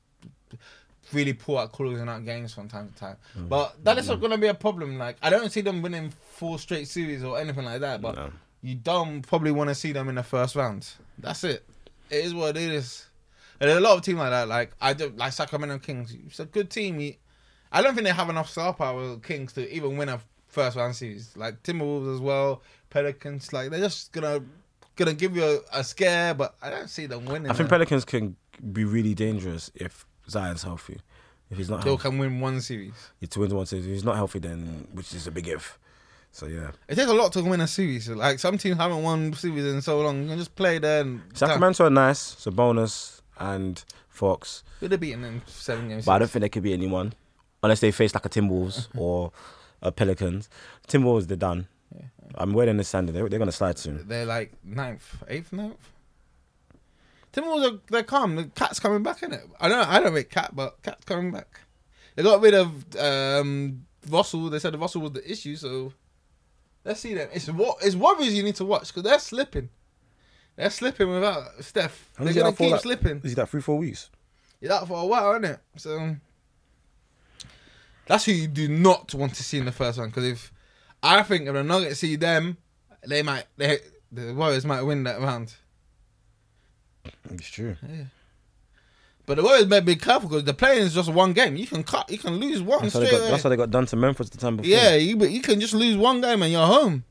really 1.15 1.33
pull 1.33 1.57
out 1.59 1.73
closing 1.73 2.09
out 2.09 2.25
games 2.27 2.53
from 2.53 2.69
time 2.69 2.91
to 2.93 2.95
time. 3.01 3.17
Mm. 3.37 3.49
But 3.49 3.83
Dallas 3.83 4.11
are 4.11 4.17
gonna 4.17 4.37
be 4.37 4.49
a 4.49 4.55
problem. 4.55 4.99
Like 4.99 5.17
I 5.23 5.31
don't 5.31 5.51
see 5.51 5.63
them 5.63 5.81
winning 5.81 6.11
four 6.33 6.59
straight 6.59 6.89
series 6.89 7.25
or 7.25 7.39
anything 7.41 7.65
like 7.65 7.81
that. 7.81 8.03
But 8.03 8.17
No. 8.17 8.31
You 8.63 8.75
don't 8.75 9.23
probably 9.23 9.53
want 9.53 9.69
to 9.69 9.75
see 9.75 9.93
them 9.93 10.09
in 10.09 10.15
the 10.17 10.23
first 10.23 10.55
round. 10.57 10.87
That's 11.19 11.45
it. 11.45 11.65
It 12.11 12.25
is 12.25 12.35
what 12.35 12.57
it 12.57 12.71
is. 12.71 13.07
And 13.61 13.69
there's 13.69 13.79
a 13.79 13.83
lot 13.83 13.97
of 13.97 14.03
teams 14.03 14.19
like 14.19 14.31
that. 14.31 14.49
Like 14.49 14.73
I 14.81 14.93
do 14.93 15.13
like 15.17 15.33
Sacramento 15.33 15.79
Kings. 15.79 16.15
It's 16.27 16.41
a 16.41 16.47
good 16.47 16.71
team. 16.71 17.15
I 17.73 17.83
don't 17.83 17.95
think 17.95 18.07
they 18.07 18.13
have 18.13 18.31
enough 18.31 18.49
star 18.51 18.73
power 18.75 19.17
Kings 19.19 19.53
to 19.55 19.73
even 19.73 19.97
win 19.97 20.09
a 20.09 20.21
first 20.49 20.77
round 20.77 20.97
series. 20.97 21.37
Like 21.37 21.63
Timberwolves 21.63 22.15
as 22.15 22.21
well, 22.21 22.63
Pelicans. 22.91 23.53
Like 23.53 23.71
they're 23.71 23.81
just 23.81 24.13
gonna 24.13 24.43
gonna 24.97 25.15
give 25.15 25.37
you 25.37 25.45
a, 25.45 25.81
a 25.81 25.85
scare, 25.85 26.35
but 26.35 26.55
I 26.63 26.71
don't 26.71 26.89
see 26.89 27.07
them 27.07 27.27
winning. 27.27 27.51
I 27.51 27.55
think. 27.55 27.69
Pelicans 27.69 28.05
can 28.05 28.37
be 28.73 28.85
really 28.85 29.15
dangerous 29.15 29.71
if 29.75 30.07
Zion's 30.29 30.63
healthy. 30.63 30.99
If 31.51 31.59
he's 31.59 31.69
not 31.69 31.81
Still 31.81 31.97
healthy, 31.97 32.11
can 32.11 32.19
win 32.19 32.41
one 32.41 32.61
series. 32.61 32.95
it's 33.21 33.37
wins 33.37 33.53
one 33.53 33.67
series. 33.67 33.85
If 33.87 33.93
he's 33.93 34.05
not 34.05 34.17
healthy, 34.17 34.39
then 34.39 34.87
which 34.93 35.13
is 35.15 35.27
a 35.27 35.31
big 35.31 35.49
if. 35.49 35.79
So 36.33 36.47
yeah, 36.47 36.71
It 36.89 36.95
takes 36.95 37.11
a 37.11 37.15
lot 37.15 37.33
to 37.33 37.43
win 37.43 37.61
a 37.61 37.67
series. 37.67 38.09
Like 38.09 38.39
some 38.39 38.57
teams 38.57 38.77
haven't 38.77 39.03
won 39.03 39.33
series 39.35 39.65
in 39.65 39.83
so 39.83 40.01
long. 40.01 40.23
You 40.23 40.29
can 40.29 40.39
just 40.39 40.55
play 40.55 40.79
there 40.79 41.01
and 41.03 41.23
Sacramento 41.35 41.85
are 41.87 41.91
nice. 41.91 42.35
Sabonis 42.37 43.21
and 43.39 43.83
Fox, 44.09 44.63
Would 44.81 44.93
have 44.93 45.01
beaten 45.01 45.23
them 45.23 45.43
seven 45.47 45.89
games. 45.89 46.05
but 46.05 46.13
I 46.13 46.19
don't 46.21 46.31
think 46.31 46.43
they 46.43 46.49
could 46.49 46.63
beat 46.63 46.75
anyone 46.75 47.15
unless 47.63 47.81
they 47.81 47.91
face 47.91 48.15
like 48.15 48.25
a 48.25 48.29
Timberwolves 48.29 48.87
or 48.97 49.33
a 49.83 49.91
Pelicans. 49.91 50.49
Timberwolves, 50.89 51.27
they're 51.27 51.37
done. 51.37 51.67
Yeah. 51.95 52.07
I'm 52.37 52.53
waiting 52.53 52.77
the 52.77 52.85
standard. 52.85 53.15
They're, 53.15 53.29
they're 53.29 53.39
gonna 53.39 53.51
slide 53.53 53.79
soon. 53.79 54.07
They're 54.07 54.27
like 54.27 54.53
ninth, 54.65 55.17
eighth, 55.29 55.53
ninth. 55.53 55.77
Timberwolves 57.33 57.73
are 57.75 57.79
they're 57.91 58.03
calm. 58.03 58.37
The 58.37 58.45
cat's 58.45 58.81
coming 58.81 59.03
back 59.03 59.23
in 59.23 59.33
it. 59.33 59.43
I 59.61 59.69
don't 59.69 59.87
I 59.89 60.01
don't 60.01 60.13
rate 60.13 60.31
cat, 60.31 60.51
but 60.55 60.83
cat's 60.83 61.05
coming 61.05 61.31
back. 61.31 61.61
They 62.17 62.23
got 62.23 62.41
rid 62.41 62.55
of 62.55 62.97
um 62.97 63.87
Russell. 64.09 64.51
They 64.51 64.59
said 64.59 64.79
Russell 64.81 65.03
was 65.03 65.13
the 65.13 65.31
issue, 65.31 65.57
so 65.57 65.93
let's 66.85 67.01
see 67.01 67.15
them. 67.15 67.29
It's 67.33 67.49
what 67.49 67.79
it's 67.83 67.95
Warriors 67.97 68.35
you 68.35 68.43
need 68.43 68.57
to 68.57 68.65
watch 68.65 68.89
because 68.89 69.03
they're 69.03 69.19
slipping. 69.19 69.69
They're 70.57 70.71
slipping 70.71 71.09
without 71.09 71.65
Steph. 71.65 72.11
How 72.17 72.25
They're 72.25 72.35
gonna 72.35 72.53
keep 72.53 72.71
that? 72.73 72.83
slipping. 72.83 73.21
Is 73.25 73.35
that 73.37 73.49
three, 73.49 73.61
four 73.63 73.79
weeks? 73.79 74.11
You're 74.61 74.73
out 74.73 74.89
for 74.89 75.03
a 75.03 75.07
while, 75.07 75.31
isn't 75.33 75.45
it? 75.45 75.59
So 75.77 76.17
that's 78.07 78.25
who 78.25 78.33
you 78.33 78.49
do 78.49 78.69
not 78.69 79.15
want 79.15 79.35
to 79.37 79.43
see 79.43 79.59
in 79.59 79.65
the 79.65 79.73
first 79.73 79.99
one. 79.99 80.09
Because 80.09 80.25
if 80.25 80.53
I 81.03 81.23
think 81.23 81.47
if 81.47 81.55
the 81.55 81.63
Nuggets 81.65 82.01
see 82.01 82.17
them, 82.17 82.59
they 83.07 83.23
might 83.23 83.45
they 83.57 83.79
the 84.13 84.35
Warriors 84.35 84.67
might 84.67 84.83
win 84.83 85.05
that 85.05 85.21
round. 85.21 85.55
It's 87.31 87.49
true. 87.49 87.77
But 89.31 89.37
the 89.37 89.45
Warriors 89.45 89.67
better 89.67 89.87
be 89.87 89.95
careful 89.95 90.29
because 90.29 90.43
the 90.43 90.53
playing 90.53 90.83
is 90.83 90.93
just 90.93 91.09
one 91.09 91.33
game. 91.33 91.55
You 91.55 91.65
can 91.65 91.85
cut, 91.85 92.11
you 92.11 92.19
can 92.19 92.39
lose 92.39 92.61
one 92.61 92.83
That's 92.83 92.95
how, 92.95 92.99
they 92.99 93.11
got, 93.13 93.31
that's 93.31 93.43
how 93.45 93.49
they 93.49 93.55
got 93.55 93.71
done 93.71 93.87
to 93.87 93.95
Memphis 93.95 94.29
the 94.29 94.39
time 94.39 94.57
before. 94.57 94.69
yeah, 94.69 94.97
you 94.97 95.17
you 95.25 95.41
can 95.41 95.61
just 95.61 95.73
lose 95.73 95.97
one 95.97 96.21
game 96.21 96.43
and 96.43 96.51
you're 96.51 96.67
home. 96.67 97.05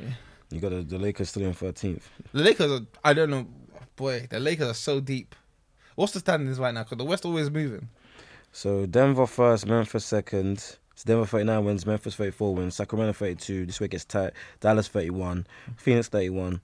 Yeah. 0.00 0.14
You 0.50 0.58
got 0.58 0.70
the, 0.70 0.82
the 0.82 0.98
Lakers 0.98 1.28
still 1.28 1.44
in 1.44 1.54
13th. 1.54 2.02
The 2.32 2.42
Lakers 2.42 2.72
are, 2.72 2.80
I 3.04 3.14
don't 3.14 3.30
know, 3.30 3.46
boy, 3.94 4.26
the 4.28 4.40
Lakers 4.40 4.66
are 4.66 4.74
so 4.74 4.98
deep. 4.98 5.36
What's 5.94 6.12
the 6.12 6.18
standings 6.18 6.58
right 6.58 6.74
now? 6.74 6.82
Because 6.82 6.98
the 6.98 7.04
West 7.04 7.24
always 7.24 7.52
moving. 7.52 7.88
So 8.50 8.84
Denver 8.84 9.28
first, 9.28 9.66
Memphis 9.66 10.04
second. 10.04 10.58
So 10.58 11.04
Denver 11.06 11.24
39 11.24 11.64
wins, 11.66 11.86
Memphis 11.86 12.16
34 12.16 12.52
wins, 12.52 12.74
Sacramento 12.74 13.12
32. 13.12 13.66
This 13.66 13.78
way 13.78 13.84
it 13.84 13.92
gets 13.92 14.04
tight. 14.04 14.32
Dallas 14.58 14.88
31, 14.88 15.46
Phoenix 15.76 16.08
31, 16.08 16.60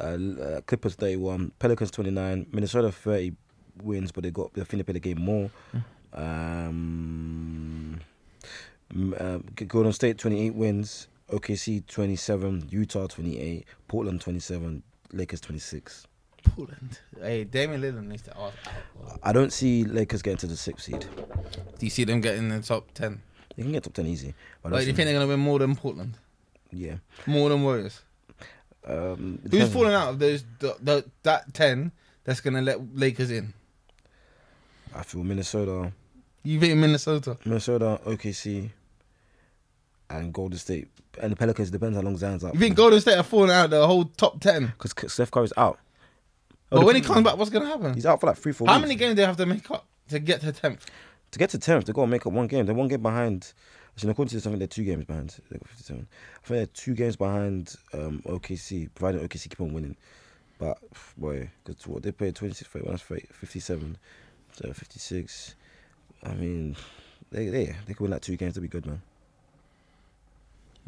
uh, 0.00 0.02
uh, 0.02 0.60
Clippers 0.66 0.96
31, 0.96 1.52
Pelicans 1.58 1.90
29, 1.90 2.48
Minnesota 2.52 2.92
30 2.92 3.36
wins, 3.82 4.12
but 4.12 4.22
they 4.24 4.30
got 4.30 4.52
they 4.54 4.62
think 4.64 4.78
they 4.86 4.92
play 4.92 5.00
the 5.00 5.14
game 5.14 5.20
more. 5.20 5.50
Um, 6.12 8.00
uh, 9.18 9.38
Golden 9.66 9.92
State 9.92 10.18
28 10.18 10.54
wins, 10.54 11.08
OKC 11.30 11.86
27, 11.86 12.68
Utah 12.70 13.06
28, 13.06 13.64
Portland 13.88 14.20
27, 14.20 14.82
Lakers 15.12 15.40
26. 15.40 16.06
Portland. 16.44 16.98
Hey, 17.20 17.44
Damian 17.44 17.80
Lillard 17.80 18.06
needs 18.06 18.22
to 18.22 18.36
ask 18.38 18.54
out. 18.66 19.18
I 19.22 19.32
don't 19.32 19.52
see 19.52 19.84
Lakers 19.84 20.20
getting 20.22 20.36
to 20.38 20.46
the 20.46 20.56
sixth 20.56 20.84
seed. 20.84 21.00
Do 21.00 21.86
you 21.86 21.90
see 21.90 22.04
them 22.04 22.20
getting 22.20 22.44
in 22.44 22.48
the 22.50 22.60
top 22.60 22.92
ten? 22.92 23.22
They 23.56 23.62
can 23.62 23.72
get 23.72 23.84
top 23.84 23.94
10 23.94 24.06
easy. 24.06 24.34
But 24.62 24.68
I 24.68 24.70
don't 24.70 24.72
Like, 24.78 24.84
do 24.84 24.90
you 24.90 24.96
think 24.96 25.06
they're 25.06 25.14
gonna 25.14 25.26
win 25.26 25.40
more 25.40 25.58
than 25.58 25.74
Portland? 25.74 26.18
yeah. 26.70 26.96
More 27.26 27.48
than 27.48 27.62
Warriors? 27.62 28.02
Um, 28.86 29.38
Who's 29.50 29.72
falling 29.72 29.94
out 29.94 30.10
of 30.10 30.18
those 30.18 30.44
the, 30.58 30.76
the, 30.82 31.04
that 31.22 31.54
ten 31.54 31.90
that's 32.24 32.40
gonna 32.42 32.60
let 32.60 32.94
Lakers 32.94 33.30
in? 33.30 33.54
I 34.94 35.02
feel 35.02 35.24
Minnesota, 35.24 35.92
You 36.44 36.60
think 36.60 36.76
Minnesota? 36.78 37.36
Minnesota, 37.44 38.00
OKC, 38.06 38.70
and 40.10 40.32
Golden 40.32 40.58
State, 40.58 40.88
and 41.20 41.32
the 41.32 41.36
Pelicans. 41.36 41.70
Depends 41.70 41.96
how 41.96 42.02
long 42.02 42.16
Zion's 42.16 42.44
out. 42.44 42.54
You 42.54 42.60
think 42.60 42.76
Golden 42.76 43.00
State 43.00 43.16
are 43.16 43.22
falling 43.22 43.50
out 43.50 43.66
of 43.66 43.70
the 43.70 43.86
whole 43.86 44.04
top 44.04 44.40
ten? 44.40 44.72
Because 44.78 45.12
Steph 45.12 45.30
Curry's 45.30 45.52
out. 45.56 45.78
Oh, 46.70 46.78
But 46.78 46.86
when 46.86 46.96
he 46.96 47.02
comes 47.02 47.24
back, 47.24 47.36
what's 47.36 47.50
gonna 47.50 47.66
happen? 47.66 47.94
he's 47.94 48.06
out 48.06 48.20
for 48.20 48.26
like 48.28 48.36
three, 48.36 48.52
four. 48.52 48.66
How 48.68 48.74
weeks. 48.76 48.82
many 48.82 48.94
games 48.96 49.12
do 49.12 49.16
they 49.16 49.26
have 49.26 49.36
to 49.38 49.46
make 49.46 49.70
up 49.70 49.86
to 50.08 50.18
get 50.18 50.40
to 50.42 50.52
tenth? 50.52 50.86
to 51.30 51.38
get 51.38 51.50
to 51.50 51.58
tenth? 51.58 51.84
They 51.86 51.92
got 51.92 52.02
to 52.02 52.06
make 52.06 52.26
up 52.26 52.32
one 52.32 52.46
game. 52.46 52.64
They're 52.66 52.74
one 52.74 52.86
game 52.88 53.02
behind. 53.02 53.52
Actually, 53.96 54.10
according 54.12 54.30
to 54.30 54.36
this, 54.36 54.46
I 54.46 54.50
think 54.50 54.58
they're 54.60 54.68
two 54.68 54.84
games 54.84 55.04
behind. 55.04 55.32
Fifty-seven. 55.32 56.06
I 56.44 56.46
think 56.46 56.56
they're 56.58 56.66
two 56.66 56.94
games 56.94 57.16
behind 57.16 57.74
um, 57.92 58.22
OKC, 58.26 58.88
providing 58.94 59.26
OKC 59.26 59.42
keep 59.50 59.60
on 59.60 59.72
winning. 59.72 59.96
But 60.58 60.78
boy, 61.16 61.50
because 61.64 61.86
what 61.88 62.02
they 62.04 62.12
played 62.12 62.36
26, 62.36 62.70
31, 62.70 62.96
57, 62.98 63.98
so 64.54 64.72
56. 64.72 65.54
I 66.24 66.34
mean, 66.34 66.76
they 67.30 67.48
they 67.48 67.76
they 67.86 67.94
could 67.94 68.00
win 68.00 68.10
like 68.10 68.22
two 68.22 68.36
games. 68.36 68.54
That'd 68.54 68.62
be 68.70 68.72
good, 68.72 68.86
man. 68.86 69.02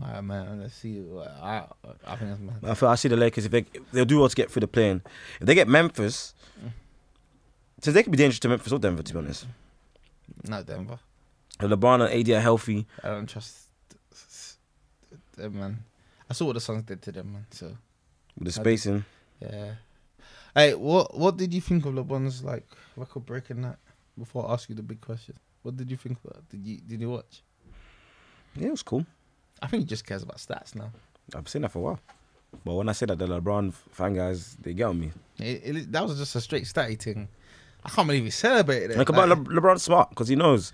Ah 0.03 0.21
man, 0.21 0.61
let's 0.61 0.75
see. 0.75 1.03
I 1.43 1.65
I 2.07 2.17
think 2.17 2.31
that's 2.31 2.41
mad. 2.41 2.57
I 2.71 2.75
feel 2.75 2.89
I 2.89 2.95
see 2.97 3.09
the 3.09 3.17
Lakers 3.17 3.47
if 3.47 3.51
they 3.51 3.65
if 3.73 3.91
they'll 3.93 4.05
do 4.05 4.19
well 4.21 4.29
to 4.29 4.35
get 4.37 4.51
through 4.51 4.61
the 4.61 4.69
plane. 4.69 5.03
If 5.41 5.47
they 5.47 5.55
get 5.55 5.69
Memphis, 5.69 6.35
since 7.81 7.95
they 7.95 8.03
could 8.03 8.13
be 8.13 8.19
dangerous 8.19 8.39
to 8.41 8.49
Memphis 8.49 8.73
or 8.73 8.79
Denver, 8.79 9.03
to 9.03 9.13
be 9.13 9.19
honest. 9.19 9.47
Not 10.45 10.67
Denver. 10.67 10.99
If 11.61 11.71
LeBron 11.71 12.07
and 12.07 12.13
AD 12.13 12.37
are 12.37 12.41
healthy, 12.41 12.87
I 13.03 13.09
don't 13.09 13.27
trust 13.29 13.69
them, 15.37 15.59
man. 15.59 15.85
I 16.29 16.35
saw 16.35 16.47
what 16.47 16.55
the 16.55 16.61
Suns 16.61 16.83
did 16.83 17.01
to 17.03 17.13
them, 17.13 17.33
man. 17.33 17.47
So 17.51 17.77
With 18.39 18.47
the 18.47 18.53
spacing, 18.53 19.05
Yeah. 19.41 19.75
Hey, 20.57 20.73
what 20.75 21.15
what 21.15 21.37
did 21.37 21.53
you 21.53 21.61
think 21.61 21.85
of 21.85 21.93
LeBron's 21.93 22.43
like 22.43 22.67
record 22.97 23.27
breaking 23.27 23.61
that? 23.61 23.79
Before 24.19 24.49
I 24.49 24.55
ask 24.55 24.71
you 24.71 24.75
the 24.75 24.83
big 24.83 25.03
question, 25.03 25.35
what 25.63 25.77
did 25.77 25.91
you 25.91 25.99
think 25.99 26.17
of 26.25 26.33
that? 26.33 26.49
Did 26.49 26.67
you 26.67 26.79
did 26.79 27.01
you 27.03 27.11
watch? 27.11 27.43
yeah, 28.55 28.69
it 28.69 28.71
was 28.71 28.83
cool. 28.83 29.05
I 29.61 29.67
think 29.67 29.83
he 29.83 29.87
just 29.87 30.07
cares 30.07 30.23
about 30.23 30.39
stats 30.39 30.75
now. 30.75 30.91
I've 31.35 31.47
seen 31.47 31.61
that 31.63 31.73
for 31.73 31.81
a 31.81 31.83
while. 31.83 32.01
But 32.65 32.75
when 32.75 32.89
I 32.89 32.93
say 32.93 33.05
that, 33.05 33.19
the 33.19 33.27
LeBron 33.27 33.75
fan 33.91 34.15
guys, 34.15 34.57
they 34.63 34.73
get 34.73 34.85
on 34.85 34.99
me. 34.99 35.13
It, 35.39 35.77
it, 35.77 35.93
that 35.93 36.07
was 36.07 36.17
just 36.17 36.35
a 36.37 36.41
straight 36.41 36.65
statty 36.65 36.99
thing. 36.99 37.29
I 37.85 37.91
can't 37.91 38.07
believe 38.09 38.25
he 38.25 38.31
celebrated 38.31 38.93
it. 38.93 38.97
Like 38.97 39.11
about 39.11 39.29
Like, 39.29 39.39
Le- 39.39 39.61
LeBron's 39.61 39.83
smart 39.83 40.09
because 40.09 40.29
he 40.29 40.37
knows, 40.37 40.73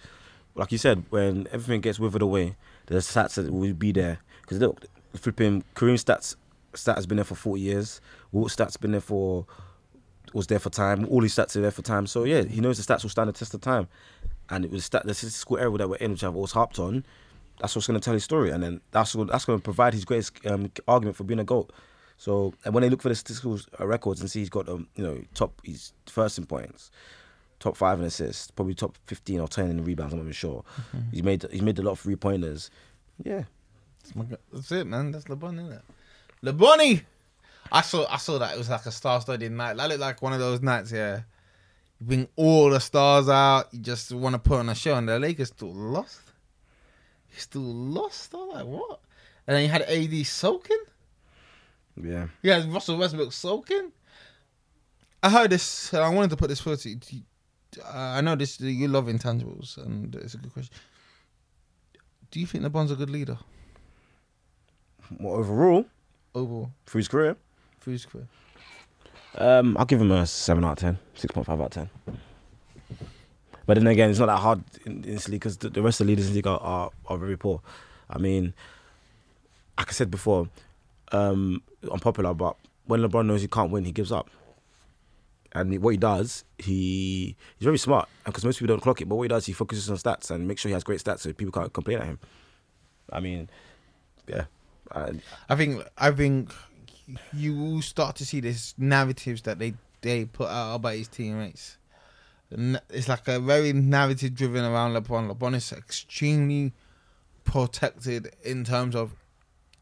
like 0.54 0.70
you 0.70 0.78
said, 0.78 1.04
when 1.10 1.48
everything 1.50 1.80
gets 1.80 1.98
withered 1.98 2.22
away, 2.22 2.54
the 2.86 2.96
stats 2.96 3.50
will 3.50 3.74
be 3.74 3.90
there. 3.90 4.18
Because 4.42 4.60
look, 4.60 4.84
flipping 5.16 5.64
Kareem 5.74 5.94
stats 5.94 6.36
stat 6.74 6.94
has 6.94 7.06
been 7.06 7.16
there 7.16 7.24
for 7.24 7.34
forty 7.34 7.62
years. 7.62 8.00
Walt 8.30 8.50
stats 8.50 8.78
been 8.78 8.92
there 8.92 9.00
for 9.00 9.46
was 10.34 10.46
there 10.46 10.58
for 10.58 10.70
time. 10.70 11.06
All 11.08 11.22
his 11.22 11.34
stats 11.34 11.56
are 11.56 11.60
there 11.60 11.70
for 11.70 11.82
time. 11.82 12.06
So 12.06 12.24
yeah, 12.24 12.42
he 12.42 12.60
knows 12.60 12.84
the 12.84 12.94
stats 12.94 13.02
will 13.02 13.10
stand 13.10 13.28
the 13.28 13.32
test 13.32 13.54
of 13.54 13.60
time. 13.60 13.88
And 14.50 14.64
it 14.64 14.70
was 14.70 14.84
stat 14.84 15.06
the 15.06 15.14
statistical 15.14 15.58
era 15.58 15.76
that 15.78 15.88
we're 15.88 15.96
in, 15.96 16.12
which 16.12 16.24
I've 16.24 16.34
always 16.34 16.52
harped 16.52 16.78
on. 16.78 17.04
That's 17.60 17.76
what's 17.76 17.86
going 17.86 18.00
to 18.00 18.04
tell 18.04 18.14
his 18.14 18.24
story, 18.24 18.50
and 18.50 18.62
then 18.62 18.80
that's 18.90 19.14
what, 19.14 19.28
that's 19.28 19.44
going 19.44 19.58
to 19.58 19.62
provide 19.62 19.94
his 19.94 20.04
greatest 20.04 20.44
um, 20.46 20.72
argument 20.88 21.16
for 21.16 21.22
being 21.24 21.38
a 21.38 21.44
goat. 21.44 21.72
So, 22.16 22.54
and 22.64 22.74
when 22.74 22.82
they 22.82 22.90
look 22.90 23.02
for 23.02 23.08
the 23.08 23.14
statistical 23.14 23.60
records 23.78 24.20
and 24.20 24.30
see 24.30 24.40
he's 24.40 24.50
got 24.50 24.68
um, 24.68 24.88
you 24.96 25.04
know 25.04 25.22
top, 25.34 25.60
he's 25.62 25.92
first 26.06 26.38
in 26.38 26.46
points, 26.46 26.90
top 27.60 27.76
five 27.76 28.00
in 28.00 28.04
assists, 28.04 28.50
probably 28.50 28.74
top 28.74 28.98
fifteen 29.06 29.38
or 29.38 29.48
ten 29.48 29.70
in 29.70 29.84
rebounds. 29.84 30.12
I'm 30.12 30.18
not 30.18 30.24
even 30.24 30.32
sure. 30.32 30.64
He's 31.12 31.22
made 31.22 31.46
he's 31.50 31.62
made 31.62 31.78
a 31.78 31.82
lot 31.82 31.92
of 31.92 32.00
three 32.00 32.16
pointers. 32.16 32.70
Yeah, 33.22 33.44
That's 34.02 34.16
my 34.16 34.24
That's 34.52 34.72
it, 34.72 34.86
man. 34.86 35.12
That's 35.12 35.26
LeBron, 35.26 35.54
isn't 35.58 35.72
it? 35.72 35.82
LeBronny. 36.44 37.02
I 37.72 37.80
saw. 37.80 38.06
I 38.08 38.18
saw 38.18 38.38
that 38.38 38.54
it 38.54 38.58
was 38.58 38.68
like 38.68 38.84
a 38.86 38.92
star-studded 38.92 39.50
night. 39.50 39.76
That 39.78 39.88
looked 39.88 40.00
like 40.00 40.20
one 40.22 40.32
of 40.32 40.38
those 40.40 40.60
nights. 40.60 40.92
Yeah, 40.92 41.22
you 41.98 42.06
bring 42.06 42.28
all 42.36 42.70
the 42.70 42.78
stars 42.80 43.28
out. 43.28 43.68
You 43.72 43.80
just 43.80 44.12
want 44.12 44.34
to 44.34 44.38
put 44.38 44.58
on 44.58 44.68
a 44.68 44.74
show, 44.74 44.94
and 44.96 45.08
the 45.08 45.18
Lakers 45.18 45.48
still 45.48 45.72
lost. 45.74 46.20
He 47.30 47.40
still 47.40 47.62
lost. 47.62 48.34
I 48.34 48.36
was 48.36 48.54
like, 48.54 48.66
what? 48.66 49.00
And 49.46 49.56
then 49.56 49.62
you 49.64 49.68
had 49.70 49.82
AD 49.82 50.26
soaking. 50.26 50.82
yeah. 52.02 52.26
You 52.42 52.50
had 52.52 52.70
Russell 52.72 52.98
Westbrook 52.98 53.32
soaking. 53.32 53.90
I 55.22 55.30
heard 55.30 55.50
this, 55.50 55.92
and 55.94 56.02
I 56.02 56.08
wanted 56.10 56.30
to 56.30 56.36
put 56.36 56.48
this 56.48 56.60
forward 56.60 56.80
to 56.80 56.90
you. 56.90 57.22
Uh, 57.82 57.88
I 57.96 58.20
know 58.20 58.36
this. 58.36 58.60
You 58.60 58.86
love 58.88 59.06
intangibles, 59.06 59.78
and 59.78 60.14
it's 60.16 60.34
a 60.34 60.38
good 60.38 60.52
question. 60.52 60.74
Do 62.30 62.38
you 62.40 62.46
think 62.46 62.64
LeBron's 62.64 62.90
a 62.90 62.96
good 62.96 63.10
leader 63.10 63.38
Well, 65.20 65.34
overall, 65.36 65.86
overall 66.34 66.70
for 66.86 66.98
his 66.98 67.08
career, 67.08 67.36
for 67.82 68.08
career? 68.08 68.28
um, 69.36 69.76
I'll 69.76 69.84
give 69.84 70.00
him 70.00 70.10
a 70.10 70.26
seven 70.26 70.64
out 70.64 70.72
of 70.72 70.78
ten, 70.78 70.98
six 71.14 71.32
point 71.32 71.46
five 71.46 71.60
out 71.60 71.76
of 71.76 71.88
ten. 72.06 72.18
But 73.66 73.74
then 73.74 73.86
again, 73.86 74.10
it's 74.10 74.18
not 74.18 74.26
that 74.26 74.38
hard 74.38 74.62
in, 74.84 75.04
in 75.04 75.14
this 75.14 75.28
league 75.28 75.40
because 75.40 75.56
the, 75.56 75.68
the 75.68 75.82
rest 75.82 76.00
of 76.00 76.06
the 76.06 76.12
leaders 76.12 76.26
in 76.26 76.32
the 76.32 76.38
league 76.38 76.46
are, 76.46 76.60
are, 76.60 76.90
are 77.06 77.16
very 77.16 77.36
poor. 77.36 77.60
I 78.10 78.18
mean, 78.18 78.54
like 79.78 79.88
I 79.88 79.92
said 79.92 80.10
before, 80.10 80.48
um, 81.12 81.62
unpopular, 81.90 82.34
but 82.34 82.56
when 82.86 83.00
LeBron 83.00 83.26
knows 83.26 83.40
he 83.40 83.48
can't 83.48 83.70
win, 83.70 83.84
he 83.84 83.92
gives 83.92 84.12
up. 84.12 84.28
And 85.54 85.82
what 85.82 85.90
he 85.90 85.96
does, 85.98 86.44
he 86.58 87.36
he's 87.58 87.64
very 87.64 87.78
smart 87.78 88.08
because 88.24 88.44
most 88.44 88.58
people 88.58 88.74
don't 88.74 88.80
clock 88.80 89.00
it. 89.00 89.08
But 89.08 89.16
what 89.16 89.24
he 89.24 89.28
does, 89.28 89.46
he 89.46 89.52
focuses 89.52 89.90
on 89.90 89.96
stats 89.96 90.30
and 90.30 90.48
makes 90.48 90.62
sure 90.62 90.70
he 90.70 90.74
has 90.74 90.82
great 90.82 91.02
stats 91.02 91.20
so 91.20 91.32
people 91.32 91.52
can't 91.52 91.72
complain 91.72 91.98
at 91.98 92.06
him. 92.06 92.18
I 93.12 93.20
mean, 93.20 93.50
yeah, 94.26 94.44
I, 94.90 95.12
I 95.50 95.56
think 95.56 95.82
I 95.98 96.10
think 96.10 96.52
you 97.32 97.56
will 97.56 97.82
start 97.82 98.16
to 98.16 98.26
see 98.26 98.40
this 98.40 98.74
narratives 98.78 99.42
that 99.42 99.58
they 99.58 99.74
they 100.00 100.24
put 100.24 100.48
out 100.48 100.76
about 100.76 100.94
his 100.94 101.08
teammates. 101.08 101.76
It's 102.50 103.08
like 103.08 103.28
a 103.28 103.40
very 103.40 103.72
narrative 103.72 104.34
driven 104.34 104.64
around 104.64 104.94
LeBron. 104.94 105.34
LeBron 105.34 105.54
is 105.54 105.72
extremely 105.72 106.72
protected 107.44 108.34
in 108.42 108.64
terms 108.64 108.94
of 108.94 109.14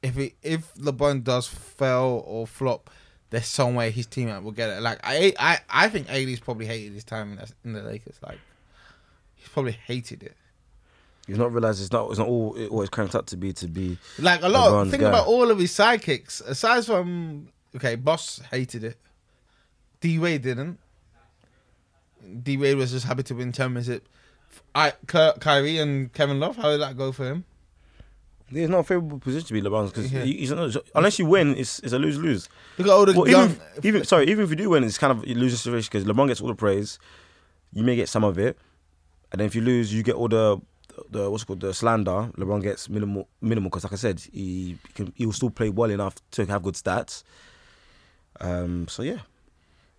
if 0.02 0.16
it, 0.16 0.35
if 0.42 0.74
LeBron 0.74 1.24
does 1.24 1.46
fail 1.46 2.24
or 2.26 2.46
flop, 2.46 2.90
there's 3.30 3.46
some 3.46 3.74
way 3.74 3.90
his 3.90 4.06
teammate 4.06 4.42
will 4.42 4.52
get 4.52 4.70
it. 4.70 4.83
Like 4.83 5.00
I 5.02 5.35
I 5.38 5.59
I 5.68 5.88
think 5.88 6.11
AD's 6.11 6.40
probably 6.40 6.66
hated 6.66 6.92
his 6.92 7.04
time 7.04 7.33
in 7.33 7.38
the, 7.38 7.52
in 7.64 7.72
the 7.72 7.83
Lakers. 7.83 8.18
Like 8.22 8.38
he's 9.35 9.48
probably 9.48 9.72
hated 9.72 10.22
it. 10.22 10.37
He's 11.30 11.38
not 11.38 11.52
realized 11.52 11.80
it's 11.80 11.92
not 11.92 12.08
it's 12.10 12.18
not 12.18 12.28
all 12.28 12.54
it 12.56 12.68
always 12.70 12.88
cranked 12.88 13.14
up 13.14 13.26
to 13.26 13.36
be 13.36 13.52
to 13.54 13.68
be. 13.68 13.98
Like 14.18 14.42
a 14.42 14.48
lot. 14.48 14.70
LeBron's 14.70 14.90
think 14.90 15.00
guy. 15.02 15.08
about 15.08 15.26
all 15.26 15.50
of 15.50 15.58
his 15.58 15.72
sidekicks. 15.72 16.40
Aside 16.46 16.84
from 16.84 17.48
okay, 17.76 17.94
Boss 17.94 18.40
hated 18.50 18.84
it. 18.84 18.98
D 20.00 20.18
Wade 20.18 20.42
didn't. 20.42 20.78
D 22.42 22.56
Wade 22.56 22.76
was 22.76 22.90
just 22.92 23.06
happy 23.06 23.22
to 23.24 23.34
win 23.34 23.52
championship. 23.52 24.06
I 24.74 24.92
Ky- 25.06 25.32
Kyrie 25.40 25.78
and 25.78 26.12
Kevin 26.12 26.38
Love. 26.40 26.56
How 26.56 26.70
did 26.70 26.80
that 26.80 26.96
go 26.96 27.12
for 27.12 27.24
him? 27.24 27.44
It's 28.52 28.68
not 28.68 28.78
a 28.80 28.82
favorable 28.82 29.20
position 29.20 29.46
to 29.46 29.52
be 29.52 29.62
LeBron's 29.62 29.92
because 29.92 30.12
Yeah. 30.12 30.24
he's 30.24 30.50
not, 30.50 30.74
unless 30.96 31.20
you 31.20 31.26
win, 31.26 31.56
it's, 31.56 31.78
it's 31.80 31.92
a 31.92 32.00
lose 32.00 32.18
lose. 32.18 32.48
Look 32.78 32.88
at 32.88 32.92
all 32.92 33.06
the 33.06 33.12
Well, 33.12 33.28
young. 33.28 33.50
even, 33.50 33.60
even 33.84 34.04
sorry, 34.04 34.26
even 34.28 34.42
if 34.42 34.50
you 34.50 34.56
do 34.56 34.70
win, 34.70 34.82
it's 34.82 34.98
kind 34.98 35.12
of 35.12 35.22
a 35.22 35.34
losing 35.34 35.56
situation 35.56 35.88
because 35.92 36.04
LeBron 36.04 36.26
gets 36.26 36.40
all 36.40 36.48
the 36.48 36.56
praise. 36.56 36.98
You 37.72 37.84
may 37.84 37.94
get 37.94 38.08
some 38.08 38.24
of 38.24 38.38
it, 38.40 38.58
and 39.30 39.38
then 39.40 39.46
if 39.46 39.54
you 39.54 39.60
lose, 39.60 39.94
you 39.94 40.02
get 40.02 40.16
all 40.16 40.26
the 40.26 40.60
the 41.10 41.30
what's 41.30 41.42
it 41.44 41.46
called 41.46 41.60
the 41.60 41.72
slander. 41.72 42.30
LeBron 42.36 42.62
gets 42.62 42.88
minimal 42.88 43.28
minimal 43.40 43.70
because, 43.70 43.84
like 43.84 43.92
I 43.92 43.96
said, 43.96 44.20
he 44.32 44.78
can 44.94 45.12
he 45.16 45.26
will 45.26 45.32
still 45.32 45.50
play 45.50 45.68
well 45.68 45.90
enough 45.90 46.16
to 46.32 46.46
have 46.46 46.62
good 46.62 46.74
stats. 46.74 47.22
Um. 48.40 48.88
So 48.88 49.02
yeah, 49.02 49.18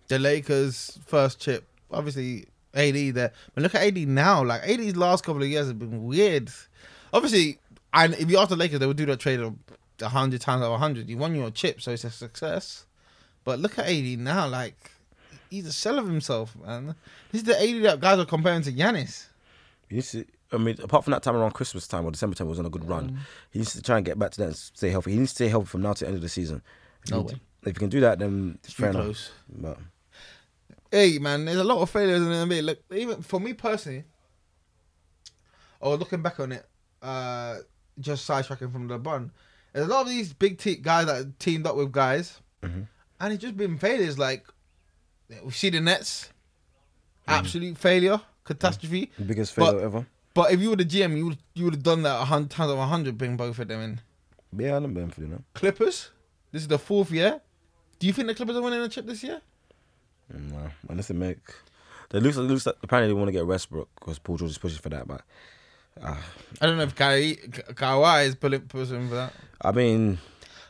the 0.08 0.18
Lakers' 0.18 0.98
first 1.06 1.40
chip. 1.40 1.64
Obviously, 1.90 2.46
AD 2.74 3.14
there. 3.14 3.32
But 3.54 3.62
look 3.62 3.74
at 3.74 3.82
AD 3.82 3.98
now. 4.08 4.42
Like 4.44 4.62
AD's 4.68 4.96
last 4.96 5.24
couple 5.24 5.42
of 5.42 5.48
years 5.48 5.68
have 5.68 5.78
been 5.78 6.04
weird. 6.04 6.50
Obviously, 7.12 7.58
and 7.92 8.14
if 8.14 8.30
you 8.30 8.38
ask 8.38 8.48
the 8.48 8.56
Lakers, 8.56 8.80
they 8.80 8.86
would 8.86 8.96
do 8.96 9.06
that 9.06 9.20
trade 9.20 9.40
a 10.00 10.08
hundred 10.08 10.40
times 10.40 10.62
out 10.62 10.72
of 10.72 10.80
hundred. 10.80 11.08
You 11.08 11.18
won 11.18 11.34
your 11.34 11.50
chip, 11.50 11.80
so 11.80 11.92
it's 11.92 12.04
a 12.04 12.10
success. 12.10 12.86
But 13.44 13.58
look 13.58 13.78
at 13.78 13.86
AD 13.88 14.18
now. 14.18 14.46
Like 14.48 14.92
he's 15.50 15.66
a 15.66 15.72
shell 15.72 15.98
of 15.98 16.06
himself, 16.06 16.56
man. 16.64 16.94
This 17.30 17.42
is 17.42 17.46
the 17.46 17.60
AD 17.60 17.82
that 17.84 18.00
guys 18.00 18.18
are 18.18 18.24
comparing 18.24 18.62
to 18.62 18.72
Giannis. 18.72 19.26
to. 20.12 20.24
I 20.52 20.58
mean, 20.58 20.76
apart 20.82 21.04
from 21.04 21.12
that 21.12 21.22
time 21.22 21.34
around 21.36 21.52
Christmas 21.52 21.88
time 21.88 22.04
or 22.04 22.10
December 22.10 22.34
time, 22.36 22.46
he 22.46 22.50
was 22.50 22.58
on 22.58 22.66
a 22.66 22.70
good 22.70 22.86
run. 22.88 23.18
He 23.50 23.58
needs 23.58 23.72
to 23.72 23.82
try 23.82 23.96
and 23.96 24.04
get 24.04 24.18
back 24.18 24.32
to 24.32 24.40
that 24.42 24.46
and 24.48 24.56
stay 24.56 24.90
healthy. 24.90 25.12
He 25.12 25.18
needs 25.18 25.30
to 25.32 25.36
stay 25.36 25.48
healthy 25.48 25.66
from 25.68 25.82
now 25.82 25.92
to 25.94 26.00
the 26.00 26.06
end 26.08 26.16
of 26.16 26.22
the 26.22 26.28
season. 26.28 26.62
If 27.04 27.10
No 27.10 27.20
he- 27.22 27.26
way. 27.34 27.40
If 27.62 27.68
you 27.68 27.72
can 27.74 27.88
do 27.90 28.00
that, 28.00 28.18
then 28.18 28.58
Too 28.62 28.72
fair 28.72 28.90
enough. 28.90 29.04
close. 29.04 29.30
But 29.48 29.78
Hey 30.90 31.18
man, 31.18 31.44
there's 31.46 31.58
a 31.58 31.64
lot 31.64 31.78
of 31.80 31.88
failures 31.90 32.20
in 32.20 32.28
the 32.28 32.34
NBA. 32.34 32.62
Look, 32.64 32.80
even 32.92 33.22
for 33.22 33.40
me 33.40 33.52
personally, 33.54 34.04
or 35.80 35.96
looking 35.96 36.22
back 36.22 36.38
on 36.40 36.52
it, 36.52 36.66
uh, 37.00 37.58
just 37.98 38.28
sidetracking 38.28 38.72
from 38.72 38.88
LeBron, 38.88 39.30
there's 39.72 39.86
a 39.86 39.90
lot 39.90 40.02
of 40.02 40.08
these 40.08 40.32
big 40.32 40.58
te- 40.58 40.76
guys 40.76 41.06
that 41.06 41.38
teamed 41.38 41.66
up 41.66 41.76
with 41.76 41.92
guys, 41.92 42.40
Mhm. 42.62 42.86
and 43.20 43.32
it's 43.32 43.42
just 43.42 43.56
been 43.56 43.78
failures. 43.78 44.18
Like 44.18 44.46
we 45.42 45.50
see 45.52 45.70
the 45.70 45.80
Nets, 45.80 46.30
absolute 47.26 47.78
failure, 47.78 48.20
catastrophe. 48.44 49.10
the 49.18 49.24
biggest 49.24 49.54
But- 49.56 49.70
failure 49.72 49.84
ever. 49.86 50.06
But 50.34 50.52
if 50.52 50.60
you 50.60 50.70
were 50.70 50.76
the 50.76 50.84
GM, 50.84 51.16
you 51.16 51.26
would 51.26 51.38
you 51.54 51.64
would 51.64 51.74
have 51.74 51.82
done 51.82 52.02
that 52.02 52.20
a 52.20 52.24
hundred 52.24 52.50
times 52.50 52.70
of 52.72 52.78
a 52.78 52.86
hundred, 52.86 53.18
bring 53.18 53.36
both 53.36 53.58
of 53.58 53.68
them 53.68 53.80
in. 53.80 54.00
Yeah, 54.56 54.76
I 54.76 54.80
don't 54.80 55.10
for 55.10 55.20
you 55.20 55.28
know. 55.28 55.42
Clippers, 55.54 56.10
this 56.50 56.62
is 56.62 56.68
the 56.68 56.78
fourth 56.78 57.10
year. 57.10 57.40
Do 57.98 58.06
you 58.06 58.12
think 58.12 58.28
the 58.28 58.34
Clippers 58.34 58.56
are 58.56 58.62
winning 58.62 58.80
a 58.80 58.88
chip 58.88 59.06
this 59.06 59.22
year? 59.22 59.40
No, 60.32 60.70
unless 60.88 61.08
they 61.08 61.14
make. 61.14 61.38
It 62.12 62.22
looks, 62.22 62.36
it 62.36 62.40
looks 62.40 62.66
like 62.66 62.76
apparently 62.82 63.08
they 63.08 63.18
want 63.18 63.28
to 63.28 63.32
get 63.32 63.46
Westbrook 63.46 63.88
because 63.98 64.18
Paul 64.18 64.36
George 64.36 64.50
is 64.50 64.58
pushing 64.58 64.78
for 64.78 64.90
that. 64.90 65.08
But 65.08 65.22
uh, 66.02 66.16
I 66.60 66.66
don't 66.66 66.76
know 66.76 66.82
if 66.82 66.94
Kyrie, 66.94 67.36
Ka- 67.36 67.72
Kawhi 67.72 68.26
is 68.26 68.34
pulling 68.34 68.60
pushing 68.62 69.08
for 69.08 69.14
that. 69.14 69.32
I 69.62 69.72
mean, 69.72 70.18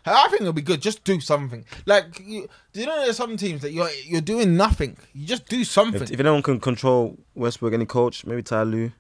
I 0.07 0.29
think 0.29 0.43
it'll 0.43 0.53
be 0.53 0.63
good. 0.63 0.81
Just 0.81 1.03
do 1.05 1.21
something. 1.21 1.65
Like 1.87 2.21
you, 2.25 2.49
do 2.73 2.81
you 2.81 2.87
know 2.87 3.03
there's 3.03 3.17
some 3.17 3.37
teams 3.37 3.63
that 3.63 3.73
you're 3.73 3.91
you're 4.05 4.21
doing 4.21 4.57
nothing. 4.57 4.97
You 5.15 5.27
just 5.27 5.47
do 5.47 5.65
something. 5.65 6.03
if, 6.03 6.13
if 6.13 6.21
anyone 6.21 6.43
can 6.43 6.61
control 6.61 7.19
Westbrook, 7.35 7.73
any 7.73 7.87
coach, 7.87 8.25
maybe 8.25 8.43
Ty 8.43 8.63
Lue. 8.65 8.93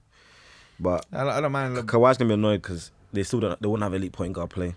But 0.83 1.07
I, 1.12 1.18
don't, 1.24 1.28
I 1.28 1.41
don't 1.41 1.53
mind. 1.53 1.76
Ka- 1.76 1.99
Kawhi's 1.99 2.18
gonna 2.18 2.28
be 2.28 2.35
annoyed 2.35 2.61
because 2.61 2.91
they 3.12 3.22
still 3.22 3.41
don't. 3.41 3.61
They 3.62 3.68
won't 3.68 3.83
have 3.83 3.95
elite 3.95 4.12
point 4.12 4.33
guard 4.33 4.51
play. 4.51 4.74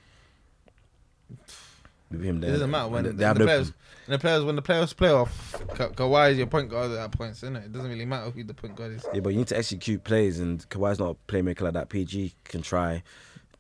With 2.12 2.22
him 2.24 2.40
there, 2.40 2.52
it 2.52 2.54
doesn't 2.54 2.70
matter 2.70 2.88
when 2.90 3.04
they, 3.04 3.10
the, 3.10 3.16
they 3.18 3.26
have 3.26 3.36
the 3.38 3.40
no- 3.40 3.46
players. 3.46 3.74
When 4.06 4.14
the 4.14 4.20
players 4.20 4.44
when 4.44 4.56
the 4.56 4.62
players 4.62 4.94
play 4.94 5.10
off, 5.10 5.56
Ka- 5.74 5.90
Kawhi 5.90 6.32
is 6.34 6.38
your 6.38 6.46
point 6.46 6.70
guard 6.70 6.92
at 6.92 6.96
that 6.96 7.12
point, 7.12 7.32
isn't 7.32 7.56
it? 7.56 7.64
It 7.66 7.72
doesn't 7.74 7.90
really 7.90 8.06
matter 8.06 8.30
who 8.30 8.44
the 8.44 8.54
point 8.54 8.76
guard 8.76 8.92
is. 8.92 9.06
Yeah, 9.12 9.22
but 9.22 9.30
you 9.30 9.40
need 9.40 9.48
to 9.48 9.58
execute 9.58 10.04
plays, 10.04 10.40
and 10.40 10.68
Kawhi's 10.70 11.00
not 11.00 11.16
a 11.18 11.32
playmaker 11.32 11.62
like 11.62 11.74
that. 11.74 11.90
PG 11.90 12.36
can 12.44 12.62
try. 12.62 13.02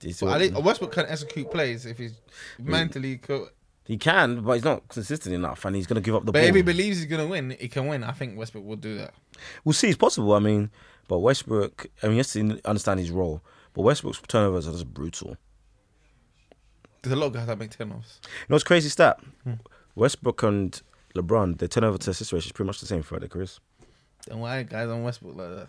It's 0.04 0.20
But 0.20 0.28
all- 0.28 0.34
at 0.36 0.42
least 0.42 0.54
Westbrook 0.62 0.92
can 0.92 1.08
execute 1.08 1.50
plays 1.50 1.88
if 1.88 1.98
he's 1.98 2.14
mentally. 2.60 3.18
Co- 3.18 3.50
he 3.86 3.98
can, 3.98 4.42
but 4.42 4.54
he's 4.54 4.64
not 4.64 4.88
consistent 4.88 5.34
enough, 5.34 5.66
and 5.66 5.76
he's 5.76 5.88
gonna 5.88 6.02
give 6.02 6.14
up 6.14 6.22
the 6.26 6.32
but 6.32 6.40
ball. 6.42 6.50
if 6.50 6.54
he 6.56 6.62
believes 6.62 7.00
he's 7.00 7.08
gonna 7.08 7.26
win, 7.26 7.56
he 7.60 7.68
can 7.68 7.88
win. 7.88 8.04
I 8.04 8.12
think 8.12 8.38
Westbrook 8.38 8.64
will 8.66 8.76
do 8.76 8.98
that. 9.00 9.16
We'll 9.64 9.74
see. 9.74 9.88
It's 9.90 9.98
possible. 9.98 10.34
I 10.34 10.40
mean, 10.40 10.70
but 11.08 11.20
Westbrook. 11.20 11.88
I 12.04 12.08
mean, 12.08 12.16
you 12.18 12.20
have 12.20 12.28
to 12.32 12.62
understand 12.66 13.00
his 13.00 13.12
role. 13.12 13.42
But 13.74 13.82
Westbrook's 13.84 14.22
turnovers 14.28 14.68
are 14.68 14.72
just 14.72 14.94
brutal. 14.94 15.36
there's 17.02 17.14
a 17.14 17.16
lot 17.16 17.28
of 17.28 17.34
guys 17.34 17.48
that 17.48 17.58
make 17.60 17.72
turnovers. 17.72 18.20
You 18.24 18.30
know 18.50 18.56
what's 18.56 18.64
crazy 18.64 18.90
stat? 18.90 19.20
Hmm. 19.44 19.54
Westbrook 19.96 20.44
and 20.44 20.82
LeBron, 21.16 21.58
their 21.60 21.68
turnover 21.68 21.98
to 22.00 22.10
assist 22.12 22.32
ratio 22.34 22.48
is 22.48 22.52
pretty 22.52 22.68
much 22.68 22.80
the 22.80 22.86
same 22.86 23.04
throughout 23.04 23.20
their 23.20 23.30
careers. 23.30 23.60
Then 24.28 24.40
why 24.40 24.64
guys 24.64 24.88
on 24.90 25.04
Westbrook 25.04 25.36
like 25.36 25.50
that? 25.56 25.68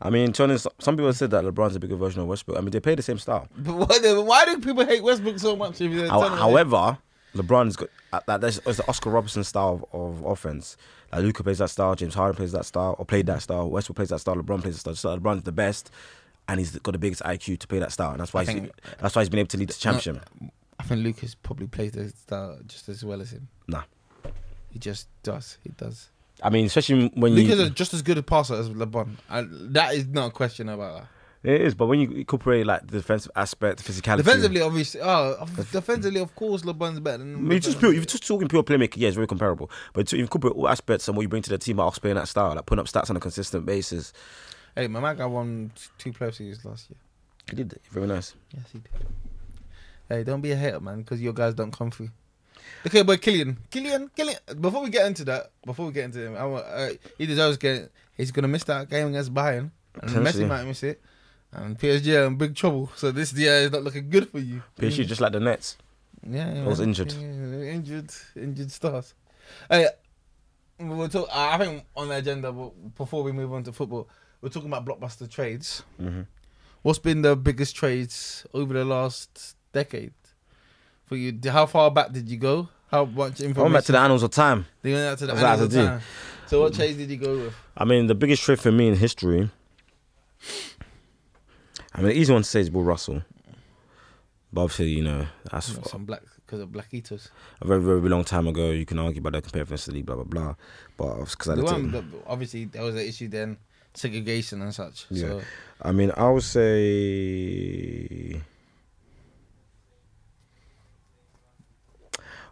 I 0.00 0.10
mean, 0.10 0.32
to 0.32 0.42
honest, 0.44 0.66
some 0.78 0.96
people 0.96 1.06
have 1.06 1.16
said 1.16 1.30
that 1.32 1.44
LeBron's 1.44 1.76
a 1.76 1.80
bigger 1.80 1.96
version 1.96 2.20
of 2.20 2.26
Westbrook. 2.26 2.56
I 2.56 2.60
mean, 2.60 2.70
they 2.70 2.80
play 2.80 2.94
the 2.94 3.02
same 3.02 3.18
style. 3.18 3.48
But 3.56 3.74
why, 3.74 3.98
do- 3.98 4.22
why 4.22 4.44
do 4.46 4.58
people 4.60 4.84
hate 4.84 5.02
Westbrook 5.02 5.38
so 5.38 5.56
much? 5.56 5.80
If 5.80 6.08
How- 6.08 6.20
however, 6.28 6.98
LeBron's 7.34 7.76
got 7.76 7.88
uh, 8.12 8.20
that. 8.26 8.40
That's 8.40 8.58
it's 8.66 8.78
the 8.78 8.88
Oscar 8.88 9.10
Robertson 9.10 9.44
style 9.44 9.88
of, 9.92 10.24
of 10.24 10.24
offense. 10.24 10.76
Like 11.12 11.22
Luka 11.22 11.42
plays 11.42 11.58
that 11.58 11.70
style, 11.70 11.94
James 11.94 12.14
Harden 12.14 12.36
plays 12.36 12.52
that 12.52 12.64
style, 12.66 12.94
or 12.98 13.04
played 13.04 13.26
that 13.26 13.42
style. 13.42 13.70
Westbrook 13.70 13.96
plays 13.96 14.08
that 14.10 14.18
style. 14.20 14.36
LeBron 14.36 14.60
plays 14.62 14.82
that 14.82 14.96
style. 14.96 15.18
LeBron's 15.18 15.42
the 15.42 15.52
best, 15.52 15.90
and 16.48 16.60
he's 16.60 16.78
got 16.78 16.92
the 16.92 16.98
biggest 16.98 17.22
IQ 17.22 17.58
to 17.60 17.66
play 17.66 17.78
that 17.78 17.92
style, 17.92 18.10
and 18.10 18.20
that's 18.20 18.34
why 18.34 18.40
I 18.42 18.44
he's, 18.44 18.54
think- 18.54 18.72
that's 19.00 19.16
why 19.16 19.22
he's 19.22 19.28
been 19.30 19.40
able 19.40 19.48
to 19.48 19.56
lead 19.58 19.68
the 19.68 19.74
championship. 19.74 20.22
I 20.78 20.82
think 20.84 21.02
Luka's 21.02 21.34
probably 21.34 21.66
plays 21.66 21.92
the 21.92 22.08
style 22.10 22.58
just 22.66 22.88
as 22.88 23.04
well 23.04 23.20
as 23.20 23.32
him. 23.32 23.48
Nah. 23.66 23.82
he 24.70 24.78
just 24.78 25.08
does. 25.22 25.58
He 25.64 25.70
does. 25.70 26.10
I 26.42 26.50
mean, 26.50 26.66
especially 26.66 27.08
when 27.14 27.32
you 27.32 27.42
Luka's 27.42 27.58
is 27.58 27.70
just 27.70 27.94
as 27.94 28.02
good 28.02 28.16
a 28.18 28.22
passer 28.22 28.54
as 28.54 28.68
LeBron. 28.70 29.08
And 29.28 29.74
that 29.74 29.94
is 29.94 30.06
not 30.06 30.28
a 30.28 30.30
question 30.30 30.68
about 30.68 30.94
that. 31.00 31.06
It 31.44 31.60
is, 31.60 31.74
but 31.74 31.86
when 31.86 32.00
you 32.00 32.10
incorporate 32.10 32.66
like 32.66 32.80
the 32.86 32.98
defensive 32.98 33.30
aspect, 33.36 33.84
the 33.84 33.92
physicality. 33.92 34.18
Defensively, 34.18 34.60
obviously, 34.60 35.00
oh, 35.02 35.46
defensively, 35.70 36.20
of 36.20 36.34
course, 36.34 36.62
LeBron's 36.62 36.98
better 36.98 37.18
than. 37.18 37.36
I 37.36 37.38
mean, 37.38 37.60
just 37.60 37.78
pure, 37.78 37.92
if 37.92 37.96
you're 37.98 38.04
just 38.06 38.26
talking 38.26 38.48
pure 38.48 38.64
playmaking, 38.64 38.96
yeah, 38.96 39.08
it's 39.08 39.14
very 39.14 39.28
comparable. 39.28 39.70
But 39.92 40.08
to 40.08 40.16
incorporate 40.16 40.54
all 40.54 40.68
aspects 40.68 41.06
and 41.06 41.16
what 41.16 41.22
you 41.22 41.28
bring 41.28 41.42
to 41.42 41.50
the 41.50 41.58
team, 41.58 41.78
Ox 41.78 41.98
playing 42.00 42.16
that 42.16 42.26
style, 42.26 42.54
like 42.56 42.66
putting 42.66 42.80
up 42.80 42.86
stats 42.86 43.08
on 43.08 43.16
a 43.16 43.20
consistent 43.20 43.64
basis, 43.66 44.12
Hey, 44.74 44.86
my 44.88 45.00
man 45.00 45.16
got 45.16 45.30
won 45.30 45.72
two 45.98 46.12
playoff 46.12 46.34
series 46.34 46.64
last 46.64 46.88
year. 46.90 46.98
he 47.50 47.56
did 47.56 47.72
it. 47.72 47.82
very 47.90 48.06
nice. 48.06 48.34
Yes, 48.54 48.64
he 48.72 48.78
did. 48.78 48.90
Hey, 50.08 50.24
don't 50.24 50.40
be 50.40 50.52
a 50.52 50.56
hater, 50.56 50.80
man, 50.80 51.00
because 51.02 51.20
your 51.20 51.32
guys 51.32 51.54
don't 51.54 51.72
come 51.72 51.90
through. 51.90 52.10
Okay, 52.86 53.02
boy 53.02 53.16
Kylian. 53.16 53.56
Kylian, 53.70 54.10
Kylian. 54.16 54.60
Before 54.60 54.82
we 54.82 54.90
get 54.90 55.06
into 55.06 55.24
that, 55.24 55.50
before 55.64 55.86
we 55.86 55.92
get 55.92 56.04
into 56.04 56.20
him, 56.26 56.36
I 56.36 56.44
want, 56.46 56.64
uh, 56.66 56.88
he 57.16 57.26
deserves 57.26 57.56
getting. 57.56 57.88
He's 58.16 58.30
gonna 58.30 58.48
miss 58.48 58.64
that 58.64 58.88
game 58.90 59.08
against 59.08 59.32
Bayern, 59.32 59.70
and 60.00 60.10
Messi 60.10 60.46
might 60.46 60.64
miss 60.64 60.82
it, 60.82 61.00
and 61.52 61.78
PSG 61.78 62.20
are 62.20 62.26
in 62.26 62.36
big 62.36 62.54
trouble. 62.54 62.90
So 62.96 63.10
this 63.10 63.32
year 63.32 63.54
is 63.54 63.70
not 63.70 63.82
looking 63.82 64.10
good 64.10 64.28
for 64.28 64.38
you. 64.38 64.62
PSG 64.78 65.06
just 65.06 65.20
like 65.20 65.32
the 65.32 65.40
Nets. 65.40 65.76
Yeah, 66.28 66.52
yeah, 66.52 66.64
was 66.64 66.80
injured. 66.80 67.12
Yeah, 67.12 67.72
injured, 67.72 68.10
injured 68.36 68.70
stars. 68.70 69.14
Hey, 69.70 69.88
we'll 70.78 71.08
talk. 71.08 71.28
I 71.32 71.58
think 71.58 71.84
on 71.96 72.08
the 72.08 72.16
agenda 72.16 72.52
but 72.52 72.96
before 72.96 73.22
we 73.22 73.32
move 73.32 73.52
on 73.52 73.62
to 73.64 73.72
football, 73.72 74.08
we're 74.40 74.48
talking 74.48 74.68
about 74.68 74.84
blockbuster 74.84 75.30
trades. 75.30 75.82
Mm-hmm. 76.00 76.22
What's 76.82 76.98
been 76.98 77.22
the 77.22 77.36
biggest 77.36 77.74
trades 77.76 78.46
over 78.54 78.72
the 78.72 78.84
last 78.84 79.56
decade 79.72 80.12
for 81.06 81.16
you? 81.16 81.38
How 81.44 81.66
far 81.66 81.90
back 81.90 82.12
did 82.12 82.28
you 82.28 82.36
go? 82.36 82.68
How 82.90 83.04
much 83.04 83.40
information? 83.40 83.58
I 83.58 83.62
went 83.62 83.74
back 83.74 83.84
to 83.84 83.92
the 83.92 83.98
annals 83.98 84.22
of 84.22 84.30
time. 84.30 84.66
They 84.82 84.92
went 84.92 85.04
out 85.06 85.18
to 85.18 85.26
the 85.26 85.32
That's 85.34 85.44
I 85.44 85.52
annals 85.54 85.74
of 85.74 85.84
time. 85.84 86.00
So 86.46 86.62
what 86.62 86.74
trades 86.74 86.96
did 86.96 87.10
you 87.10 87.16
go 87.16 87.36
with? 87.36 87.54
I 87.76 87.84
mean, 87.84 88.06
the 88.06 88.14
biggest 88.14 88.42
trade 88.42 88.58
for 88.58 88.72
me 88.72 88.88
in 88.88 88.96
history. 88.96 89.50
I 91.98 92.02
mean, 92.02 92.08
the 92.10 92.18
easy 92.18 92.32
one 92.32 92.42
to 92.42 92.48
say 92.48 92.60
is 92.60 92.70
Bill 92.70 92.82
Russell. 92.82 93.22
But 94.52 94.62
obviously, 94.62 94.88
you 94.90 95.02
know, 95.04 95.26
that's 95.50 95.66
Some 95.90 96.04
black 96.06 96.22
because 96.46 96.60
of 96.60 96.70
Blackitos. 96.70 97.28
a 97.60 97.66
very, 97.66 97.82
very 97.82 98.00
long 98.08 98.24
time 98.24 98.46
ago. 98.46 98.70
You 98.70 98.86
can 98.86 98.98
argue 98.98 99.20
about 99.20 99.32
the 99.34 99.42
competitiveness 99.42 99.80
of 99.86 99.92
the 99.92 99.92
league, 99.92 100.06
blah, 100.06 100.14
blah, 100.14 100.24
blah. 100.24 100.54
But 100.96 101.16
because 101.30 101.48
I 101.50 101.54
The 101.56 101.62
looked 101.62 101.72
one, 101.72 101.94
at- 101.94 102.10
that- 102.10 102.22
obviously, 102.26 102.64
there 102.64 102.82
was 102.82 102.94
an 102.94 103.02
issue 103.02 103.28
then, 103.28 103.58
segregation 103.94 104.62
and 104.62 104.72
such. 104.74 105.04
Yeah. 105.10 105.28
So 105.28 105.42
I 105.82 105.92
mean, 105.92 106.12
I 106.16 106.30
would 106.30 106.42
say. 106.44 108.40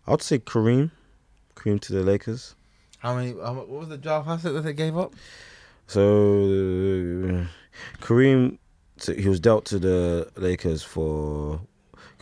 I 0.06 0.10
would 0.10 0.22
say 0.22 0.38
Kareem. 0.38 0.90
Kareem 1.54 1.80
to 1.80 1.92
the 1.92 2.02
Lakers. 2.02 2.54
how 2.98 3.14
many? 3.16 3.32
What 3.32 3.68
was 3.68 3.88
the 3.88 3.96
draft 3.98 4.28
asset 4.28 4.52
that 4.54 4.60
they 4.62 4.72
gave 4.74 4.96
up? 4.96 5.14
So 5.86 7.46
Kareem, 8.00 8.58
so 8.98 9.14
he 9.14 9.28
was 9.28 9.40
dealt 9.40 9.64
to 9.66 9.78
the 9.78 10.30
Lakers 10.36 10.82
for 10.82 11.60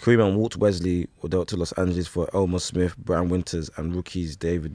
Kareem 0.01 0.27
and 0.27 0.37
Walt 0.37 0.57
Wesley 0.57 1.09
were 1.23 1.29
dealt 1.29 1.49
to 1.49 1.57
Los 1.57 1.73
Angeles 1.73 2.07
for 2.07 2.29
Elmore 2.35 2.61
Smith, 2.61 2.97
Brian 2.99 3.29
Winters, 3.29 3.71
and 3.77 3.95
rookies 3.95 4.37
David 4.37 4.73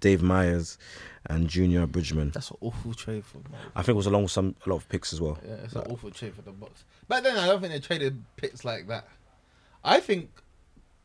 Dave 0.00 0.22
Meyers 0.22 0.78
and 1.26 1.48
Junior 1.48 1.86
Bridgeman. 1.86 2.30
That's 2.30 2.50
an 2.50 2.56
awful 2.60 2.94
trade 2.94 3.24
for. 3.24 3.38
I 3.76 3.82
think 3.82 3.90
it 3.90 3.96
was 3.96 4.06
along 4.06 4.24
with 4.24 4.32
some 4.32 4.56
a 4.64 4.70
lot 4.70 4.76
of 4.76 4.88
picks 4.88 5.12
as 5.12 5.20
well. 5.20 5.38
Yeah, 5.46 5.54
it's 5.64 5.74
an 5.74 5.82
awful 5.90 6.10
trade 6.10 6.34
for 6.34 6.42
the 6.42 6.50
Bucks. 6.50 6.84
But 7.08 7.24
then 7.24 7.36
I 7.36 7.46
don't 7.46 7.60
think 7.60 7.72
they 7.72 7.80
traded 7.80 8.22
picks 8.36 8.64
like 8.64 8.88
that. 8.88 9.06
I 9.84 10.00
think, 10.00 10.30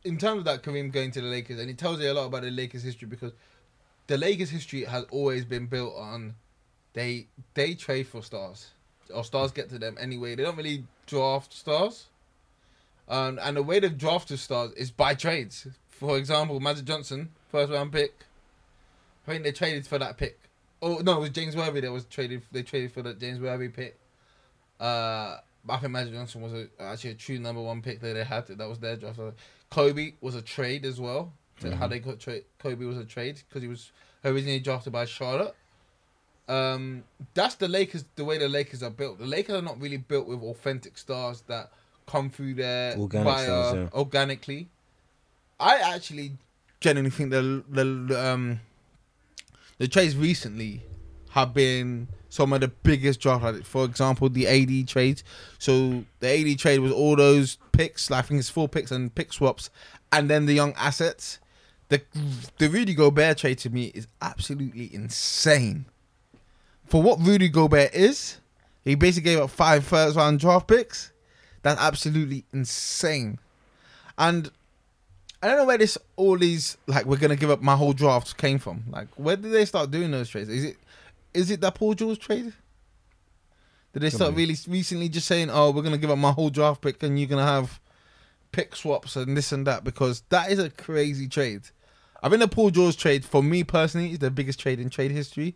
in 0.04 0.16
terms 0.16 0.38
of 0.38 0.44
that 0.46 0.62
Kareem 0.62 0.90
going 0.90 1.10
to 1.12 1.20
the 1.20 1.28
Lakers, 1.28 1.60
and 1.60 1.68
it 1.70 1.76
tells 1.78 2.00
you 2.00 2.10
a 2.10 2.14
lot 2.14 2.26
about 2.26 2.42
the 2.42 2.50
Lakers' 2.50 2.82
history 2.82 3.08
because 3.08 3.32
the 4.06 4.16
Lakers' 4.16 4.50
history 4.50 4.84
has 4.84 5.04
always 5.10 5.44
been 5.44 5.66
built 5.66 5.94
on 5.96 6.34
they 6.92 7.28
they 7.54 7.74
trade 7.74 8.06
for 8.06 8.22
stars 8.22 8.70
or 9.12 9.24
stars 9.24 9.52
get 9.52 9.68
to 9.70 9.78
them 9.78 9.96
anyway. 10.00 10.34
They 10.34 10.42
don't 10.42 10.56
really 10.56 10.84
draft 11.06 11.52
stars, 11.52 12.06
um, 13.08 13.38
and 13.42 13.56
the 13.56 13.62
way 13.62 13.80
they've 13.80 13.96
drafted 13.96 14.38
stars 14.38 14.72
is 14.72 14.90
by 14.90 15.14
trades. 15.14 15.66
For 15.88 16.16
example, 16.16 16.60
Magic 16.60 16.84
Johnson, 16.84 17.30
first 17.50 17.72
round 17.72 17.92
pick. 17.92 18.14
I 19.26 19.32
think 19.32 19.44
they 19.44 19.52
traded 19.52 19.86
for 19.86 19.98
that 19.98 20.16
pick. 20.16 20.38
Oh 20.82 20.98
no, 21.02 21.18
it 21.18 21.20
was 21.20 21.30
James 21.30 21.54
Worthy 21.54 21.80
that 21.80 21.92
was 21.92 22.04
traded. 22.06 22.42
They 22.52 22.62
traded 22.62 22.92
for 22.92 23.02
that 23.02 23.20
James 23.20 23.38
Worthy 23.38 23.68
pick. 23.68 23.98
Uh, 24.78 25.36
I 25.68 25.76
think 25.76 25.92
Magic 25.92 26.14
Johnson 26.14 26.40
was 26.40 26.54
a, 26.54 26.68
actually 26.80 27.10
a 27.10 27.14
true 27.14 27.38
number 27.38 27.60
one 27.60 27.82
pick 27.82 28.00
that 28.00 28.14
they 28.14 28.24
had. 28.24 28.46
That 28.46 28.68
was 28.68 28.78
their 28.78 28.96
draft. 28.96 29.20
Kobe 29.70 30.14
was 30.20 30.34
a 30.34 30.42
trade 30.42 30.84
as 30.84 31.00
well. 31.00 31.32
To 31.60 31.76
How 31.76 31.86
they 31.86 31.98
got 31.98 32.18
trade. 32.18 32.44
Kobe 32.58 32.86
was 32.86 32.96
a 32.96 33.04
trade 33.04 33.42
because 33.46 33.62
he 33.62 33.68
was 33.68 33.92
originally 34.24 34.60
drafted 34.60 34.94
by 34.94 35.04
Charlotte. 35.04 35.54
Um, 36.50 37.04
that's 37.32 37.54
the 37.54 37.68
Lakers. 37.68 38.04
The 38.16 38.24
way 38.24 38.36
the 38.36 38.48
Lakers 38.48 38.82
are 38.82 38.90
built. 38.90 39.18
The 39.20 39.26
Lakers 39.26 39.54
are 39.54 39.62
not 39.62 39.80
really 39.80 39.98
built 39.98 40.26
with 40.26 40.42
authentic 40.42 40.98
stars 40.98 41.42
that 41.46 41.70
come 42.06 42.28
through 42.28 42.54
there 42.54 42.96
Organic 42.96 43.24
via 43.24 43.74
yeah. 43.74 43.88
organically. 43.92 44.68
I 45.60 45.76
actually 45.76 46.32
genuinely 46.80 47.10
think 47.10 47.30
the 47.30 47.62
the 47.68 48.26
um 48.32 48.60
the 49.78 49.86
trades 49.86 50.16
recently 50.16 50.82
have 51.30 51.54
been 51.54 52.08
some 52.30 52.52
of 52.52 52.60
the 52.60 52.68
biggest 52.68 53.20
draft. 53.20 53.44
Like 53.44 53.64
for 53.64 53.84
example, 53.84 54.28
the 54.28 54.48
AD 54.48 54.88
trade. 54.88 55.22
So 55.58 56.04
the 56.18 56.28
AD 56.28 56.58
trade 56.58 56.80
was 56.80 56.90
all 56.90 57.14
those 57.14 57.58
picks. 57.70 58.10
Like 58.10 58.24
I 58.24 58.26
think 58.26 58.40
it's 58.40 58.50
four 58.50 58.68
picks 58.68 58.90
and 58.90 59.14
pick 59.14 59.32
swaps, 59.32 59.70
and 60.10 60.28
then 60.28 60.46
the 60.46 60.54
young 60.54 60.72
assets. 60.72 61.38
The 61.90 62.02
the 62.58 62.68
Rudy 62.68 62.94
Gobert 62.94 63.38
trade 63.38 63.58
to 63.58 63.70
me 63.70 63.86
is 63.94 64.08
absolutely 64.20 64.92
insane. 64.92 65.86
For 66.90 67.00
what 67.00 67.20
Rudy 67.20 67.48
Gobert 67.48 67.94
is, 67.94 68.38
he 68.82 68.96
basically 68.96 69.30
gave 69.30 69.38
up 69.38 69.50
five 69.50 69.84
first 69.84 70.16
round 70.16 70.40
draft 70.40 70.66
picks. 70.66 71.12
That's 71.62 71.80
absolutely 71.80 72.44
insane. 72.52 73.38
And 74.18 74.50
I 75.40 75.46
don't 75.46 75.56
know 75.56 75.66
where 75.66 75.78
this 75.78 75.96
all 76.16 76.36
these 76.36 76.76
like 76.88 77.06
we're 77.06 77.16
gonna 77.16 77.36
give 77.36 77.48
up 77.50 77.62
my 77.62 77.76
whole 77.76 77.92
draft 77.92 78.36
came 78.36 78.58
from. 78.58 78.82
Like 78.90 79.06
where 79.14 79.36
did 79.36 79.52
they 79.52 79.66
start 79.66 79.92
doing 79.92 80.10
those 80.10 80.28
trades? 80.28 80.48
Is 80.48 80.64
it 80.64 80.76
is 81.32 81.52
it 81.52 81.60
that 81.60 81.76
Paul 81.76 81.94
George 81.94 82.18
trade? 82.18 82.52
Did 83.92 84.02
they 84.02 84.10
start 84.10 84.34
really 84.34 84.56
recently 84.66 85.08
just 85.08 85.28
saying, 85.28 85.48
"Oh, 85.48 85.70
we're 85.70 85.82
gonna 85.82 85.96
give 85.96 86.10
up 86.10 86.18
my 86.18 86.32
whole 86.32 86.50
draft 86.50 86.82
pick 86.82 87.00
and 87.04 87.18
you're 87.20 87.28
gonna 87.28 87.46
have 87.46 87.78
pick 88.50 88.74
swaps 88.74 89.14
and 89.14 89.36
this 89.36 89.52
and 89.52 89.64
that"? 89.68 89.84
Because 89.84 90.24
that 90.30 90.50
is 90.50 90.58
a 90.58 90.70
crazy 90.70 91.28
trade. 91.28 91.62
I 92.20 92.28
think 92.28 92.40
the 92.40 92.48
Paul 92.48 92.70
George 92.70 92.96
trade 92.96 93.24
for 93.24 93.44
me 93.44 93.62
personally 93.62 94.10
is 94.10 94.18
the 94.18 94.30
biggest 94.32 94.58
trade 94.58 94.80
in 94.80 94.90
trade 94.90 95.12
history. 95.12 95.54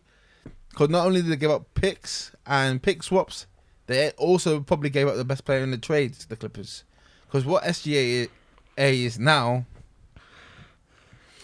Because 0.69 0.89
not 0.89 1.05
only 1.05 1.21
did 1.21 1.31
they 1.31 1.37
give 1.37 1.51
up 1.51 1.73
picks 1.73 2.31
and 2.45 2.81
pick 2.81 3.01
swaps, 3.03 3.47
they 3.87 4.11
also 4.11 4.59
probably 4.59 4.89
gave 4.89 5.07
up 5.07 5.15
the 5.15 5.23
best 5.23 5.45
player 5.45 5.63
in 5.63 5.71
the 5.71 5.77
trade 5.77 6.13
to 6.15 6.27
the 6.27 6.35
Clippers. 6.35 6.83
Because 7.25 7.45
what 7.45 7.63
SGA 7.63 8.29
is 8.77 9.19
now 9.19 9.65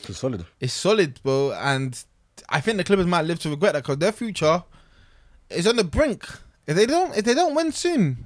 It's 0.08 0.18
solid. 0.18 0.46
It's 0.60 0.74
solid, 0.74 1.22
bro. 1.24 1.54
And 1.54 2.04
I 2.50 2.60
think 2.60 2.78
the 2.78 2.84
Clippers 2.84 3.06
might 3.06 3.26
live 3.26 3.40
to 3.40 3.50
regret 3.50 3.74
that 3.74 3.84
because 3.84 3.98
their 3.98 4.12
future 4.12 4.64
is 5.50 5.68
on 5.68 5.76
the 5.76 5.84
brink. 5.84 6.28
If 6.68 6.76
they 6.76 6.86
don't, 6.86 7.16
if 7.16 7.26
they 7.26 7.34
don't 7.34 7.56
win 7.56 7.72
soon, 7.72 8.26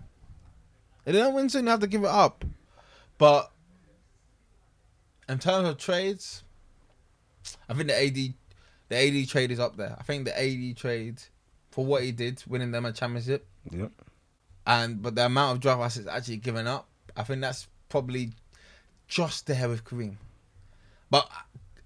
if 1.06 1.14
they 1.14 1.20
don't 1.20 1.34
win 1.34 1.50
soon, 1.50 1.66
they 1.66 1.72
have 1.72 1.80
to 1.82 1.88
give 1.88 2.04
it 2.04 2.10
up. 2.10 2.44
But 3.18 3.52
in 5.30 5.40
terms 5.40 5.70
of 5.70 5.78
trades, 5.78 6.44
I 7.70 7.74
think 7.74 7.88
the 7.88 7.96
AD, 7.96 8.34
the 8.90 8.96
AD 8.96 9.28
trade 9.30 9.52
is 9.52 9.60
up 9.60 9.78
there. 9.78 9.96
I 10.00 10.04
think 10.04 10.26
the 10.26 10.38
AD 10.40 10.78
trade 10.78 11.22
for 11.72 11.86
what 11.86 12.04
he 12.04 12.12
did, 12.12 12.44
winning 12.48 12.72
them 12.72 12.86
a 12.86 12.92
championship, 12.94 13.46
Yeah. 13.72 13.88
and 14.66 15.02
but 15.02 15.16
the 15.16 15.26
amount 15.26 15.56
of 15.58 15.62
draft 15.62 15.82
assets 15.82 16.08
actually 16.08 16.38
given 16.38 16.68
up, 16.68 16.88
I 17.16 17.24
think 17.24 17.42
that's 17.42 17.68
probably 17.90 18.32
just 19.08 19.48
there 19.48 19.68
with 19.70 19.84
Kareem. 19.84 20.16
But 21.10 21.30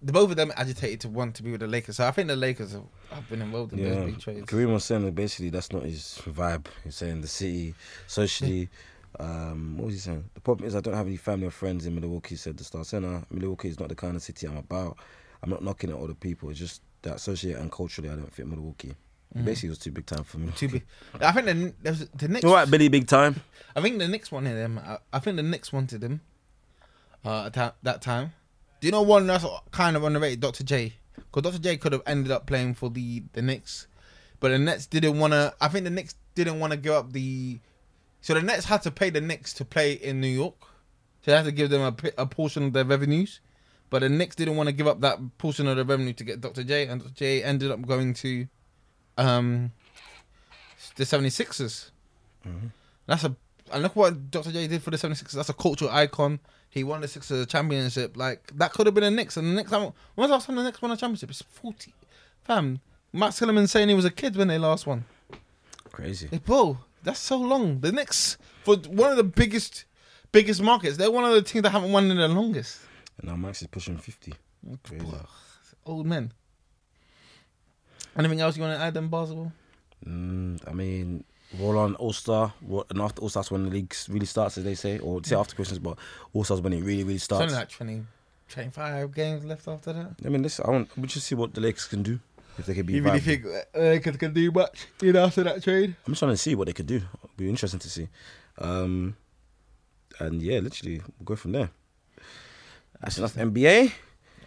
the 0.01 0.11
both 0.13 0.29
of 0.31 0.37
them 0.37 0.51
agitated 0.55 1.01
to 1.01 1.09
want 1.09 1.35
to 1.35 1.43
be 1.43 1.51
with 1.51 1.59
the 1.61 1.67
Lakers, 1.67 1.97
so 1.97 2.07
I 2.07 2.11
think 2.11 2.27
the 2.27 2.35
Lakers 2.35 2.71
have, 2.73 2.85
have 3.11 3.29
been 3.29 3.41
involved 3.41 3.73
in 3.73 3.79
Yeah. 3.79 3.89
those 3.95 4.05
big 4.05 4.19
trades. 4.19 4.45
Kareem 4.47 4.71
was 4.73 4.85
saying 4.85 5.05
that 5.05 5.15
basically 5.15 5.49
that's 5.49 5.71
not 5.73 5.83
his 5.83 6.21
vibe. 6.25 6.67
He's 6.83 6.95
saying 6.95 7.21
the 7.21 7.27
city, 7.27 7.75
socially, 8.07 8.69
Um, 9.19 9.75
what 9.77 9.85
was 9.87 9.95
he 9.95 9.99
saying? 10.01 10.29
The 10.35 10.39
problem 10.39 10.67
is 10.67 10.75
I 10.75 10.81
don't 10.81 10.93
have 10.93 11.07
any 11.07 11.17
family 11.17 11.47
or 11.47 11.51
friends 11.51 11.87
in 11.87 11.95
Milwaukee. 11.95 12.35
Said 12.35 12.57
the 12.57 12.63
star 12.63 12.83
center. 12.85 13.23
Milwaukee 13.31 13.67
is 13.67 13.79
not 13.79 13.89
the 13.89 13.95
kind 13.95 14.15
of 14.15 14.21
city 14.21 14.45
I'm 14.47 14.55
about. 14.57 14.97
I'm 15.41 15.49
not 15.49 15.63
knocking 15.63 15.89
at 15.89 15.97
other 15.97 16.13
people. 16.13 16.51
It's 16.51 16.59
just 16.59 16.83
that 17.03 17.19
socially 17.19 17.53
and 17.53 17.71
culturally 17.71 18.09
I 18.09 18.15
don't 18.15 18.33
fit 18.33 18.47
Milwaukee. 18.47 18.95
Basically, 19.31 19.67
it 19.67 19.71
was 19.71 19.79
too 19.79 19.91
big 19.91 20.07
time 20.07 20.23
for 20.23 20.39
me. 20.39 20.47
Mm. 20.47 20.55
Too 20.55 20.67
big. 20.69 20.85
I 21.21 21.31
think 21.31 21.45
the 21.45 21.73
there's 21.83 22.07
the 22.09 22.27
next. 22.27 22.45
All 22.45 22.53
right, 22.53 22.69
Billy, 22.69 22.87
big 22.87 23.05
time. 23.05 23.39
I 23.75 23.81
think 23.81 23.99
the 23.99 24.07
Knicks 24.07 24.31
wanted 24.31 24.57
him. 24.57 24.79
I, 24.79 24.97
I 25.13 25.19
think 25.19 25.37
the 25.37 25.43
Knicks 25.43 25.71
wanted 25.71 26.03
him. 26.03 26.21
Uh, 27.23 27.45
at 27.47 27.53
that, 27.53 27.75
that 27.83 28.01
time. 28.01 28.31
Do 28.79 28.87
you 28.87 28.91
know 28.91 29.01
one 29.01 29.27
that's 29.27 29.45
kind 29.71 29.97
of 29.97 30.03
underrated? 30.03 30.39
Dr. 30.39 30.63
J. 30.63 30.93
Because 31.15 31.43
Dr. 31.43 31.61
J 31.61 31.77
could 31.77 31.91
have 31.91 32.01
ended 32.07 32.31
up 32.31 32.47
playing 32.47 32.73
for 32.73 32.89
the 32.89 33.23
the 33.33 33.41
Knicks, 33.41 33.87
but 34.39 34.49
the 34.49 34.57
Nets 34.57 34.87
didn't 34.87 35.19
want 35.19 35.33
to. 35.33 35.53
I 35.61 35.67
think 35.67 35.83
the 35.83 35.91
Knicks 35.91 36.15
didn't 36.33 36.59
want 36.59 36.71
to 36.71 36.77
give 36.77 36.93
up 36.93 37.13
the. 37.13 37.59
So 38.21 38.33
the 38.33 38.41
Nets 38.41 38.65
had 38.65 38.81
to 38.83 38.91
pay 38.91 39.09
the 39.09 39.21
Knicks 39.21 39.53
to 39.55 39.65
play 39.65 39.93
in 39.93 40.21
New 40.21 40.27
York. 40.27 40.55
So 41.21 41.31
they 41.31 41.37
had 41.37 41.45
to 41.45 41.51
give 41.51 41.69
them 41.69 41.81
a, 41.81 42.21
a 42.21 42.25
portion 42.25 42.63
of 42.63 42.73
their 42.73 42.85
revenues. 42.85 43.41
But 43.89 44.01
the 44.01 44.09
Knicks 44.09 44.35
didn't 44.35 44.55
want 44.55 44.67
to 44.67 44.73
give 44.73 44.87
up 44.87 45.01
that 45.01 45.19
portion 45.37 45.67
of 45.67 45.77
the 45.77 45.85
revenue 45.85 46.13
to 46.13 46.23
get 46.23 46.41
Dr. 46.41 46.63
J, 46.63 46.87
and 46.87 47.01
Dr. 47.01 47.13
J 47.13 47.43
ended 47.43 47.71
up 47.71 47.85
going 47.85 48.13
to 48.15 48.47
um, 49.17 49.71
the 50.95 51.03
76ers. 51.03 51.91
That's 53.07 53.23
a 53.23 53.35
and 53.71 53.83
look 53.83 53.95
what 53.95 54.31
Dr. 54.31 54.51
J 54.51 54.67
did 54.67 54.83
for 54.83 54.91
the 54.91 54.97
76ers. 54.97 55.31
That's 55.31 55.49
a 55.49 55.53
cultural 55.53 55.91
icon. 55.91 56.39
He 56.69 56.83
won 56.83 57.01
the 57.01 57.07
Sixers 57.07 57.47
championship. 57.47 58.15
Like 58.15 58.51
that 58.57 58.73
could 58.73 58.85
have 58.85 58.93
been 58.93 59.03
a 59.03 59.11
Knicks. 59.11 59.37
And 59.37 59.47
the 59.47 59.55
Knicks, 59.55 59.71
when's 59.71 59.93
the 60.15 60.27
last 60.27 60.47
time 60.47 60.55
the 60.55 60.63
Knicks 60.63 60.81
won 60.81 60.91
a 60.91 60.97
championship? 60.97 61.29
It's 61.29 61.41
40. 61.41 61.93
Fam, 62.43 62.79
Matt 63.11 63.31
Silliman 63.31 63.67
saying 63.67 63.89
he 63.89 63.95
was 63.95 64.05
a 64.05 64.11
kid 64.11 64.35
when 64.35 64.47
they 64.47 64.57
last 64.57 64.85
won. 64.85 65.05
Crazy. 65.91 66.27
Hey, 66.29 66.37
bro, 66.37 66.77
that's 67.03 67.19
so 67.19 67.37
long. 67.37 67.79
The 67.79 67.91
Knicks 67.91 68.37
for 68.63 68.77
one 68.77 69.11
of 69.11 69.17
the 69.17 69.23
biggest, 69.23 69.85
biggest 70.31 70.61
markets. 70.61 70.97
They're 70.97 71.11
one 71.11 71.25
of 71.25 71.33
the 71.33 71.41
teams 71.41 71.63
that 71.63 71.71
haven't 71.71 71.91
won 71.91 72.09
in 72.11 72.17
the 72.17 72.27
longest. 72.27 72.79
And 73.19 73.29
now 73.29 73.35
Max 73.35 73.61
is 73.61 73.67
pushing 73.67 73.97
50. 73.97 74.33
Crazy. 74.83 75.05
Old 75.85 76.05
men. 76.05 76.31
Anything 78.17 78.41
else 78.41 78.57
you 78.57 78.63
want 78.63 78.77
to 78.77 78.83
add 78.83 78.97
in 78.97 79.07
basketball? 79.07 79.51
Mm, 80.05 80.59
I 80.67 80.73
mean, 80.73 81.23
roll 81.59 81.77
on 81.77 81.95
All 81.95 82.13
Star, 82.13 82.53
and 82.89 83.01
after 83.01 83.21
All 83.21 83.29
Stars 83.29 83.51
when 83.51 83.65
the 83.65 83.69
league 83.69 83.93
really 84.07 84.25
starts, 84.25 84.57
as 84.57 84.63
they 84.63 84.75
say, 84.75 84.99
or 84.99 85.23
say 85.23 85.35
after 85.35 85.55
Christmas, 85.55 85.79
but 85.79 85.97
All 86.33 86.43
Stars 86.43 86.61
when 86.61 86.73
it 86.73 86.81
really, 86.81 87.03
really 87.03 87.15
It's 87.15 87.25
starts. 87.25 87.43
only 87.43 87.55
like 87.55 87.69
20, 87.69 88.03
25 88.49 89.13
games 89.13 89.45
left 89.45 89.67
after 89.67 89.93
that. 89.93 90.15
I 90.25 90.29
mean, 90.29 90.43
listen, 90.43 90.65
I 90.67 90.71
want 90.71 90.97
we 90.97 91.07
just 91.07 91.27
see 91.27 91.35
what 91.35 91.53
the 91.53 91.61
Lakers 91.61 91.85
can 91.85 92.03
do 92.03 92.19
if 92.57 92.65
they 92.65 92.73
can 92.73 92.85
be. 92.85 92.93
You 92.93 93.03
really 93.03 93.19
think 93.19 93.45
uh, 93.45 93.79
Lakers 93.79 94.17
can 94.17 94.33
do 94.33 94.51
much 94.51 94.87
you 95.01 95.13
know, 95.13 95.25
after 95.25 95.43
that 95.43 95.63
trade? 95.63 95.95
I'm 96.07 96.13
just 96.13 96.19
trying 96.19 96.31
to 96.31 96.37
see 96.37 96.55
what 96.55 96.67
they 96.67 96.73
could 96.73 96.87
do. 96.87 96.97
It'll 96.97 97.29
be 97.37 97.49
interesting 97.49 97.79
to 97.79 97.89
see. 97.89 98.07
Um, 98.57 99.15
and 100.19 100.41
yeah, 100.41 100.59
literally, 100.59 100.99
we'll 101.19 101.25
go 101.25 101.35
from 101.35 101.51
there. 101.53 101.69
That's 103.01 103.17
enough 103.17 103.35
NBA. 103.35 103.91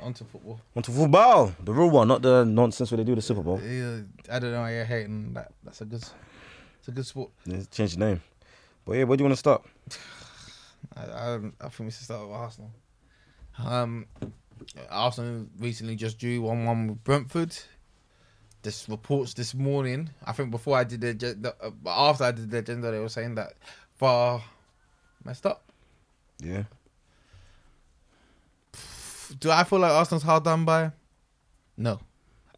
On 0.01 0.13
to 0.15 0.25
football. 0.25 0.61
On 0.75 0.83
to 0.83 0.91
football, 0.91 1.55
the 1.63 1.73
real 1.73 1.89
one, 1.91 2.09
not 2.09 2.23
the 2.23 2.45
nonsense 2.45 2.91
where 2.91 2.99
they 2.99 3.05
do 3.05 3.15
the 3.15 3.23
Super 3.23 3.43
Bowl. 3.43 3.61
Yeah, 3.61 4.01
I 4.31 4.39
don't 4.41 4.53
know 4.53 4.61
why 4.61 4.75
you're 4.75 4.85
hating 4.85 5.33
that. 5.35 5.53
That's 5.63 5.81
a 5.81 5.85
good, 5.85 6.03
it's 6.79 6.89
a 6.89 6.91
good 6.91 7.07
sport. 7.07 7.31
Yeah, 7.47 7.63
Change 7.71 7.95
the 7.95 8.05
name. 8.05 8.23
But 8.85 8.95
yeah, 8.95 9.05
where 9.05 9.17
do 9.17 9.23
you 9.23 9.27
want 9.27 9.35
to 9.35 9.39
start? 9.39 9.65
I, 10.97 11.03
I, 11.03 11.35
I 11.61 11.69
think 11.69 11.81
we 11.81 11.91
should 11.91 12.03
start 12.03 12.27
with 12.27 12.37
Arsenal. 12.37 12.73
Um, 13.59 14.07
Arsenal 14.91 15.47
recently 15.59 15.95
just 15.95 16.19
drew 16.19 16.43
one 16.43 16.65
one 16.65 16.89
with 16.89 17.05
Brentford. 17.05 17.57
This 18.63 18.89
reports 18.89 19.35
this 19.35 19.55
morning. 19.55 20.11
I 20.25 20.33
think 20.33 20.51
before 20.51 20.77
I 20.77 20.85
did 20.85 21.01
the, 21.01 21.13
the 21.15 21.55
uh, 21.61 21.71
after 21.87 22.25
I 22.25 22.33
did 22.33 22.51
the 22.51 22.59
agenda, 22.59 22.91
they 22.91 22.99
were 22.99 23.09
saying 23.09 23.35
that 23.37 23.55
VAR 23.99 24.43
messed 25.25 25.47
up. 25.47 25.65
Yeah. 26.41 26.65
Do 29.39 29.51
I 29.51 29.65
feel 29.65 29.79
like 29.79 29.93
Arsenal's 29.93 30.23
hard 30.23 30.45
done 30.45 30.65
by? 30.65 30.93
No. 31.77 32.01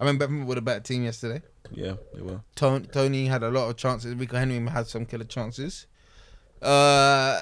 I 0.00 0.04
mean, 0.04 0.18
Brentford 0.18 0.46
were 0.46 0.58
a 0.58 0.60
better 0.60 0.80
team 0.80 1.04
yesterday. 1.04 1.42
Yeah, 1.70 1.94
they 2.14 2.22
were. 2.22 2.40
Toney, 2.56 2.86
Toney 2.86 3.26
had 3.26 3.42
a 3.42 3.50
lot 3.50 3.68
of 3.70 3.76
chances. 3.76 4.14
Rico 4.14 4.36
Henry 4.36 4.60
had 4.70 4.86
some 4.86 5.06
killer 5.06 5.24
chances. 5.24 5.86
Uh, 6.60 7.40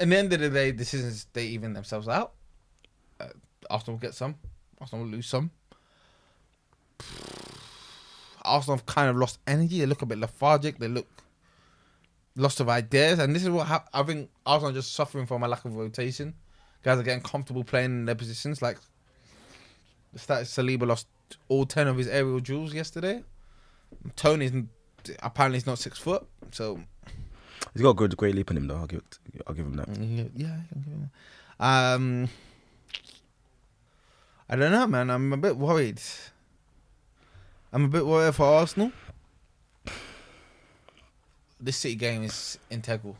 in 0.00 0.10
the 0.10 0.16
end 0.16 0.32
of 0.32 0.40
the 0.40 0.50
day, 0.50 0.72
decisions 0.72 1.26
they 1.32 1.46
even 1.46 1.72
themselves 1.72 2.08
out. 2.08 2.32
Uh, 3.20 3.28
Arsenal 3.70 3.94
will 3.96 4.00
get 4.00 4.14
some. 4.14 4.36
Arsenal 4.80 5.04
will 5.04 5.12
lose 5.12 5.26
some. 5.26 5.50
Arsenal 8.42 8.76
have 8.76 8.86
kind 8.86 9.08
of 9.08 9.16
lost 9.16 9.38
energy. 9.46 9.80
They 9.80 9.86
look 9.86 10.02
a 10.02 10.06
bit 10.06 10.18
lethargic. 10.18 10.78
They 10.78 10.88
look 10.88 11.06
lost 12.36 12.60
of 12.60 12.68
ideas, 12.68 13.18
and 13.18 13.34
this 13.34 13.42
is 13.42 13.50
what 13.50 13.66
hap- 13.66 13.88
I 13.94 14.02
think 14.02 14.30
Arsenal 14.44 14.70
are 14.70 14.74
just 14.74 14.92
suffering 14.94 15.26
from 15.26 15.42
a 15.42 15.48
lack 15.48 15.64
of 15.64 15.74
rotation. 15.74 16.34
Guys 16.84 16.98
are 16.98 17.02
getting 17.02 17.22
comfortable 17.22 17.64
playing 17.64 17.86
in 17.86 18.04
their 18.04 18.14
positions. 18.14 18.62
Like 18.62 18.78
the 20.12 20.20
stats, 20.20 20.52
Saliba 20.54 20.86
lost 20.86 21.08
all 21.48 21.66
ten 21.66 21.88
of 21.88 21.96
his 21.96 22.06
aerial 22.06 22.38
duels 22.38 22.72
yesterday. 22.72 23.24
Toney's 24.14 24.52
apparently 25.22 25.56
he's 25.56 25.66
not 25.66 25.78
six 25.78 25.98
foot, 25.98 26.26
so 26.52 26.78
He's 27.72 27.82
got 27.82 27.90
a 27.90 27.94
good, 27.94 28.16
great 28.16 28.34
leap 28.34 28.50
in 28.50 28.56
him 28.56 28.68
though. 28.68 28.76
I'll 28.76 28.86
give, 28.86 29.00
it, 29.00 29.18
I'll 29.46 29.54
give 29.54 29.66
him 29.66 29.74
that. 29.76 29.88
yeah, 29.88 30.58
I 30.60 30.72
can 30.72 30.82
give 30.84 30.92
him. 30.92 31.10
Um, 31.58 32.28
I 34.48 34.56
don't 34.56 34.70
know, 34.70 34.86
man. 34.86 35.10
I'm 35.10 35.32
a 35.32 35.36
bit 35.36 35.56
worried. 35.56 36.00
I'm 37.72 37.86
a 37.86 37.88
bit 37.88 38.06
worried 38.06 38.34
for 38.34 38.44
Arsenal. 38.44 38.92
This 41.58 41.78
City 41.78 41.96
game 41.96 42.22
is 42.22 42.58
integral. 42.70 43.16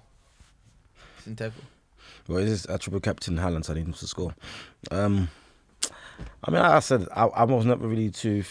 It's 1.19 1.27
integral. 1.27 1.65
Well, 2.27 2.39
it 2.39 2.49
is 2.49 2.65
a 2.67 2.79
triple 2.79 3.01
captain 3.01 3.37
Haaland, 3.37 3.65
so 3.67 3.73
I 3.73 3.77
need 3.77 3.87
him 3.87 3.93
to 3.93 4.07
score. 4.07 4.35
Um, 4.91 5.29
I 6.43 6.51
mean, 6.51 6.61
like 6.61 6.71
I 6.71 6.81
said 6.81 7.07
I, 7.15 7.27
I 7.27 7.45
was 7.45 7.67
never 7.67 7.87
really 7.87 8.11
too. 8.11 8.45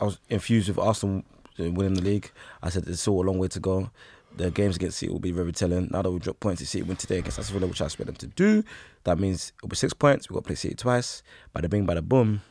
I 0.00 0.04
was 0.04 0.18
infused 0.28 0.68
with 0.68 0.78
Arsenal 0.78 1.22
winning 1.58 1.94
the 1.94 2.02
league. 2.02 2.30
I 2.62 2.70
said 2.70 2.84
there's 2.84 3.00
still 3.00 3.20
a 3.20 3.22
long 3.22 3.38
way 3.38 3.48
to 3.48 3.60
go. 3.60 3.90
The 4.36 4.50
games 4.50 4.76
against 4.76 4.98
City 4.98 5.12
will 5.12 5.18
be 5.18 5.32
very 5.32 5.52
telling. 5.52 5.88
Now 5.90 6.02
that 6.02 6.10
we 6.10 6.18
drop 6.18 6.40
points, 6.40 6.66
City 6.66 6.82
win 6.82 6.96
today 6.96 7.18
against 7.18 7.38
Aston 7.38 7.58
Villa, 7.58 7.68
which 7.68 7.82
I 7.82 7.86
expect 7.86 8.06
them 8.06 8.16
to 8.16 8.26
do. 8.28 8.64
That 9.04 9.18
means 9.18 9.52
it'll 9.58 9.68
be 9.68 9.76
six 9.76 9.92
points. 9.92 10.28
We've 10.28 10.34
got 10.34 10.44
to 10.44 10.46
play 10.46 10.54
City 10.56 10.74
twice. 10.74 11.22
By 11.52 11.60
the 11.60 11.68
bing, 11.68 11.84
by 11.84 11.94
the 11.94 12.02
boom. 12.02 12.42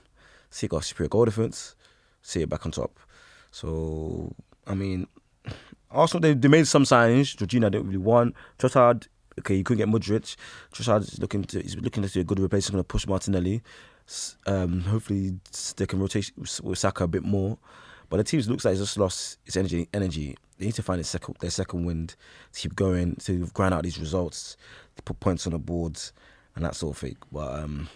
City 0.49 0.67
got 0.67 0.83
superior 0.83 1.09
goal 1.09 1.25
difference. 1.25 1.75
City 2.21 2.45
back 2.45 2.65
on 2.65 2.71
top. 2.71 2.99
So, 3.51 4.35
I 4.67 4.75
mean, 4.75 5.07
Arsenal, 5.89 6.21
they, 6.21 6.33
they 6.33 6.47
made 6.47 6.67
some 6.67 6.83
signings. 6.83 7.35
Georgina 7.35 7.69
didn't 7.69 7.87
really 7.87 7.97
want. 7.97 8.35
Trossard, 8.57 9.07
okay, 9.39 9.55
you 9.55 9.63
couldn't 9.63 9.79
get 9.79 9.93
Mudryk. 9.93 10.35
Trossard 10.73 11.01
is 11.01 11.19
looking 11.19 11.43
to 11.45 11.61
he's 11.61 11.75
looking 11.77 12.03
to 12.03 12.09
do 12.09 12.21
a 12.21 12.23
good 12.23 12.39
replacement. 12.39 12.73
Going 12.73 12.83
to 12.83 12.87
push 12.87 13.07
Martinelli. 13.07 13.61
Um, 14.47 14.81
hopefully 14.81 15.39
they 15.77 15.85
can 15.85 15.99
rotate 15.99 16.31
with 16.37 16.79
Saka 16.79 17.03
a 17.03 17.07
bit 17.07 17.23
more. 17.23 17.57
But 18.09 18.17
the 18.17 18.23
team 18.23 18.41
looks 18.41 18.65
like 18.65 18.71
it's 18.71 18.81
just 18.81 18.97
lost 18.97 19.37
its 19.45 19.55
energy. 19.55 19.87
Energy. 19.93 20.35
They 20.57 20.65
need 20.65 20.75
to 20.75 20.83
find 20.83 20.99
its 20.99 21.09
second, 21.09 21.37
their 21.39 21.51
second 21.51 21.85
wind 21.85 22.15
to 22.53 22.59
keep 22.59 22.75
going 22.75 23.15
to 23.17 23.47
grind 23.53 23.73
out 23.73 23.83
these 23.83 23.99
results, 23.99 24.57
to 24.97 25.03
put 25.03 25.19
points 25.19 25.45
on 25.45 25.53
the 25.53 25.59
boards, 25.59 26.11
and 26.55 26.65
that 26.65 26.75
sort 26.75 26.95
of 26.95 27.01
thing. 27.01 27.17
But 27.31 27.59
um, 27.63 27.87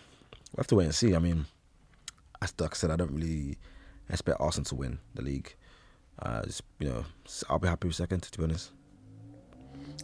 we'll 0.52 0.62
have 0.62 0.68
to 0.68 0.76
wait 0.76 0.86
and 0.86 0.96
see. 0.96 1.16
I 1.16 1.20
mean, 1.20 1.46
as 2.42 2.54
like 2.60 2.74
I 2.74 2.76
said, 2.76 2.92
I 2.92 2.96
don't 2.96 3.12
really 3.12 3.58
expect 4.10 4.40
Arsenal 4.40 4.66
to 4.66 4.76
win 4.76 5.00
the 5.16 5.24
league. 5.24 5.56
Uh, 6.20 6.44
just, 6.44 6.62
you 6.80 6.88
know, 6.88 7.06
I'll 7.50 7.60
be 7.60 7.68
happy 7.68 7.88
with 7.88 7.96
second. 7.96 8.22
To 8.22 8.38
be 8.38 8.44
honest, 8.44 8.72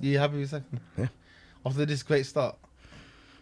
You 0.02 0.18
happy 0.18 0.40
with 0.40 0.50
second? 0.50 0.80
Yeah. 0.98 1.08
After 1.66 1.86
this 1.86 2.04
great 2.04 2.26
start, 2.26 2.56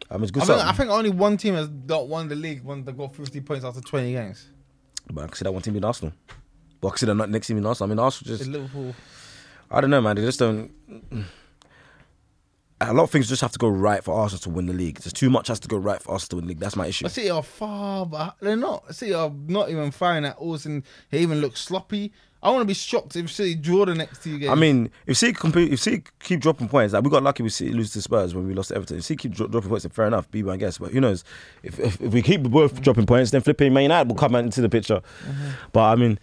I 0.09 0.15
mean, 0.15 0.23
it's 0.23 0.31
good 0.31 0.43
I, 0.43 0.45
start, 0.45 0.61
I 0.61 0.71
think 0.73 0.89
only 0.89 1.09
one 1.09 1.37
team 1.37 1.53
has 1.55 1.69
not 1.87 2.07
won 2.07 2.27
the 2.27 2.35
league 2.35 2.63
when 2.63 2.83
they 2.83 2.91
got 2.91 3.15
50 3.15 3.41
points 3.41 3.63
after 3.65 3.81
20 3.81 4.11
games. 4.13 4.47
but 5.11 5.23
I 5.23 5.27
can 5.27 5.35
see 5.35 5.43
that 5.43 5.51
one 5.51 5.61
team 5.61 5.75
in 5.75 5.83
Arsenal. 5.83 6.13
But 6.81 6.87
I 6.87 6.91
can 6.91 6.97
see 6.99 7.05
that 7.07 7.15
not 7.15 7.29
next 7.29 7.47
team 7.47 7.57
in 7.57 7.65
Arsenal. 7.65 7.87
I 7.87 7.95
mean, 7.95 7.99
Arsenal 7.99 8.33
It's 8.33 8.39
just 8.43 8.51
Liverpool. 8.51 8.95
I 9.69 9.81
don't 9.81 9.89
know, 9.89 10.01
man. 10.01 10.15
They 10.15 10.21
just 10.23 10.39
don't. 10.39 10.71
A 12.79 12.93
lot 12.93 13.03
of 13.03 13.09
things 13.11 13.27
just 13.27 13.41
have 13.41 13.51
to 13.51 13.57
go 13.57 13.67
right 13.67 14.03
for 14.03 14.13
Arsenal 14.13 14.39
to 14.41 14.49
win 14.51 14.67
the 14.67 14.73
league. 14.73 14.99
There's 14.99 15.11
too 15.11 15.31
much 15.31 15.47
has 15.47 15.59
to 15.61 15.67
go 15.67 15.77
right 15.77 15.99
for 16.01 16.11
Arsenal 16.11 16.29
to 16.29 16.35
win 16.37 16.45
the 16.45 16.49
league. 16.49 16.59
That's 16.59 16.75
my 16.75 16.85
issue. 16.85 17.05
But 17.05 17.11
City 17.11 17.31
are 17.31 17.41
far, 17.41 18.05
but 18.05 18.35
they're 18.39 18.55
not. 18.55 18.87
see 18.89 19.07
City 19.07 19.13
are 19.15 19.31
not 19.47 19.69
even 19.71 19.89
firing 19.91 20.25
at 20.25 20.37
all. 20.37 20.57
And 20.63 20.83
they 21.09 21.19
even 21.19 21.41
look 21.41 21.57
sloppy. 21.57 22.13
I 22.41 22.51
want 22.51 22.61
to 22.61 22.65
be 22.65 22.73
shocked 22.73 23.15
if 23.15 23.31
City 23.31 23.55
draw 23.55 23.85
the 23.85 23.95
next 23.95 24.23
two 24.23 24.37
games. 24.37 24.51
I 24.51 24.55
mean, 24.55 24.91
if 25.07 25.17
City 25.17 25.33
compete, 25.33 25.73
if 25.73 25.79
City 25.79 26.03
keep 26.19 26.39
dropping 26.39 26.69
points, 26.69 26.93
like 26.93 27.03
we 27.03 27.09
got 27.09 27.23
lucky 27.23 27.43
with 27.43 27.53
City 27.53 27.71
lose 27.71 27.91
to 27.93 28.01
Spurs 28.01 28.35
when 28.35 28.47
we 28.47 28.53
lost 28.53 28.69
to 28.69 28.75
Everton. 28.75 28.97
If 28.97 29.05
City 29.05 29.17
keep 29.17 29.31
dro- 29.33 29.47
dropping 29.47 29.69
points, 29.69 29.83
then 29.83 29.91
fair 29.91 30.07
enough, 30.07 30.29
be 30.29 30.43
my 30.43 30.55
guess. 30.55 30.77
But 30.77 30.91
who 30.91 31.01
knows? 31.01 31.23
If, 31.63 31.79
if 31.79 31.99
if 31.99 32.13
we 32.13 32.21
keep 32.21 32.43
both 32.43 32.81
dropping 32.81 33.07
points, 33.07 33.31
then 33.31 33.41
flipping 33.41 33.73
Man 33.73 33.83
United 33.83 34.07
will 34.07 34.15
come 34.15 34.35
into 34.35 34.61
the 34.61 34.69
picture. 34.69 35.01
Mm-hmm. 35.27 35.49
But 35.71 35.83
I 35.83 35.95
mean, 35.95 36.19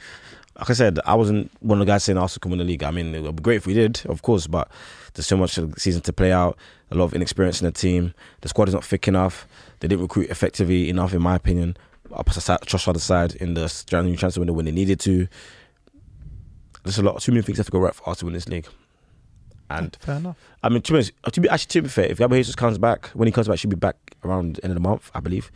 like 0.59 0.71
I 0.71 0.75
said, 0.75 1.01
I 1.05 1.15
wasn't 1.15 1.51
one 1.61 1.81
of 1.81 1.87
the 1.87 1.93
guys 1.93 2.05
saying 2.05 2.17
Arsenal 2.17 2.41
can 2.43 2.51
win 2.53 2.59
the 2.59 2.65
league. 2.65 2.85
I 2.85 2.93
mean, 2.93 3.15
it 3.15 3.23
would 3.23 3.37
be 3.37 3.43
great 3.43 3.57
if 3.57 3.67
we 3.67 3.75
did, 3.75 4.03
of 4.07 4.23
course, 4.23 4.47
but 4.47 4.71
there's 5.15 5.27
so 5.27 5.37
much 5.37 5.59
of 5.59 5.75
the 5.75 5.81
season 5.81 6.01
to 6.03 6.12
play 6.12 6.31
out. 6.31 6.57
A 6.91 6.95
lot 6.95 7.05
of 7.05 7.15
inexperience 7.15 7.61
in 7.61 7.65
the 7.65 7.73
team. 7.73 8.15
The 8.43 8.49
squad 8.49 8.69
is 8.69 8.75
not 8.75 8.85
thick 8.85 9.09
enough. 9.09 9.49
They 9.81 9.89
didn't 9.89 10.03
recruit 10.03 10.31
effectively 10.31 10.89
enough, 10.89 11.12
in 11.12 11.23
my 11.23 11.35
opinion. 11.35 11.77
I'll 12.12 12.23
put 12.23 12.37
aside, 12.37 12.61
trust 12.62 12.87
other 12.87 13.01
side 13.01 13.35
in 13.37 13.55
the 13.55 13.85
January 13.87 14.17
transfer 14.17 14.41
window 14.41 14.53
when 14.53 14.67
they 14.67 14.71
needed 14.71 15.01
to. 15.01 15.27
There's 16.85 16.99
a 16.99 17.03
lot, 17.03 17.20
too 17.20 17.32
many 17.32 17.43
things 17.43 17.59
have 17.59 17.66
to 17.66 17.72
go 17.72 17.80
right 17.80 17.95
for 17.95 18.09
us 18.09 18.18
to 18.18 18.26
win 18.26 18.35
this 18.35 18.49
league. 18.49 18.68
And 19.70 19.97
Fair 20.01 20.16
enough. 20.16 20.37
I 20.62 20.68
mean, 20.68 20.82
to 20.82 20.93
be, 20.93 20.97
honest, 20.97 21.12
uh, 21.24 21.30
to 21.30 21.41
be 21.41 21.49
actually 21.49 21.68
to 21.68 21.82
be 21.82 21.89
fair, 21.89 22.05
if 22.05 22.18
Gabriel 22.18 22.41
Jesus 22.41 22.55
comes 22.55 22.76
back, 22.76 23.07
when 23.09 23.26
he 23.26 23.32
comes 23.32 23.49
back, 23.49 23.59
should 23.59 23.70
be 23.70 23.76
back 23.76 23.97
around 24.22 24.57
the 24.57 24.64
end 24.64 24.70
of 24.70 24.74
the 24.74 24.87
month, 24.87 25.11
I 25.14 25.20
believe. 25.20 25.51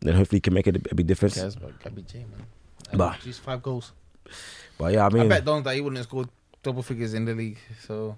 Then 0.00 0.14
hopefully 0.14 0.38
he 0.38 0.40
can 0.40 0.54
make 0.54 0.66
it 0.66 0.76
a, 0.76 0.80
a 0.90 0.94
big 0.94 1.06
difference. 1.06 1.34
Cares 1.34 1.56
about 1.56 1.78
Gabby 1.82 2.02
J, 2.02 2.20
man. 2.20 2.46
Bah. 2.98 3.16
He's 3.22 3.38
five 3.38 3.62
goals. 3.62 3.92
But 4.78 4.94
yeah, 4.94 5.04
I 5.04 5.10
mean, 5.10 5.18
I, 5.18 5.20
mean, 5.20 5.28
bet 5.28 5.44
Don 5.44 5.62
that 5.62 5.74
he 5.74 5.82
wouldn't 5.82 5.98
have 5.98 6.06
scored 6.06 6.28
double 6.62 6.82
figures 6.82 7.12
in 7.12 7.26
the 7.26 7.34
league. 7.34 7.58
So 7.86 8.16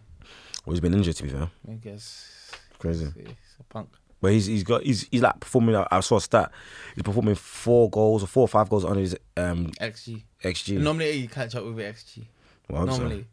well, 0.65 0.75
he's 0.75 0.81
been 0.81 0.95
injured 0.95 1.17
to 1.17 1.23
be 1.25 1.29
fair. 1.31 1.51
I 1.69 1.75
guess 1.75 2.53
Crazy. 2.79 3.07
he's, 3.07 3.27
he's 3.27 3.57
a 3.59 3.65
punk. 3.65 3.89
But 4.23 4.33
he's 4.33 4.47
he's 4.47 4.63
got 4.63 4.83
he's 4.85 5.03
he's 5.11 5.21
like 5.21 5.39
performing. 5.41 5.77
I 5.77 5.87
I 5.91 6.01
saw 6.01 6.17
a 6.17 6.21
stat. 6.21 6.51
He's 6.95 7.03
performing 7.03 7.35
four 7.35 7.91
goals 7.91 8.23
or 8.23 8.27
four 8.29 8.43
or 8.45 8.49
five 8.49 8.71
goals 8.71 8.85
on 8.85 8.97
his 8.97 9.15
um 9.37 9.67
XG. 9.81 10.23
xG. 10.43 10.79
Normally 10.79 11.11
you 11.11 11.29
catch 11.29 11.55
up 11.57 11.65
with 11.65 11.77
the 11.77 11.83
XG. 11.83 12.25
Well, 12.71 12.83
hope 12.83 12.91
so. 12.93 12.97
Normally 12.99 13.27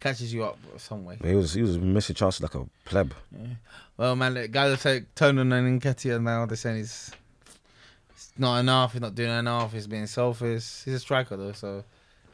catches 0.00 0.32
you 0.32 0.44
up 0.44 0.56
some 0.78 1.04
way. 1.04 1.16
But 1.20 1.28
he 1.30 1.34
was 1.36 1.52
he 1.52 1.62
was 1.62 1.76
missing 1.78 2.14
chances 2.14 2.40
like 2.42 2.54
a 2.54 2.64
pleb. 2.84 3.12
Yeah. 3.36 3.46
Well, 3.96 4.14
man, 4.14 4.34
the 4.34 4.46
guys 4.46 4.72
are 4.72 4.76
saying 4.76 5.06
Tonin 5.16 5.52
and 5.52 5.82
Nketiah 5.82 6.22
now. 6.22 6.46
They're 6.46 6.56
saying 6.56 6.76
he's, 6.76 7.10
he's 8.14 8.30
not 8.38 8.58
enough. 8.58 8.92
He's 8.92 9.00
not 9.02 9.14
doing 9.16 9.30
enough. 9.36 9.72
He's 9.72 9.86
being 9.88 10.06
selfish. 10.06 10.84
He's 10.84 10.94
a 10.94 11.00
striker 11.00 11.36
though. 11.36 11.52
So, 11.52 11.82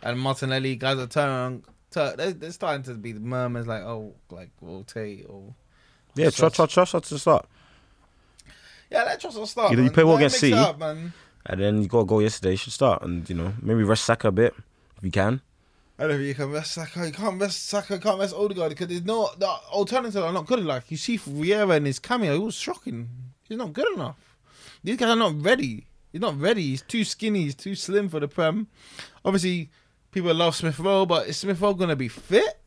and 0.03 0.21
Martinelli, 0.21 0.77
guys 0.77 0.99
are 0.99 1.07
turning. 1.07 1.65
Tur- 1.91 2.15
they're, 2.17 2.33
they're 2.33 2.51
starting 2.53 2.83
to 2.85 2.95
be 2.95 3.13
the 3.13 3.21
murmurs 3.21 3.67
like, 3.67 3.83
oh, 3.83 4.13
like 4.31 4.51
rotate 4.61 5.25
or 5.31 5.55
Yeah, 6.15 6.31
Trust- 6.31 6.57
trust 6.57 6.75
trust 6.75 6.91
trust 6.91 7.09
to 7.09 7.19
start. 7.19 7.47
Yeah, 8.93 9.05
let 9.05 9.21
Trossard 9.23 9.47
start. 9.47 9.71
You 9.71 9.79
know, 9.79 9.85
you 9.85 9.91
play 9.91 10.05
well 10.05 10.17
against 10.17 10.39
City. 10.39 10.53
up, 10.53 10.79
man. 10.79 11.13
And 11.47 11.61
then 11.61 11.83
you 11.83 11.89
got 11.89 12.01
a 12.01 12.05
goal 12.05 12.21
yesterday. 12.23 12.53
You 12.53 12.57
should 12.59 12.73
start 12.73 13.03
and 13.03 13.29
you 13.29 13.35
know 13.35 13.55
maybe 13.63 13.83
rest 13.83 14.05
Saka 14.05 14.29
a 14.29 14.33
bit 14.33 14.55
if 14.99 15.03
you 15.03 15.11
can. 15.11 15.41
I 15.99 16.03
don't 16.07 16.17
think 16.17 16.29
you 16.29 16.35
can 16.35 16.51
rest 16.53 16.73
Saka. 16.73 17.07
You 17.07 17.13
can't 17.13 17.41
rest 17.41 17.69
Saka. 17.69 17.95
You 17.95 18.01
can't 18.01 18.19
rest 18.21 18.35
Odegaard 18.35 18.71
because 18.71 18.89
there's 18.89 19.05
no 19.05 19.31
the 19.39 19.49
alternatives 19.49 20.17
are 20.17 20.33
not 20.33 20.47
good 20.47 20.61
enough. 20.61 20.91
You 20.91 20.97
see 20.99 21.19
Vieira 21.19 21.77
in 21.77 21.85
his 21.85 21.99
cameo, 21.99 22.35
it 22.35 22.39
was 22.39 22.55
shocking. 22.55 23.09
He's 23.49 23.59
not 23.59 23.73
good 23.73 23.93
enough. 23.95 24.37
These 24.85 24.99
guys 24.99 25.11
are 25.11 25.17
not 25.17 25.43
ready. 25.43 25.87
He's 26.13 26.21
not 26.21 26.39
ready. 26.39 26.63
He's 26.63 26.83
too 26.83 27.05
skinny. 27.05 27.45
He's 27.45 27.55
too 27.55 27.75
slim 27.75 28.09
for 28.09 28.21
the 28.21 28.29
prem. 28.29 28.67
Obviously, 29.25 29.71
people 30.11 30.35
love 30.35 30.55
Smith 30.55 30.79
Rowe, 30.79 31.07
but 31.07 31.29
is 31.29 31.39
Smith 31.39 31.61
Rowe 31.61 31.75
gonna 31.75 31.97
be 31.97 32.09
fit? 32.09 32.59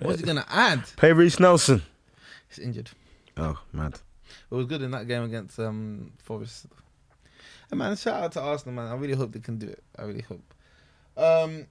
What's 0.00 0.20
he 0.20 0.26
gonna 0.26 0.44
add? 0.48 0.84
Play 0.96 1.12
Reiss 1.12 1.40
Nelson. 1.40 1.82
He's 2.48 2.58
injured. 2.58 2.90
Oh 3.36 3.58
mad. 3.72 4.00
It 4.50 4.54
was 4.54 4.66
good 4.66 4.82
in 4.82 4.90
that 4.92 5.08
game 5.08 5.22
against 5.24 5.58
um 5.58 6.12
Forest. 6.22 6.66
And 7.70 7.78
man, 7.78 7.96
shout 7.96 8.22
out 8.22 8.32
to 8.32 8.40
Arsenal, 8.40 8.74
man. 8.74 8.92
I 8.92 8.94
really 8.96 9.14
hope 9.14 9.32
they 9.32 9.40
can 9.40 9.58
do 9.58 9.66
it. 9.66 9.82
I 9.98 10.02
really 10.02 10.22
hope. 10.22 10.54
Um, 11.16 11.66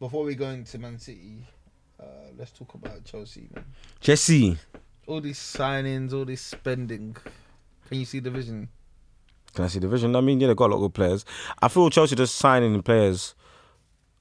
before 0.00 0.24
we 0.24 0.34
go 0.34 0.48
into 0.48 0.78
Man 0.78 0.98
City, 0.98 1.46
uh, 2.00 2.04
let's 2.36 2.50
talk 2.50 2.74
about 2.74 3.04
Chelsea, 3.04 3.48
man. 3.54 3.64
Jesse. 4.00 4.58
All 5.06 5.20
these 5.20 5.38
signings, 5.38 6.12
all 6.12 6.24
this 6.24 6.40
spending. 6.40 7.16
Can 7.88 7.98
you 7.98 8.04
see 8.04 8.18
the 8.20 8.30
vision? 8.30 8.68
Can 9.54 9.64
I 9.64 9.68
see 9.68 9.78
the 9.78 9.88
vision? 9.88 10.16
I 10.16 10.20
mean, 10.20 10.40
yeah, 10.40 10.48
they 10.48 10.54
got 10.54 10.66
a 10.66 10.72
lot 10.74 10.76
of 10.76 10.82
good 10.82 10.94
players. 10.94 11.24
I 11.60 11.68
feel 11.68 11.90
Chelsea 11.90 12.16
just 12.16 12.36
signing 12.36 12.80
players 12.82 13.34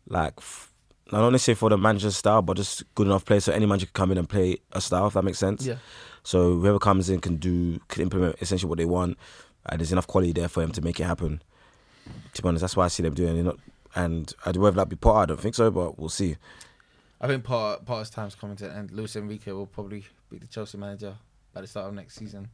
like 0.07 0.33
f- 0.37 0.71
not 1.11 1.21
only 1.21 1.39
say 1.39 1.53
for 1.53 1.69
the 1.69 1.77
manager 1.77 2.11
style, 2.11 2.41
but 2.41 2.57
just 2.57 2.83
good 2.95 3.07
enough 3.07 3.25
players 3.25 3.45
so 3.45 3.53
any 3.53 3.65
manager 3.65 3.85
can 3.87 3.93
come 3.93 4.11
in 4.11 4.17
and 4.17 4.27
play 4.29 4.57
a 4.73 4.81
style. 4.81 5.07
If 5.07 5.13
that 5.13 5.23
makes 5.23 5.39
sense. 5.39 5.65
Yeah. 5.65 5.75
So 6.23 6.55
whoever 6.55 6.79
comes 6.79 7.09
in 7.09 7.19
can 7.21 7.37
do 7.37 7.79
can 7.87 8.03
implement 8.03 8.35
essentially 8.41 8.69
what 8.69 8.77
they 8.77 8.85
want. 8.85 9.17
And 9.65 9.79
there's 9.79 9.91
enough 9.91 10.07
quality 10.07 10.31
there 10.31 10.47
for 10.47 10.61
them 10.61 10.71
to 10.71 10.81
make 10.81 10.99
it 10.99 11.03
happen. 11.03 11.41
To 12.33 12.41
be 12.41 12.47
honest, 12.47 12.61
that's 12.61 12.75
why 12.75 12.85
I 12.85 12.87
see 12.87 13.03
them 13.03 13.13
doing. 13.13 13.43
Not, 13.43 13.57
and 13.95 14.33
I 14.45 14.51
whether 14.51 14.77
that 14.77 14.89
be 14.89 14.95
Potter, 14.95 15.19
I 15.19 15.25
don't 15.25 15.39
think 15.39 15.55
so, 15.55 15.69
but 15.71 15.99
we'll 15.99 16.09
see. 16.09 16.37
I 17.21 17.27
think 17.27 17.43
Potter 17.43 17.81
Potter's 17.85 18.09
time's 18.09 18.35
coming 18.35 18.55
to 18.57 18.69
an 18.69 18.77
end. 18.77 18.91
Luis 18.91 19.15
Enrique 19.15 19.51
will 19.51 19.67
probably 19.67 20.05
be 20.29 20.37
the 20.37 20.47
Chelsea 20.47 20.77
manager 20.77 21.15
by 21.53 21.61
the 21.61 21.67
start 21.67 21.87
of 21.87 21.93
next 21.93 22.15
season. 22.15 22.49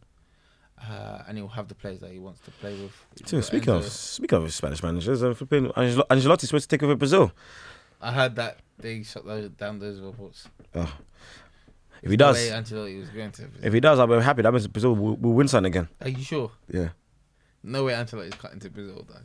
Uh, 0.82 1.24
and 1.28 1.38
he'll 1.38 1.48
have 1.48 1.70
the 1.70 1.76
players 1.76 2.02
that 2.02 2.12
he 2.12 2.20
wants 2.20 2.42
to 2.42 2.52
play 2.52 2.74
with. 2.74 3.46
Speaking 3.46 3.70
of 3.74 3.86
speaking 3.86 4.38
of 4.44 4.54
Spanish 4.54 4.84
managers, 4.84 5.24
uh, 5.24 5.34
flipping 5.34 5.72
Angel- 5.78 6.06
Ancelotti's 6.10 6.50
supposed 6.50 6.70
to 6.70 6.76
take 6.76 6.84
over 6.84 6.96
Brazil. 6.96 7.32
I 8.02 8.12
heard 8.12 8.36
that 8.36 8.60
they 8.78 9.04
shut 9.04 9.26
those, 9.26 9.50
down 9.52 9.80
those 9.80 10.02
reports. 10.02 10.50
Oh. 10.76 10.94
If 12.06 12.12
he 12.12 12.18
does, 12.18 12.36
way 12.38 12.50
Ancelotti 12.50 13.00
was 13.00 13.10
going 13.10 13.32
to. 13.32 13.50
if 13.64 13.74
he 13.74 13.80
does, 13.80 14.00
I'll 14.00 14.06
be 14.06 14.22
happy. 14.22 14.44
That 14.44 14.52
means 14.52 14.68
Brazil 14.68 14.96
will, 14.96 15.16
will 15.16 15.34
win 15.34 15.48
something 15.48 15.72
again. 15.72 15.90
Are 16.02 16.10
you 16.10 16.24
sure? 16.24 16.52
Yeah. 16.72 16.90
No 17.64 17.86
way 17.86 17.94
Ancelotti's 17.94 18.36
cutting 18.36 18.60
to 18.60 18.70
Brazil, 18.70 19.02
dog. 19.02 19.24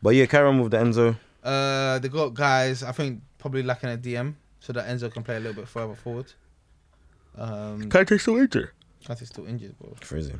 But 0.00 0.14
yeah, 0.14 0.24
carry 0.24 0.48
on 0.48 0.60
with 0.60 0.70
the 0.70 0.78
Enzo. 0.78 1.16
Uh, 1.44 1.98
they 1.98 2.08
got 2.08 2.32
guys. 2.32 2.82
I 2.82 2.92
think 2.92 3.20
probably 3.38 3.62
lacking 3.62 3.90
a 3.90 3.98
DM, 3.98 4.34
so 4.60 4.72
that 4.72 4.88
Enzo 4.88 5.12
can 5.12 5.22
play 5.22 5.36
a 5.36 5.40
little 5.40 5.54
bit 5.54 5.68
further 5.68 5.94
forward. 5.94 6.32
Um, 7.36 7.90
Kante's 7.90 8.22
still 8.22 8.38
injured. 8.38 8.70
Kante's 9.04 9.28
still 9.28 9.46
injured, 9.46 9.78
bro. 9.78 9.94
Crazy. 10.00 10.34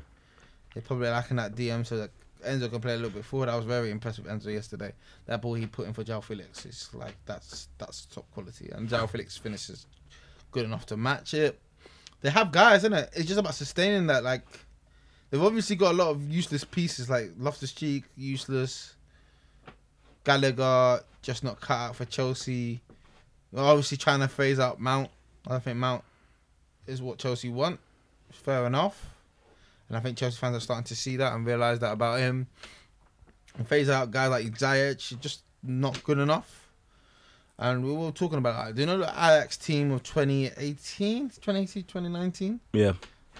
They're 0.72 0.82
probably 0.82 1.08
lacking 1.08 1.36
that 1.36 1.54
DM, 1.54 1.86
so 1.86 1.98
that 1.98 2.10
Enzo 2.42 2.70
can 2.70 2.80
play 2.80 2.94
a 2.94 2.96
little 2.96 3.10
bit 3.10 3.26
forward. 3.26 3.50
I 3.50 3.56
was 3.56 3.66
very 3.66 3.90
impressed 3.90 4.18
with 4.18 4.28
Enzo 4.28 4.52
yesterday. 4.52 4.92
That 5.26 5.42
ball 5.42 5.54
he 5.54 5.66
put 5.66 5.86
in 5.86 5.92
for 5.92 6.04
João 6.04 6.24
Félix 6.24 6.64
is 6.66 6.88
like 6.94 7.16
that's 7.26 7.68
that's 7.76 8.06
top 8.06 8.30
quality, 8.32 8.70
and 8.72 8.88
João 8.88 9.10
Félix 9.10 9.38
finishes 9.38 9.86
good 10.50 10.64
enough 10.64 10.86
to 10.86 10.96
match 10.96 11.34
it. 11.34 11.60
They 12.20 12.30
have 12.30 12.52
guys, 12.52 12.80
isn't 12.80 12.92
it? 12.92 13.10
It's 13.14 13.26
just 13.26 13.40
about 13.40 13.54
sustaining 13.54 14.06
that. 14.08 14.24
Like 14.24 14.42
they've 15.30 15.42
obviously 15.42 15.76
got 15.76 15.92
a 15.92 15.96
lot 15.96 16.08
of 16.08 16.28
useless 16.28 16.64
pieces, 16.64 17.08
like 17.08 17.30
Loftus 17.38 17.72
Cheek, 17.72 18.04
useless. 18.16 18.94
Gallagher 20.24 21.02
just 21.22 21.44
not 21.44 21.60
cut 21.60 21.74
out 21.74 21.96
for 21.96 22.04
Chelsea. 22.04 22.80
They're 23.52 23.64
obviously 23.64 23.96
trying 23.96 24.20
to 24.20 24.28
phase 24.28 24.58
out 24.58 24.80
Mount. 24.80 25.10
I 25.46 25.58
think 25.58 25.78
Mount 25.78 26.04
is 26.86 27.00
what 27.00 27.18
Chelsea 27.18 27.48
want. 27.48 27.80
Fair 28.30 28.66
enough. 28.66 29.06
And 29.88 29.96
I 29.96 30.00
think 30.00 30.18
Chelsea 30.18 30.36
fans 30.36 30.56
are 30.56 30.60
starting 30.60 30.84
to 30.84 30.94
see 30.94 31.16
that 31.16 31.32
and 31.32 31.44
realise 31.44 31.78
that 31.80 31.92
about 31.92 32.20
him. 32.20 32.46
And 33.56 33.66
phase 33.66 33.90
out 33.90 34.10
guys 34.10 34.30
like 34.30 34.46
Ziyech, 34.46 35.18
just 35.20 35.42
not 35.62 36.02
good 36.04 36.18
enough. 36.18 36.59
And 37.62 37.84
we 37.84 37.92
were 37.92 38.10
talking 38.10 38.38
about 38.38 38.64
that. 38.64 38.74
Do 38.74 38.80
you 38.80 38.86
know 38.86 38.96
the 38.98 39.10
Ajax 39.10 39.58
team 39.58 39.90
of 39.92 40.02
2018, 40.02 41.28
2018, 41.28 41.82
2019? 41.84 42.58
Yeah. 42.72 42.92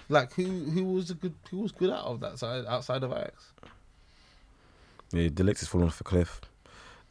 Like 0.09 0.31
who 0.33 0.43
who 0.43 0.83
was 0.85 1.09
a 1.09 1.15
good 1.15 1.33
who 1.49 1.57
was 1.59 1.71
good 1.71 1.89
out 1.89 2.05
of 2.05 2.19
that 2.19 2.37
side 2.37 2.65
outside 2.67 3.01
of 3.03 3.11
Ajax? 3.11 3.51
Yeah, 5.11 5.29
De 5.29 5.43
Ligt 5.43 5.61
is 5.61 5.67
falling 5.67 5.87
off 5.87 5.99
a 5.99 6.03
cliff. 6.03 6.39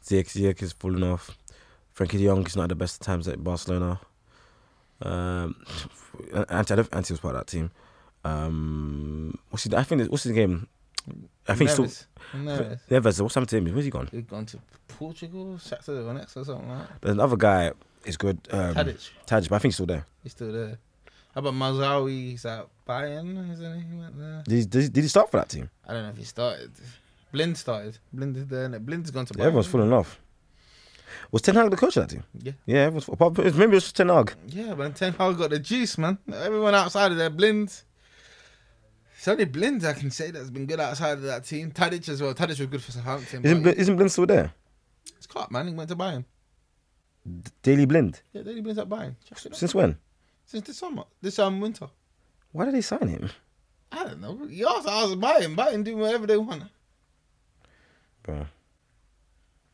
Ziyech, 0.05 0.27
Ziyech 0.27 0.61
is 0.63 0.71
falling 0.71 1.03
off. 1.03 1.37
Frenkie 1.95 2.17
de 2.17 2.25
Jong 2.25 2.45
is 2.45 2.55
not 2.55 2.63
at 2.63 2.69
the 2.69 2.75
best 2.75 3.01
of 3.01 3.05
times 3.05 3.27
at 3.27 3.43
Barcelona. 3.43 3.99
Um, 5.01 5.55
Ante, 6.49 6.73
I 6.73 6.77
don't- 6.77 6.93
Ante 6.95 7.13
was 7.13 7.19
part 7.19 7.35
of 7.35 7.41
that 7.41 7.47
team. 7.47 7.71
Um, 8.23 9.37
what's 9.49 9.63
his, 9.63 9.73
I 9.73 9.83
think 9.83 10.09
what's 10.11 10.23
his 10.23 10.31
game? 10.31 10.67
I 11.47 11.55
think 11.55 11.69
still 11.69 11.85
Neres. 11.85 12.05
Neres. 12.33 12.79
Neres. 12.89 13.21
What's 13.21 13.35
happened 13.35 13.49
to 13.49 13.57
him? 13.57 13.65
Where's 13.73 13.85
he 13.85 13.91
gone? 13.91 14.07
He's 14.11 14.23
gone 14.23 14.45
to 14.47 14.59
Portugal, 14.87 15.55
Shakhtar 15.57 16.03
Donetsk 16.05 16.37
or 16.37 16.45
something 16.45 16.69
like 16.69 16.87
that. 16.87 17.01
There's 17.01 17.13
another 17.13 17.37
guy. 17.37 17.71
is 18.05 18.17
good. 18.17 18.39
Um, 18.51 18.73
Tadic, 18.75 19.09
Tadic, 19.27 19.49
but 19.49 19.55
I 19.55 19.59
think 19.59 19.63
he's 19.63 19.75
still 19.75 19.85
there. 19.85 20.05
he's 20.23 20.31
still 20.33 20.51
there. 20.51 20.77
How 21.33 21.39
about 21.39 21.53
Mazraoui? 21.53 22.31
He's 22.31 22.45
at 22.45 22.67
Bayern, 22.87 23.51
isn't 23.51 23.75
he? 23.81 23.87
He 23.89 23.95
went 23.99 24.19
there. 24.19 24.43
Did 24.47 24.55
he, 24.57 24.65
did 24.65 24.81
he- 24.83 24.89
did 24.89 25.01
he 25.03 25.07
start 25.07 25.31
for 25.31 25.37
that 25.37 25.49
team? 25.49 25.69
I 25.87 25.93
don't 25.93 26.03
know 26.03 26.09
if 26.09 26.17
he 26.17 26.23
started. 26.25 26.71
Blind 27.31 27.57
started. 27.57 27.97
Blind 28.11 28.35
is 28.37 28.47
there. 28.47 28.67
innit? 28.67 28.85
Blind's 28.85 29.11
gone 29.11 29.25
to 29.25 29.33
Bayern. 29.33 29.37
Yeah, 29.39 29.45
everyone's 29.45 29.67
falling 29.67 29.93
off. 29.93 30.19
Was 31.31 31.41
Ten 31.41 31.55
Hag 31.55 31.69
the 31.71 31.77
coach 31.77 31.95
of 31.97 32.07
that 32.07 32.13
team? 32.13 32.23
Yeah. 32.41 32.51
Yeah, 32.65 32.79
everyone's 32.81 33.07
apart- 33.07 33.37
maybe 33.37 33.63
it 33.63 33.69
was 33.69 33.83
just 33.83 33.95
Ten 33.95 34.09
Hag. 34.09 34.33
Yeah, 34.47 34.73
but 34.73 34.95
Ten 34.95 35.13
Hag 35.13 35.37
got 35.37 35.49
the 35.51 35.59
juice, 35.59 35.97
man. 35.97 36.17
Everyone 36.33 36.75
outside 36.75 37.11
of 37.11 37.17
there, 37.17 37.29
Blind. 37.29 37.81
It's 39.21 39.27
only 39.27 39.45
Blind 39.45 39.85
I 39.85 39.93
can 39.93 40.09
say 40.09 40.31
that's 40.31 40.49
been 40.49 40.65
good 40.65 40.79
outside 40.79 41.11
of 41.11 41.21
that 41.21 41.43
team. 41.43 41.69
Tadic 41.69 42.09
as 42.09 42.23
well. 42.23 42.33
Tadic 42.33 42.57
was 42.57 42.65
good 42.65 42.81
for 42.81 42.91
Southampton. 42.91 43.45
Isn't, 43.45 43.61
Bl- 43.61 43.69
isn't 43.69 43.95
Blind 43.95 44.11
still 44.11 44.25
there? 44.25 44.51
It's 45.15 45.27
caught, 45.27 45.51
man. 45.51 45.67
He 45.67 45.75
went 45.75 45.89
to 45.89 45.95
Bayern. 45.95 46.25
Daley 47.61 47.85
Blind. 47.85 48.19
Yeah, 48.33 48.41
Daley 48.41 48.61
Blind's 48.61 48.79
at 48.79 48.89
Bayern. 48.89 49.13
Check 49.29 49.45
it 49.45 49.51
out. 49.51 49.57
Since 49.57 49.75
when? 49.75 49.95
Since 50.47 50.65
this 50.65 50.77
summer. 50.79 51.03
This 51.21 51.37
um 51.37 51.61
winter. 51.61 51.87
Why 52.51 52.65
did 52.65 52.73
they 52.73 52.81
sign 52.81 53.07
him? 53.09 53.29
I 53.91 54.05
don't 54.05 54.21
know. 54.21 54.39
You 54.49 54.65
also 54.65 54.89
ask 54.89 55.13
Bayern. 55.13 55.55
Bayern 55.55 55.83
do 55.83 55.97
whatever 55.97 56.25
they 56.25 56.37
want. 56.37 56.63
Bro. 58.23 58.47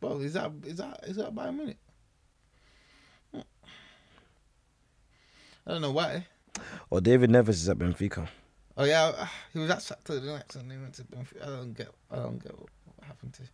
Bro, 0.01 0.19
is 0.19 0.33
that 0.33 0.51
is 0.65 0.75
that 0.75 0.99
is 1.03 1.15
that 1.15 1.33
Bayern? 1.33 1.73
Hmm. 3.33 3.39
I 5.65 5.71
don't 5.71 5.81
know 5.81 5.93
why. 5.93 6.27
Or 6.89 6.99
David 6.99 7.29
Neres 7.29 7.47
is 7.47 7.69
at 7.69 7.77
Benfica. 7.77 8.27
Oh 8.77 8.83
yeah, 8.83 9.27
he 9.53 9.59
was 9.59 9.69
Shakhtar 9.71 10.21
the 10.21 10.33
next 10.33 10.55
and 10.55 10.71
he 10.71 10.77
went 10.77 10.93
to 10.95 11.03
Benfica. 11.03 11.43
I 11.43 11.45
don't 11.47 11.73
get 11.73 11.89
I 12.11 12.17
don't 12.17 12.41
get 12.41 12.57
what, 12.57 12.69
happened 13.01 13.33
to 13.33 13.41
him. 13.41 13.49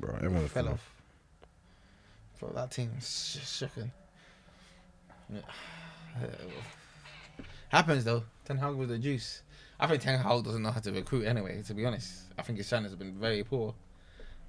Bro, 0.00 0.16
everyone 0.16 0.48
fell 0.48 0.68
off. 0.68 0.90
Bro, 2.40 2.52
that 2.54 2.70
team 2.70 2.90
is 2.98 3.38
just 3.38 3.58
shocking. 3.58 3.90
Yeah. 5.32 5.40
Happens 7.68 8.04
though. 8.04 8.24
Ten 8.44 8.56
Hag 8.56 8.74
with 8.74 8.88
the 8.88 8.98
juice. 8.98 9.42
I 9.78 9.86
think 9.86 10.02
Ten 10.02 10.18
Hag 10.18 10.44
doesn't 10.44 10.62
know 10.62 10.70
how 10.70 10.80
to 10.80 10.92
recruit 10.92 11.26
anyway. 11.26 11.62
To 11.62 11.74
be 11.74 11.84
honest, 11.84 12.22
I 12.38 12.42
think 12.42 12.58
his 12.58 12.68
signings 12.68 12.90
have 12.90 12.98
been 12.98 13.18
very 13.18 13.44
poor. 13.44 13.74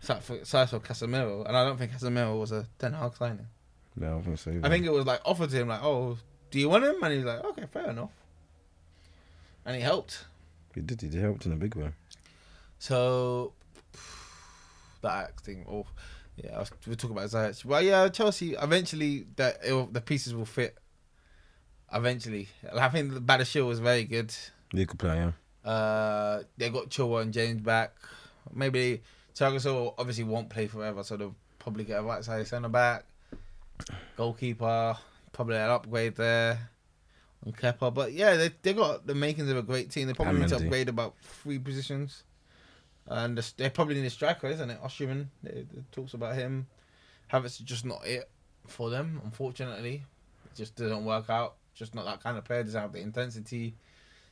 Aside 0.01 0.23
for, 0.23 0.37
for 0.45 0.79
Casemiro, 0.79 1.45
and 1.47 1.57
I 1.57 1.65
don't 1.65 1.77
think 1.77 1.91
Casemiro 1.91 2.39
was 2.39 2.51
a 2.51 2.67
Ten 2.77 2.93
Hag 2.93 3.15
signing. 3.15 3.47
No, 3.95 4.19
I 4.19 4.21
think 4.21 4.37
so. 4.37 4.53
I 4.63 4.69
think 4.69 4.85
it 4.85 4.91
was 4.91 5.07
like 5.07 5.21
offered 5.25 5.49
to 5.49 5.59
him, 5.59 5.67
like, 5.67 5.83
"Oh, 5.83 6.17
do 6.51 6.59
you 6.59 6.69
want 6.69 6.83
him?" 6.83 7.01
And 7.01 7.13
he's 7.13 7.23
like, 7.25 7.43
"Okay, 7.43 7.65
fair 7.71 7.89
enough." 7.89 8.11
And 9.67 9.75
he 9.75 9.81
helped. 9.81 10.25
he 10.73 10.81
did. 10.81 11.01
He 11.01 11.19
helped 11.19 11.45
in 11.45 11.51
a 11.51 11.55
big 11.57 11.75
way. 11.75 11.89
So 12.79 13.51
that 15.01 15.25
acting, 15.29 15.65
or 15.67 15.85
yeah, 16.37 16.55
I 16.55 16.59
was- 16.59 16.71
we'll 16.87 16.95
talk 16.95 17.11
about 17.11 17.29
Ziyech. 17.29 17.65
Well, 17.65 17.81
yeah, 17.81 18.07
Chelsea 18.07 18.53
eventually 18.53 19.27
that 19.35 19.61
the 19.63 20.01
pieces 20.03 20.33
will 20.33 20.45
fit. 20.45 20.77
Eventually, 21.93 22.47
I 22.73 22.89
think 22.89 23.11
Badiashile 23.13 23.67
was 23.67 23.79
very 23.79 24.03
good. 24.05 24.33
He 24.71 24.85
could 24.85 24.99
play, 24.99 25.15
yeah. 25.15 25.69
Uh, 25.69 26.43
they 26.57 26.69
got 26.69 26.89
Chilwell 26.89 27.21
and 27.21 27.33
James 27.33 27.61
back. 27.61 27.93
Maybe 28.53 29.01
Thiago 29.35 29.93
obviously 29.97 30.23
won't 30.23 30.49
play 30.49 30.67
forever, 30.67 31.03
so 31.03 31.17
they'll 31.17 31.35
probably 31.59 31.83
get 31.83 31.99
a 31.99 32.03
right 32.03 32.23
side 32.23 32.47
centre 32.47 32.69
back, 32.69 33.03
goalkeeper, 34.15 34.97
probably 35.33 35.57
an 35.57 35.69
upgrade 35.69 36.15
there 36.15 36.69
on 37.45 37.53
Kepa. 37.53 37.93
But 37.93 38.13
yeah, 38.13 38.35
they 38.35 38.51
they 38.61 38.73
got 38.73 39.07
the 39.07 39.15
makings 39.15 39.49
of 39.49 39.57
a 39.57 39.61
great 39.61 39.89
team. 39.89 40.07
They 40.07 40.13
probably 40.13 40.41
And 40.41 40.51
need 40.51 40.57
to 40.57 40.63
upgrade 40.63 40.89
about 40.89 41.15
three 41.21 41.59
positions, 41.59 42.23
and 43.07 43.37
the, 43.37 43.53
they 43.57 43.69
probably 43.69 43.95
need 43.95 44.05
a 44.05 44.09
striker, 44.09 44.47
isn't 44.47 44.69
it? 44.69 44.79
They 45.43 45.65
talks 45.91 46.13
about 46.13 46.35
him. 46.35 46.67
Havertz 47.31 47.45
is 47.45 47.57
just 47.59 47.85
not 47.85 48.05
it 48.05 48.29
for 48.67 48.89
them, 48.89 49.21
unfortunately. 49.23 50.03
It 50.45 50.55
just 50.55 50.75
doesn't 50.75 51.05
work 51.05 51.29
out. 51.29 51.55
Just 51.73 51.93
not 51.93 52.05
that 52.05 52.23
kind 52.23 52.37
of 52.37 52.45
player. 52.45 52.63
Doesn't 52.63 52.81
have 52.81 52.93
the 52.93 52.99
intensity 52.99 53.75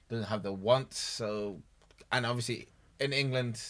doesn't 0.10 0.26
have 0.26 0.44
the 0.44 0.54
want. 0.54 0.94
So, 0.94 1.62
and 2.12 2.26
obviously 2.26 2.68
in 3.00 3.14
England, 3.14 3.62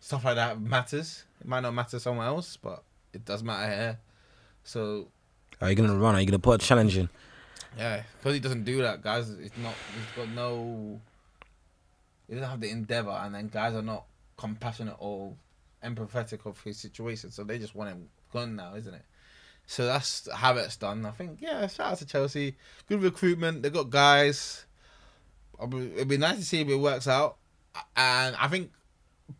stuff 0.00 0.24
like 0.24 0.36
that 0.36 0.60
matters. 0.60 1.24
It 1.40 1.46
might 1.46 1.60
not 1.60 1.74
matter 1.74 1.98
somewhere 1.98 2.26
else, 2.26 2.56
but 2.56 2.82
it 3.12 3.24
does 3.24 3.42
matter 3.42 3.70
here. 3.72 3.98
So 4.64 5.08
Are 5.60 5.70
you 5.70 5.76
gonna 5.76 5.96
run? 5.96 6.14
Are 6.14 6.20
you 6.20 6.26
gonna 6.26 6.38
put 6.38 6.62
a 6.62 6.66
challenge 6.66 6.96
in? 6.96 7.08
Yeah, 7.76 8.02
because 8.18 8.34
he 8.34 8.40
doesn't 8.40 8.64
do 8.64 8.82
that, 8.82 9.02
guys. 9.02 9.30
It's 9.30 9.56
not. 9.58 9.74
He's 9.94 10.24
got 10.24 10.34
no. 10.34 11.00
He 12.28 12.34
doesn't 12.34 12.48
have 12.48 12.60
the 12.60 12.70
endeavor, 12.70 13.10
and 13.10 13.34
then 13.34 13.48
guys 13.48 13.74
are 13.74 13.82
not 13.82 14.04
compassionate 14.36 14.96
or 14.98 15.34
empathetic 15.84 16.46
of 16.46 16.60
his 16.62 16.78
situation, 16.78 17.30
so 17.30 17.44
they 17.44 17.58
just 17.58 17.74
want 17.74 17.90
him 17.90 18.08
gone 18.32 18.56
now, 18.56 18.74
isn't 18.74 18.94
it? 18.94 19.04
So 19.66 19.86
that's 19.86 20.28
how 20.32 20.56
it's 20.56 20.76
done. 20.76 21.04
I 21.06 21.10
think 21.10 21.38
yeah. 21.40 21.66
Shout 21.66 21.92
out 21.92 21.98
to 21.98 22.06
Chelsea. 22.06 22.56
Good 22.88 23.02
recruitment. 23.02 23.62
They 23.62 23.70
got 23.70 23.90
guys. 23.90 24.64
It'd 25.62 26.08
be 26.08 26.16
nice 26.16 26.38
to 26.38 26.44
see 26.44 26.60
if 26.60 26.68
it 26.68 26.76
works 26.76 27.06
out, 27.06 27.36
and 27.96 28.34
I 28.36 28.48
think 28.48 28.70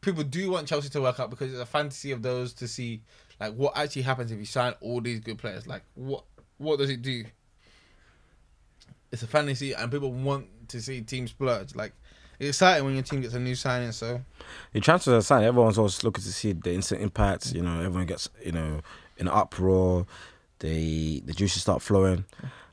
people 0.00 0.22
do 0.22 0.50
want 0.50 0.68
Chelsea 0.68 0.88
to 0.90 1.00
work 1.00 1.18
out 1.18 1.30
because 1.30 1.52
it's 1.52 1.60
a 1.60 1.66
fantasy 1.66 2.12
of 2.12 2.22
those 2.22 2.52
to 2.54 2.68
see 2.68 3.02
like 3.40 3.54
what 3.54 3.76
actually 3.76 4.02
happens 4.02 4.30
if 4.30 4.38
you 4.38 4.44
sign 4.44 4.74
all 4.80 5.00
these 5.00 5.20
good 5.20 5.38
players. 5.38 5.66
Like 5.66 5.82
what 5.94 6.24
what 6.58 6.78
does 6.78 6.90
it 6.90 7.02
do? 7.02 7.24
It's 9.12 9.22
a 9.22 9.26
fantasy, 9.26 9.72
and 9.72 9.90
people 9.90 10.12
want 10.12 10.46
to 10.68 10.80
see 10.80 11.00
teams 11.00 11.30
splurge. 11.30 11.74
Like 11.74 11.92
it's 12.38 12.50
exciting 12.50 12.84
when 12.84 12.94
your 12.94 13.02
team 13.02 13.20
gets 13.20 13.34
a 13.34 13.40
new 13.40 13.54
signing. 13.54 13.92
So 13.92 14.20
The 14.72 14.80
transfers 14.80 15.12
are 15.12 15.22
signed. 15.22 15.44
Everyone's 15.44 15.78
always 15.78 16.02
looking 16.04 16.24
to 16.24 16.32
see 16.32 16.52
the 16.52 16.72
instant 16.72 17.02
impact. 17.02 17.52
You 17.52 17.62
know, 17.62 17.80
everyone 17.80 18.06
gets 18.06 18.28
you 18.44 18.52
know 18.52 18.80
an 19.18 19.28
uproar. 19.28 20.06
They 20.60 21.22
the 21.24 21.32
juices 21.32 21.62
start 21.62 21.82
flowing. 21.82 22.24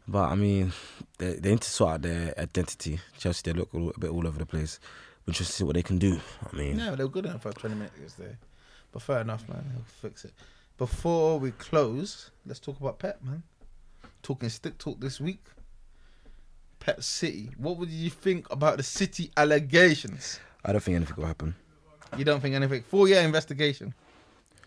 But 0.07 0.29
I 0.29 0.35
mean, 0.35 0.71
they, 1.17 1.33
they 1.33 1.49
need 1.51 1.61
to 1.61 1.69
sort 1.69 1.95
out 1.95 2.01
their 2.03 2.33
identity. 2.39 2.99
Chelsea, 3.17 3.51
they 3.51 3.57
look 3.59 3.73
all, 3.73 3.91
a 3.95 3.99
bit 3.99 4.09
all 4.09 4.25
over 4.25 4.39
the 4.39 4.45
place. 4.45 4.79
We're 5.25 5.33
just 5.33 5.51
to 5.51 5.57
see 5.57 5.63
what 5.65 5.75
they 5.75 5.83
can 5.83 5.97
do. 5.97 6.19
I 6.49 6.55
mean, 6.55 6.79
yeah, 6.79 6.95
they 6.95 7.03
were 7.03 7.09
good 7.09 7.25
enough 7.25 7.41
for 7.41 7.51
twenty 7.51 7.75
minutes 7.75 8.13
there. 8.13 8.37
But 8.91 9.01
fair 9.01 9.19
enough, 9.19 9.47
man. 9.49 9.69
He'll 9.73 9.83
fix 10.09 10.23
it. 10.23 10.31
Before 10.77 11.39
we 11.39 11.51
close, 11.51 12.31
let's 12.45 12.59
talk 12.59 12.79
about 12.79 12.99
Pep, 12.99 13.21
man. 13.23 13.43
Talking 14.21 14.47
stick 14.49 14.77
talk 14.77 14.99
this 15.01 15.19
week. 15.19 15.43
Pep 16.87 17.03
City. 17.03 17.49
What 17.57 17.75
would 17.77 17.89
you 17.89 18.09
think 18.09 18.49
about 18.49 18.77
the 18.77 18.83
City 18.83 19.29
allegations? 19.35 20.39
I 20.63 20.71
don't 20.71 20.79
think 20.81 20.95
anything 20.95 21.15
will 21.17 21.25
happen. 21.25 21.53
You 22.17 22.23
don't 22.23 22.39
think 22.39 22.55
anything? 22.55 22.83
Four 22.83 23.09
year 23.09 23.19
investigation, 23.23 23.93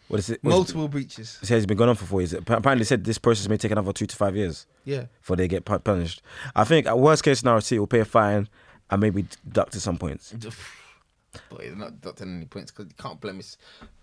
What 0.09 0.19
is 0.21 0.29
it? 0.29 0.41
what's- 0.45 0.55
multiple 0.55 0.87
breaches. 0.89 1.39
It 1.43 1.47
says 1.47 1.63
it's 1.63 1.67
been 1.67 1.79
going 1.79 1.89
on 1.89 1.97
for 1.97 2.05
four 2.05 2.21
years. 2.21 2.35
Apparently, 2.35 2.85
said 2.85 3.05
this 3.05 3.17
process 3.17 3.49
may 3.49 3.57
take 3.57 3.71
another 3.71 3.95
two 3.95 4.05
to 4.07 4.15
five 4.15 4.37
years 4.37 4.67
Yeah, 4.85 5.07
before 5.21 5.37
they 5.37 5.49
get 5.49 5.65
punished. 5.65 6.21
I 6.55 6.65
think 6.65 6.87
at 6.87 6.99
worst 6.99 7.25
case 7.25 7.39
scenario, 7.39 7.61
City 7.61 7.79
will 7.79 7.87
pay 7.87 8.01
a 8.01 8.05
fine 8.05 8.51
and 8.91 9.01
maybe 9.01 9.25
deduct 9.47 9.77
at 9.77 9.81
some 9.81 9.97
points. 9.97 10.33
but 11.49 11.61
it's 11.61 11.75
not 11.77 12.03
deducting 12.03 12.37
any 12.37 12.45
points 12.45 12.71
because 12.71 12.85
you 12.91 13.03
can't 13.03 13.19
blemish. 13.19 13.57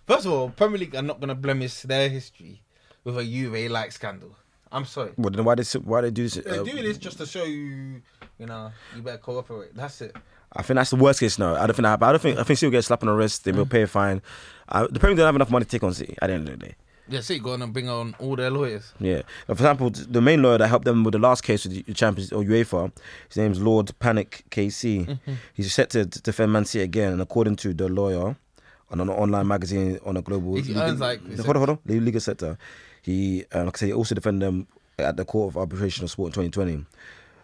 First 0.08 0.26
of 0.26 0.32
all, 0.32 0.50
Premier 0.50 0.80
League 0.80 0.96
are 0.96 1.04
not 1.04 1.20
going 1.20 1.30
to 1.30 1.36
blemish 1.36 1.82
their 1.84 2.10
history 2.10 2.64
with 3.04 3.16
a 3.20 3.24
Juve 3.24 3.70
like 3.70 3.92
scandal. 3.92 4.36
I'm 4.78 4.86
sorry. 4.86 5.12
Well, 5.18 5.32
then 5.32 5.44
why 5.44 5.56
they 5.56 5.64
why 5.80 6.02
they 6.02 6.12
do 6.12 6.24
this? 6.24 6.36
They're 6.36 6.62
uh, 6.62 6.64
doing 6.64 6.84
this 6.84 7.00
just 7.00 7.18
to 7.18 7.26
show 7.26 7.44
you, 7.44 8.02
you 8.38 8.46
know, 8.46 8.72
you 8.96 9.02
better 9.02 9.18
cooperate. 9.18 9.76
That's 9.76 10.02
it. 10.02 10.16
I 10.54 10.62
think 10.62 10.76
that's 10.76 10.92
the 10.92 10.98
worst 10.98 11.20
case 11.20 11.34
scenario. 11.34 11.56
I 11.58 11.66
don't 11.66 11.76
think 11.76 11.84
that. 11.86 12.02
I 12.04 12.12
don't 12.12 12.22
think 12.22 12.38
I 12.38 12.44
think 12.44 12.60
City 12.60 12.68
will 12.68 12.72
get 12.72 12.84
slapped 12.84 13.02
on 13.02 13.08
the 13.08 13.16
wrist. 13.16 13.44
They 13.44 13.52
will 13.52 13.66
pay 13.66 13.82
a 13.82 13.88
fine. 13.88 14.22
Uh, 14.70 14.86
the 14.90 15.00
Premier 15.00 15.18
don't 15.18 15.26
have 15.26 15.36
enough 15.36 15.50
money 15.50 15.66
to 15.66 15.72
take 15.72 15.84
on 15.84 15.94
City 15.94 16.16
at 16.22 16.28
the 16.28 16.34
end 16.34 16.48
of 16.48 16.60
the 16.60 16.66
day. 16.68 16.76
Yeah, 17.10 17.22
see, 17.22 17.40
going 17.40 17.62
and 17.62 17.72
bring 17.74 17.90
on 17.90 18.16
all 18.20 18.36
their 18.36 18.52
lawyers. 18.52 18.94
Yeah. 19.00 19.22
For 19.48 19.54
example, 19.54 19.90
the 19.90 20.22
main 20.22 20.42
lawyer 20.42 20.58
that 20.58 20.68
helped 20.68 20.86
them 20.86 21.04
with 21.06 21.14
the 21.14 21.20
last 21.20 21.42
case 21.42 21.66
with 21.66 21.86
the 21.86 21.94
Champions 21.94 22.34
or 22.34 22.44
UEFA, 22.44 22.92
his 23.30 23.38
name's 23.38 23.62
Lord 23.62 23.92
Pannick 24.00 24.44
KC. 24.52 25.18
He's 25.54 25.74
set 25.74 25.90
to 25.92 26.06
defend 26.06 26.52
Man 26.52 26.66
City 26.66 26.84
again, 26.84 27.14
and 27.14 27.22
according 27.22 27.56
to 27.58 27.74
the 27.74 27.88
lawyer 27.88 28.36
on 28.92 29.00
an 29.00 29.10
online 29.10 29.48
magazine 29.48 30.00
on 30.06 30.18
a 30.18 30.22
global 30.22 30.56
He 30.56 30.76
earns, 30.76 31.00
like, 31.00 31.22
hold 31.38 31.50
on, 31.50 31.56
hold 31.56 31.70
on, 31.70 31.80
the 31.86 32.00
legal 32.00 32.22
sector. 32.22 32.58
He, 33.08 33.46
uh, 33.56 33.64
like 33.64 33.78
I 33.78 33.80
say, 33.80 33.86
he 33.88 33.94
also 33.94 34.16
defended 34.16 34.46
them 34.46 34.68
at 35.00 35.16
the 35.16 35.24
Court 35.24 35.54
of 35.54 35.58
Arbitration 35.58 36.04
of 36.04 36.12
Sport 36.12 36.36
in 36.36 36.52
2020. 36.52 36.86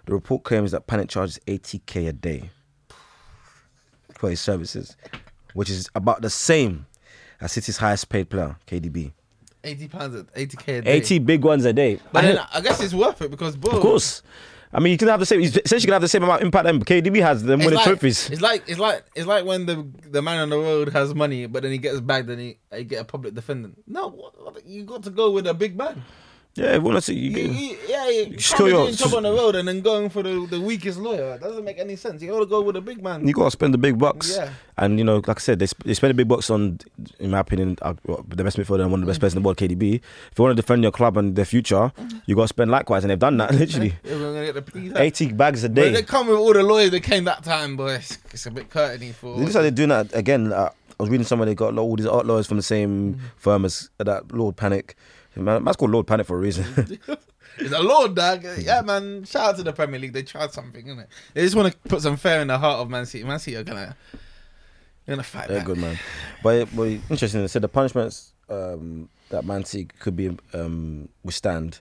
The 0.06 0.14
report 0.14 0.44
claims 0.44 0.72
that 0.72 0.88
Pannick 0.88 1.08
charges 1.08 1.40
80k 1.48 2.10
a 2.10 2.12
day 2.12 2.50
for 4.14 4.30
his 4.30 4.42
services, 4.42 4.98
which 5.54 5.70
is 5.70 5.90
about 5.96 6.22
the 6.22 6.30
same 6.30 6.86
as 7.40 7.54
City's 7.54 7.78
highest 7.78 8.10
paid 8.10 8.30
player, 8.30 8.58
KDB. 8.68 9.14
Eighty 9.64 9.88
pounds, 9.88 10.26
eighty 10.36 10.58
k 10.58 10.80
a 10.80 10.82
day. 10.82 10.92
80 10.92 11.20
big 11.20 11.46
ones 11.46 11.64
a 11.64 11.72
day. 11.72 11.98
But 12.12 12.26
I 12.26 12.28
then 12.28 12.46
I 12.54 12.60
guess 12.60 12.84
it's 12.84 12.94
worth 12.94 13.22
it 13.22 13.32
because, 13.32 13.56
bro, 13.56 13.72
of 13.72 13.82
course. 13.82 14.22
I 14.74 14.80
mean, 14.80 14.92
you 14.92 14.98
can 14.98 15.08
have 15.08 15.20
the 15.20 15.26
same. 15.26 15.40
He's 15.40 15.56
essentially, 15.56 15.82
you 15.82 15.88
can 15.88 15.94
have 15.94 16.02
the 16.02 16.08
same 16.08 16.24
amount 16.24 16.42
of 16.42 16.46
impact 16.46 16.66
that 16.66 16.74
KDB 16.74 17.22
has. 17.22 17.44
Them 17.44 17.60
winning 17.60 17.76
like, 17.76 17.86
trophies. 17.86 18.30
it's 18.30 18.42
like 18.42 18.64
it's 18.68 18.80
like 18.80 19.06
it's 19.16 19.28
like 19.28 19.46
when 19.46 19.66
the 19.68 19.88
the 20.10 20.22
man 20.22 20.40
on 20.40 20.50
the 20.50 20.58
road 20.58 20.90
has 20.90 21.14
money, 21.14 21.46
but 21.46 21.62
then 21.64 21.72
he 21.72 21.78
gets 21.78 22.00
bagged 22.00 22.30
and 22.30 22.42
he, 22.42 22.58
he 22.74 22.84
get 22.84 23.02
a 23.02 23.06
public 23.06 23.36
defendant. 23.36 23.84
No, 23.86 24.32
you 24.66 24.84
got 24.84 25.04
to 25.04 25.12
go 25.12 25.30
with 25.32 25.46
a 25.46 25.54
big 25.54 25.78
man. 25.78 26.04
Yeah, 26.56 26.66
everyone 26.66 26.94
wants 26.94 27.08
to. 27.08 27.16
You, 27.16 27.30
You, 27.32 27.36
get- 27.36 27.52
you, 27.52 27.78
yeah, 27.88 28.10
you 28.10 28.26
just 28.38 28.50
can't 28.54 28.60
go 28.60 28.66
be 28.66 28.72
your- 28.72 28.92
job 28.92 29.14
on 29.16 29.24
the 29.24 29.32
road 29.34 29.56
and 29.56 29.68
then 29.68 29.82
going 29.82 30.10
for 30.10 30.22
the, 30.22 30.46
the 30.48 30.62
weakest 30.62 31.00
lawyer. 31.00 31.32
That 31.40 31.42
doesn't 31.42 31.66
make 31.66 31.80
any 31.80 31.96
sense. 31.96 32.22
You 32.22 32.30
got 32.30 32.40
to 32.42 32.46
go 32.46 32.62
with 32.62 32.76
a 32.76 32.82
big 32.82 33.02
man. 33.02 33.28
you 33.28 33.34
got 33.34 33.46
to 33.46 33.52
spend 33.52 33.74
the 33.74 33.80
big 33.80 33.98
bucks. 33.98 34.36
Yeah. 34.38 34.52
And 34.78 35.00
you 35.00 35.04
know, 35.04 35.16
like 35.26 35.30
I 35.30 35.40
said, 35.40 35.58
they, 35.58 35.66
sp- 35.66 35.82
they 35.84 35.96
spend 35.96 36.12
the 36.12 36.16
big 36.16 36.28
bucks 36.28 36.52
on, 36.52 36.78
in 37.20 37.32
my 37.32 37.40
opinion, 37.40 37.78
uh, 37.82 37.96
the 38.28 38.44
best 38.44 38.58
midfielder 38.58 38.82
and 38.82 38.92
one 38.92 39.00
of 39.00 39.06
the 39.08 39.10
best 39.10 39.20
players 39.20 39.34
in 39.34 39.42
the 39.42 39.46
world, 39.46 39.58
KDB. 39.58 39.96
If 39.96 40.38
you 40.38 40.44
want 40.44 40.56
to 40.56 40.62
defend 40.62 40.84
your 40.84 40.92
club 40.92 41.18
and 41.18 41.36
their 41.36 41.46
future, 41.46 41.92
you 42.28 42.36
got 42.36 42.44
to 42.44 42.48
spend 42.50 42.70
likewise, 42.70 43.04
and 43.04 43.10
they've 43.10 43.18
done 43.18 43.38
that 43.38 43.52
literally. 43.56 43.96
Yeah, 44.04 44.16
we're 44.18 44.54
get 44.54 44.66
the. 44.74 45.02
Eighty 45.02 45.32
bags 45.32 45.64
a 45.64 45.70
But 45.70 45.94
they 45.94 46.04
come 46.04 46.28
with 46.28 46.38
all 46.38 46.54
the 46.54 46.62
lawyers 46.62 46.92
that 46.92 47.02
came 47.02 47.24
that 47.24 47.44
time, 47.44 47.76
boy. 47.78 47.94
It's, 47.96 48.20
it's 48.32 48.46
a 48.46 48.52
bit 48.52 48.70
curtainy 48.70 49.12
for. 49.12 49.34
It 49.36 49.40
looks 49.40 49.56
like 49.56 49.64
they're 49.64 49.72
doing 49.72 49.90
that 49.90 50.14
again. 50.14 50.54
Uh, 50.54 50.70
I 51.00 51.04
was 51.04 51.10
reading 51.10 51.26
somewhere 51.26 51.48
they 51.48 51.56
got 51.56 51.76
all 51.80 51.96
these 51.96 52.06
art 52.06 52.28
lawyers 52.28 52.46
from 52.46 52.58
the 52.58 52.64
same 52.64 53.20
firm 53.38 53.66
as 53.66 53.90
that 53.98 54.32
Lord 54.32 54.56
Pannick. 54.56 54.92
Man, 55.36 55.64
man's 55.64 55.76
called 55.78 55.92
Lord 55.92 56.06
Pannick 56.06 56.26
for 56.26 56.38
a 56.38 56.40
reason. 56.40 57.00
It's 57.58 57.72
a 57.72 57.80
lord, 57.82 58.16
dog. 58.16 58.44
Yeah, 58.58 58.82
man. 58.82 59.26
Shout 59.26 59.50
out 59.50 59.56
to 59.58 59.64
the 59.64 59.74
Premier 59.74 60.00
League. 60.00 60.14
They 60.14 60.24
tried 60.24 60.52
something, 60.52 60.86
innit? 60.86 61.06
They 61.34 61.44
just 61.44 61.56
want 61.56 61.72
to 61.72 61.78
put 61.88 62.02
some 62.02 62.18
fair 62.18 62.42
in 62.42 62.48
the 62.48 62.58
heart 62.58 62.80
of 62.80 62.90
Man 62.90 63.06
City. 63.06 63.24
Man 63.24 63.38
City 63.38 63.58
are 63.58 63.64
gonna, 63.64 63.96
gonna 65.08 65.22
fight 65.24 65.50
They're 65.50 65.58
back. 65.58 65.68
good, 65.68 65.78
man. 65.78 66.00
But, 66.42 66.76
but 66.76 66.88
interesting. 67.10 67.42
They 67.42 67.48
said 67.48 67.62
the 67.62 67.68
punishments 67.68 68.34
um, 68.50 69.08
that 69.30 69.46
Man 69.46 69.66
City 69.66 69.88
could 70.00 70.16
be 70.16 70.36
um, 70.54 71.10
withstand 71.24 71.80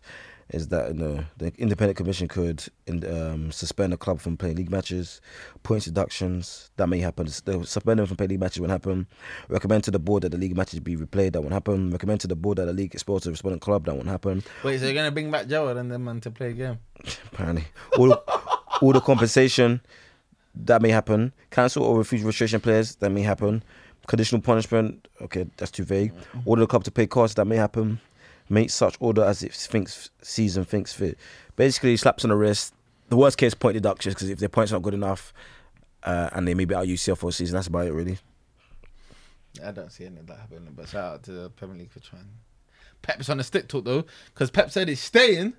is 0.53 0.69
that 0.69 0.89
you 0.89 0.95
know, 0.95 1.25
the 1.39 1.53
independent 1.59 1.97
commission 1.97 2.29
could 2.29 2.65
in, 2.87 3.05
um, 3.11 3.51
suspend 3.51 3.93
a 3.93 3.97
club 3.97 4.21
from 4.21 4.37
playing 4.37 4.57
league 4.57 4.71
matches, 4.71 5.21
points 5.63 5.87
deductions 5.87 6.71
that 6.77 6.89
may 6.89 6.99
happen. 6.99 7.27
They'll 7.45 7.65
suspend 7.65 7.99
them 7.99 8.07
from 8.07 8.17
playing 8.17 8.31
league 8.31 8.41
matches 8.41 8.61
won't 8.61 8.71
happen. 8.71 9.07
Recommend 9.49 9.85
to 9.85 9.91
the 9.91 9.99
board 9.99 10.23
that 10.23 10.31
the 10.31 10.39
league 10.39 10.57
matches 10.57 10.81
be 10.81 10.97
replayed. 10.97 11.33
That 11.33 11.41
won't 11.41 11.55
happen. 11.55 11.91
Recommend 11.91 12.21
to 12.21 12.27
the 12.27 12.37
board 12.37 12.59
that 12.59 12.67
the 12.67 12.73
league 12.73 12.95
expose 12.95 13.23
the 13.23 13.31
respondent 13.31 13.63
club. 13.63 13.87
That 13.87 13.95
won't 13.95 14.09
happen. 14.09 14.43
Wait, 14.63 14.79
so 14.79 14.85
you're 14.85 14.95
gonna 14.95 15.11
bring 15.11 15.31
back 15.31 15.49
Gerald 15.49 15.79
and 15.79 15.91
them 15.91 16.05
man 16.05 16.21
to 16.21 16.31
play 16.31 16.51
a 16.51 16.53
game? 16.53 16.79
Apparently, 17.33 17.65
all 17.99 18.13
all 18.81 18.93
the 18.93 19.01
compensation 19.01 19.81
that 20.55 20.83
may 20.83 20.91
happen. 20.91 21.33
Cancel 21.51 21.83
or 21.83 21.99
refuse 21.99 22.23
registration 22.23 22.61
players 22.61 22.97
that 22.97 23.11
may 23.11 23.23
happen. 23.23 23.63
Conditional 24.07 24.41
punishment. 24.41 25.09
Okay, 25.21 25.47
that's 25.57 25.71
too 25.71 25.85
vague. 25.85 26.13
Order 26.45 26.61
the 26.63 26.67
club 26.67 26.85
to 26.85 26.91
pay 26.91 27.07
costs 27.07 27.37
that 27.37 27.47
may 27.47 27.57
happen. 27.57 28.01
Make 28.49 28.71
such 28.71 28.97
order 29.01 29.25
as 29.25 29.43
it 29.43 29.53
thinks 29.53 30.11
sees 30.23 30.57
and 30.57 30.67
thinks 30.67 30.93
fit. 30.93 31.19
Basically, 31.57 31.97
slaps 31.97 32.25
on 32.25 32.31
the 32.31 32.37
wrist. 32.37 32.75
The 33.09 33.17
worst 33.17 33.39
case 33.39 33.55
point 33.55 33.75
deductions 33.75 34.15
because 34.15 34.31
if 34.31 34.39
their 34.39 34.49
points 34.49 34.73
not 34.73 34.83
good 34.83 34.95
enough, 34.95 35.33
uh, 36.03 36.31
and 36.33 36.47
they 36.47 36.55
maybe 36.55 36.75
out 36.75 36.87
UCL 36.87 37.19
for 37.19 37.29
a 37.29 37.33
season, 37.33 37.55
that's 37.55 37.67
about 37.67 37.87
it 37.87 37.93
really. 37.93 38.19
I 39.65 39.71
don't 39.71 39.93
see 39.93 40.07
any 40.07 40.21
of 40.21 40.27
that 40.29 40.39
happening. 40.39 40.73
But 40.75 40.89
shout 40.89 41.15
out 41.15 41.23
to 41.25 41.33
the 41.33 41.51
Premier 41.51 41.77
League 41.77 41.91
for 41.91 42.01
trying. 42.01 42.29
Pep's 43.03 43.29
on 43.29 43.39
the 43.39 43.45
stick 43.45 43.69
talk 43.69 43.85
though, 43.85 44.05
because 44.33 44.51
Pep 44.51 44.71
said 44.71 44.89
he's 44.89 45.01
staying. 45.01 45.55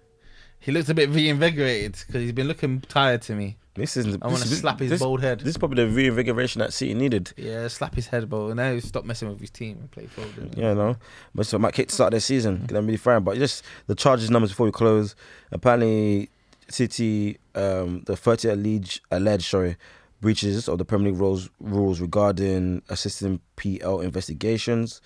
He 0.64 0.72
looks 0.72 0.88
a 0.88 0.93
bit 0.93 1.09
reinvigorated 1.09 1.97
because 2.07 2.22
he's 2.22 2.32
been 2.32 2.47
looking 2.47 2.80
tired 2.82 3.22
to 3.24 3.36
me. 3.36 3.57
This 3.76 3.97
is. 3.97 4.05
I 4.22 4.28
want 4.28 4.43
to 4.43 4.47
slap 4.47 4.80
his 4.80 4.91
this, 4.91 5.01
bald 5.01 5.22
head. 5.22 5.39
This 5.39 5.49
is 5.49 5.57
probably 5.57 5.84
the 5.84 5.91
reinvigoration 5.91 6.59
that 6.59 6.72
City 6.72 6.93
needed. 6.93 7.34
Yeah, 7.36 7.68
slap 7.68 7.95
his 7.95 8.07
head, 8.07 8.30
bro. 8.30 8.47
And 8.47 8.55
now 8.55 8.80
stop 8.80 9.03
messing 9.03 9.28
with 9.28 9.41
his 9.41 9.49
team 9.49 9.78
and 9.80 9.91
play 9.91 10.05
forward. 10.05 10.55
Yeah, 10.55 10.74
no. 10.74 10.95
But 11.36 11.47
so 11.47 11.59
might 11.59 11.74
kick 11.74 11.89
to 11.89 11.93
start 11.93 12.11
their 12.11 12.22
season. 12.22 12.66
Them 12.68 12.86
really 12.86 12.95
fine. 12.95 13.24
But 13.24 13.38
just 13.38 13.66
the 13.88 13.95
charges 13.95 14.32
numbers 14.32 14.51
before 14.51 14.68
we 14.68 14.72
close. 14.72 15.16
Apparently, 15.51 16.30
City, 16.70 17.39
um, 17.55 18.03
the 18.05 18.16
30 18.16 18.49
alleged, 18.49 19.01
alleged 19.11 19.45
sorry, 19.45 19.76
breaches 20.22 20.70
of 20.70 20.78
the 20.78 20.86
Premier 20.86 21.11
League 21.11 21.20
rules 21.20 21.49
rules 21.59 21.99
regarding 21.99 22.84
assisting 22.88 23.41
PL 23.57 23.99
investigations. 23.99 25.01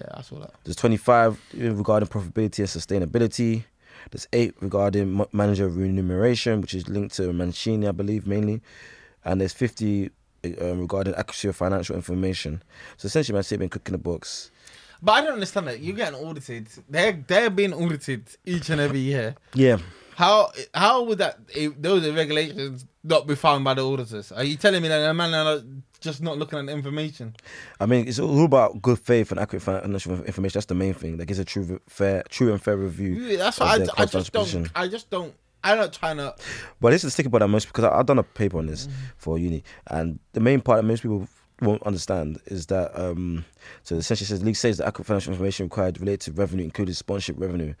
Yeah, 0.00 0.06
I 0.14 0.22
saw 0.22 0.38
that. 0.38 0.54
There's 0.62 0.76
25 0.76 1.40
regarding 1.54 2.08
profitability 2.08 2.60
and 2.60 2.68
sustainability. 2.68 3.64
There's 4.10 4.26
eight 4.32 4.54
regarding 4.60 5.24
manager 5.32 5.68
remuneration, 5.68 6.60
which 6.60 6.74
is 6.74 6.88
linked 6.88 7.14
to 7.16 7.32
Mancini, 7.32 7.86
I 7.86 7.92
believe, 7.92 8.26
mainly. 8.26 8.60
And 9.24 9.40
there's 9.40 9.52
50 9.52 10.10
um, 10.60 10.80
regarding 10.80 11.14
accuracy 11.14 11.48
of 11.48 11.56
financial 11.56 11.94
information. 11.94 12.62
So 12.96 13.06
essentially, 13.06 13.34
Man 13.34 13.42
City 13.42 13.58
been 13.58 13.68
cooking 13.68 13.92
the 13.92 13.98
books. 13.98 14.50
But 15.02 15.12
I 15.12 15.20
don't 15.22 15.34
understand 15.34 15.66
that. 15.68 15.80
You're 15.80 15.96
getting 15.96 16.18
audited. 16.18 16.68
They're 16.88 17.12
they're 17.26 17.50
being 17.50 17.72
audited 17.72 18.28
each 18.44 18.68
and 18.70 18.80
every 18.80 18.98
year. 18.98 19.34
Yeah, 19.54 19.78
How 20.16 20.50
how 20.74 21.04
would 21.04 21.18
that 21.18 21.38
if 21.54 21.80
those 21.80 22.06
regulations 22.10 22.84
not 23.02 23.26
be 23.26 23.34
found 23.34 23.64
by 23.64 23.74
the 23.74 23.86
auditors? 23.86 24.30
Are 24.32 24.44
you 24.44 24.56
telling 24.56 24.82
me 24.82 24.88
that 24.88 25.08
a 25.08 25.14
man 25.14 25.79
just 26.00 26.22
not 26.22 26.38
looking 26.38 26.58
at 26.58 26.66
the 26.66 26.72
information? 26.72 27.34
I 27.78 27.86
mean, 27.86 28.08
it's 28.08 28.18
all 28.18 28.44
about 28.44 28.80
good 28.82 28.98
faith 28.98 29.30
and 29.30 29.38
accurate 29.40 29.62
financial 29.62 30.22
information. 30.24 30.58
That's 30.58 30.66
the 30.66 30.74
main 30.74 30.94
thing. 30.94 31.16
That 31.18 31.26
gives 31.26 31.38
a 31.38 31.44
true, 31.44 31.80
fair, 31.88 32.22
true 32.28 32.50
and 32.52 32.62
fair 32.62 32.76
review. 32.76 33.12
Yeah, 33.14 33.36
That's 33.38 33.60
what 33.60 33.68
I, 33.98 34.02
I 34.02 34.06
just 34.06 34.32
position. 34.32 34.62
don't. 34.64 34.72
I 34.74 34.88
just 34.88 35.10
don't. 35.10 35.34
I'm 35.62 35.76
not 35.76 35.92
trying 35.92 36.16
to. 36.16 36.34
But 36.80 36.90
this 36.90 37.02
is 37.04 37.08
the 37.08 37.10
sticky 37.10 37.28
part 37.28 37.40
that 37.40 37.48
most 37.48 37.66
because 37.66 37.84
I, 37.84 37.98
I've 37.98 38.06
done 38.06 38.18
a 38.18 38.22
paper 38.22 38.58
on 38.58 38.66
this 38.66 38.86
Mm-hmm. 38.86 38.94
for 39.18 39.38
uni, 39.38 39.62
and 39.88 40.18
the 40.32 40.40
main 40.40 40.60
part 40.62 40.78
that 40.78 40.86
most 40.86 41.02
people 41.02 41.28
won't 41.60 41.82
understand 41.82 42.40
is 42.46 42.64
that 42.68 42.90
um 42.98 43.44
so 43.82 43.94
essentially 43.96 44.24
says 44.26 44.42
league 44.42 44.56
says 44.56 44.78
that 44.78 44.86
accurate 44.86 45.06
financial 45.06 45.30
information 45.34 45.66
required 45.66 46.00
related 46.00 46.20
to 46.22 46.32
revenue, 46.32 46.64
including 46.64 46.94
sponsorship 46.94 47.38
revenue. 47.38 47.74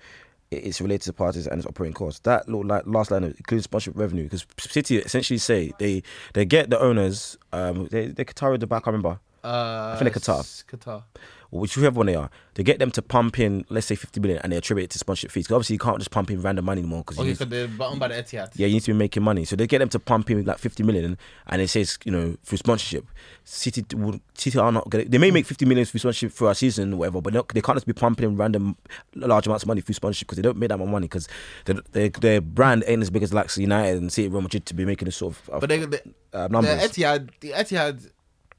It- 0.50 0.64
It's 0.66 0.80
related 0.80 1.04
to 1.06 1.12
parties 1.12 1.46
and 1.46 1.58
its 1.58 1.66
operating 1.66 1.94
costs. 1.94 2.20
That 2.20 2.48
little 2.48 2.64
like, 2.66 2.82
last 2.86 3.10
line 3.10 3.24
includes 3.24 3.64
sponsorship 3.64 3.96
revenue 3.96 4.24
because 4.24 4.44
City 4.58 4.98
essentially 4.98 5.38
say 5.38 5.72
they 5.78 6.02
they 6.34 6.44
get 6.44 6.70
the 6.70 6.78
owners 6.80 7.36
um 7.52 7.86
they 7.90 8.06
they 8.08 8.24
Qatar 8.24 8.58
the 8.58 8.66
back 8.66 8.86
I 8.86 8.90
remember 8.90 9.18
Uh, 9.44 9.96
think 9.98 10.12
they're 10.12 10.20
Qatar. 10.22 10.42
Qatar. 10.66 11.02
Whichever 11.50 11.90
one 11.90 12.06
they 12.06 12.14
are, 12.14 12.30
to 12.54 12.62
get 12.62 12.78
them 12.78 12.90
to 12.92 13.02
pump 13.02 13.38
in, 13.38 13.64
let's 13.68 13.86
say, 13.86 13.94
50 13.94 14.20
million 14.20 14.40
and 14.42 14.52
they 14.52 14.56
attribute 14.56 14.84
it 14.84 14.90
to 14.90 14.98
sponsorship 14.98 15.30
fees. 15.30 15.44
Because 15.46 15.54
obviously, 15.56 15.74
you 15.74 15.78
can't 15.80 15.98
just 15.98 16.10
pump 16.10 16.30
in 16.30 16.40
random 16.42 16.64
money 16.64 16.80
anymore 16.80 17.00
because 17.00 17.18
Okay, 17.18 17.30
because 17.32 17.48
they're 17.48 17.68
bottom 17.68 17.98
by 17.98 18.08
the 18.08 18.14
Etihad. 18.14 18.50
yeah, 18.54 18.66
you 18.66 18.74
need 18.74 18.82
to 18.82 18.92
be 18.92 18.98
making 18.98 19.22
money. 19.22 19.44
So 19.44 19.56
they 19.56 19.66
get 19.66 19.78
them 19.78 19.88
to 19.90 19.98
pump 19.98 20.30
in 20.30 20.44
like 20.44 20.58
50 20.58 20.82
million 20.82 21.16
and 21.46 21.62
it 21.62 21.68
says, 21.68 21.98
you 22.04 22.12
know, 22.12 22.36
through 22.44 22.58
sponsorship. 22.58 23.06
City 23.44 23.84
would, 23.96 24.20
City 24.34 24.58
are 24.58 24.70
not 24.72 24.88
going 24.90 25.04
to, 25.04 25.10
they 25.10 25.18
may 25.18 25.30
make 25.30 25.46
50 25.46 25.64
million 25.66 25.84
through 25.84 26.00
sponsorship 26.00 26.32
for 26.32 26.48
our 26.48 26.54
season 26.54 26.94
or 26.94 26.96
whatever, 26.98 27.20
but 27.20 27.32
they, 27.32 27.40
they 27.54 27.60
can't 27.60 27.76
just 27.76 27.86
be 27.86 27.92
pumping 27.92 28.28
in 28.30 28.36
random 28.36 28.76
large 29.16 29.46
amounts 29.46 29.64
of 29.64 29.68
money 29.68 29.80
through 29.80 29.94
sponsorship 29.94 30.28
because 30.28 30.36
they 30.36 30.42
don't 30.42 30.56
make 30.56 30.68
that 30.68 30.78
much 30.78 30.88
money 30.88 31.06
because 31.08 31.28
their, 31.64 32.08
their 32.10 32.40
brand 32.40 32.84
ain't 32.86 33.02
as 33.02 33.10
big 33.10 33.22
as 33.22 33.32
like 33.34 33.54
United 33.56 34.00
and 34.00 34.12
City 34.12 34.28
Real 34.28 34.42
Madrid 34.42 34.66
to 34.66 34.74
be 34.74 34.84
making 34.84 35.06
this 35.06 35.16
sort 35.16 35.34
of, 35.34 35.48
of 35.50 35.60
But 35.60 35.68
they, 35.68 35.78
they 35.78 36.00
uh, 36.32 36.42
the 36.46 36.48
numbers. 36.48 36.80
Etihad, 36.80 37.30
the 37.40 37.50
Etihad 37.50 38.10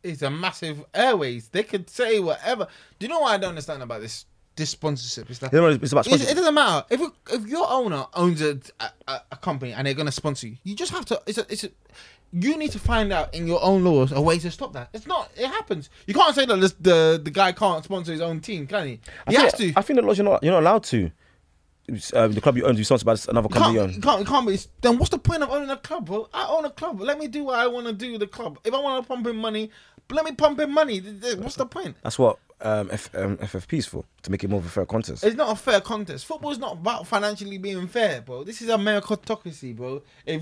is 0.03 0.21
a 0.21 0.29
massive 0.29 0.83
airways. 0.93 1.49
They 1.49 1.63
could 1.63 1.89
say 1.89 2.19
whatever. 2.19 2.67
Do 2.99 3.05
you 3.05 3.09
know 3.09 3.19
what 3.21 3.33
I 3.33 3.37
don't 3.37 3.49
understand 3.49 3.83
about 3.83 4.01
this? 4.01 4.25
This 4.57 4.69
sponsorship 4.69 5.29
is 5.31 5.39
that 5.39 5.53
it's 5.53 5.91
about 5.93 6.05
sponsorship. 6.05 6.33
it 6.33 6.35
doesn't 6.35 6.53
matter 6.53 6.85
if 6.89 6.99
you, 6.99 7.13
if 7.31 7.47
your 7.47 7.65
owner 7.69 8.05
owns 8.13 8.41
a, 8.41 8.59
a 9.07 9.21
a 9.31 9.37
company 9.37 9.71
and 9.71 9.87
they're 9.87 9.93
gonna 9.93 10.11
sponsor 10.11 10.47
you. 10.47 10.57
You 10.63 10.75
just 10.75 10.91
have 10.91 11.05
to. 11.05 11.21
It's 11.25 11.37
a, 11.37 11.45
it's 11.49 11.63
a, 11.63 11.69
you 12.33 12.57
need 12.57 12.71
to 12.73 12.79
find 12.79 13.13
out 13.13 13.33
in 13.33 13.47
your 13.47 13.63
own 13.63 13.83
laws 13.85 14.11
a 14.11 14.19
way 14.19 14.39
to 14.39 14.51
stop 14.51 14.73
that. 14.73 14.89
It's 14.93 15.07
not. 15.07 15.31
It 15.37 15.47
happens. 15.47 15.89
You 16.05 16.13
can't 16.13 16.35
say 16.35 16.45
that 16.45 16.59
this, 16.59 16.73
the 16.79 17.19
the 17.23 17.31
guy 17.31 17.53
can't 17.53 17.83
sponsor 17.83 18.11
his 18.11 18.19
own 18.21 18.41
team, 18.41 18.67
can 18.67 18.87
he? 18.87 18.99
I 19.25 19.31
He 19.31 19.37
think, 19.37 19.51
has 19.51 19.59
to. 19.59 19.73
I 19.77 19.81
think 19.81 19.99
the 20.01 20.05
laws 20.05 20.17
you're 20.17 20.25
not, 20.25 20.43
you're 20.43 20.53
not 20.53 20.63
allowed 20.63 20.83
to. 20.85 21.11
Uh, 22.13 22.27
the 22.27 22.39
club 22.39 22.55
you 22.55 22.65
own 22.65 22.75
be 22.75 22.83
sponsored 22.83 23.05
by 23.05 23.15
another 23.29 23.49
You 23.51 23.55
company 23.59 23.73
you 23.73 23.79
can't, 23.79 23.95
you 23.95 24.01
can't, 24.01 24.19
you 24.19 24.25
can't 24.25 24.47
be. 24.47 24.59
Then 24.81 24.97
what's 24.97 25.09
the 25.09 25.17
point 25.17 25.43
of 25.43 25.49
owning 25.49 25.69
a 25.69 25.75
club, 25.77 26.05
bro? 26.05 26.29
I 26.33 26.45
own 26.47 26.63
a 26.63 26.69
club. 26.69 27.01
Let 27.01 27.19
me 27.19 27.27
do 27.27 27.45
what 27.45 27.55
I 27.59 27.67
want 27.67 27.87
to 27.87 27.93
do 27.93 28.11
with 28.11 28.21
the 28.21 28.27
club. 28.27 28.59
If 28.63 28.73
I 28.73 28.79
want 28.79 29.03
to 29.03 29.07
pump 29.07 29.27
in 29.27 29.35
money, 29.35 29.71
let 30.11 30.25
me 30.25 30.31
pump 30.31 30.59
in 30.59 30.71
money. 30.71 30.99
What's 30.99 31.55
the 31.55 31.65
point? 31.65 31.95
That's 32.03 32.19
what 32.19 32.39
um, 32.61 32.89
F, 32.91 33.09
um, 33.15 33.37
FFP 33.37 33.79
is 33.79 33.85
for, 33.85 34.03
to 34.23 34.31
make 34.31 34.43
it 34.43 34.49
more 34.49 34.59
of 34.59 34.65
a 34.65 34.69
fair 34.69 34.85
contest. 34.85 35.23
It's 35.23 35.35
not 35.35 35.51
a 35.51 35.55
fair 35.55 35.81
contest. 35.81 36.25
Football's 36.25 36.59
not 36.59 36.73
about 36.73 37.07
financially 37.07 37.57
being 37.57 37.87
fair, 37.87 38.21
bro. 38.21 38.43
This 38.43 38.61
is 38.61 38.69
a 38.69 38.77
meritocracy, 38.77 39.75
bro. 39.75 40.01
If 40.25 40.41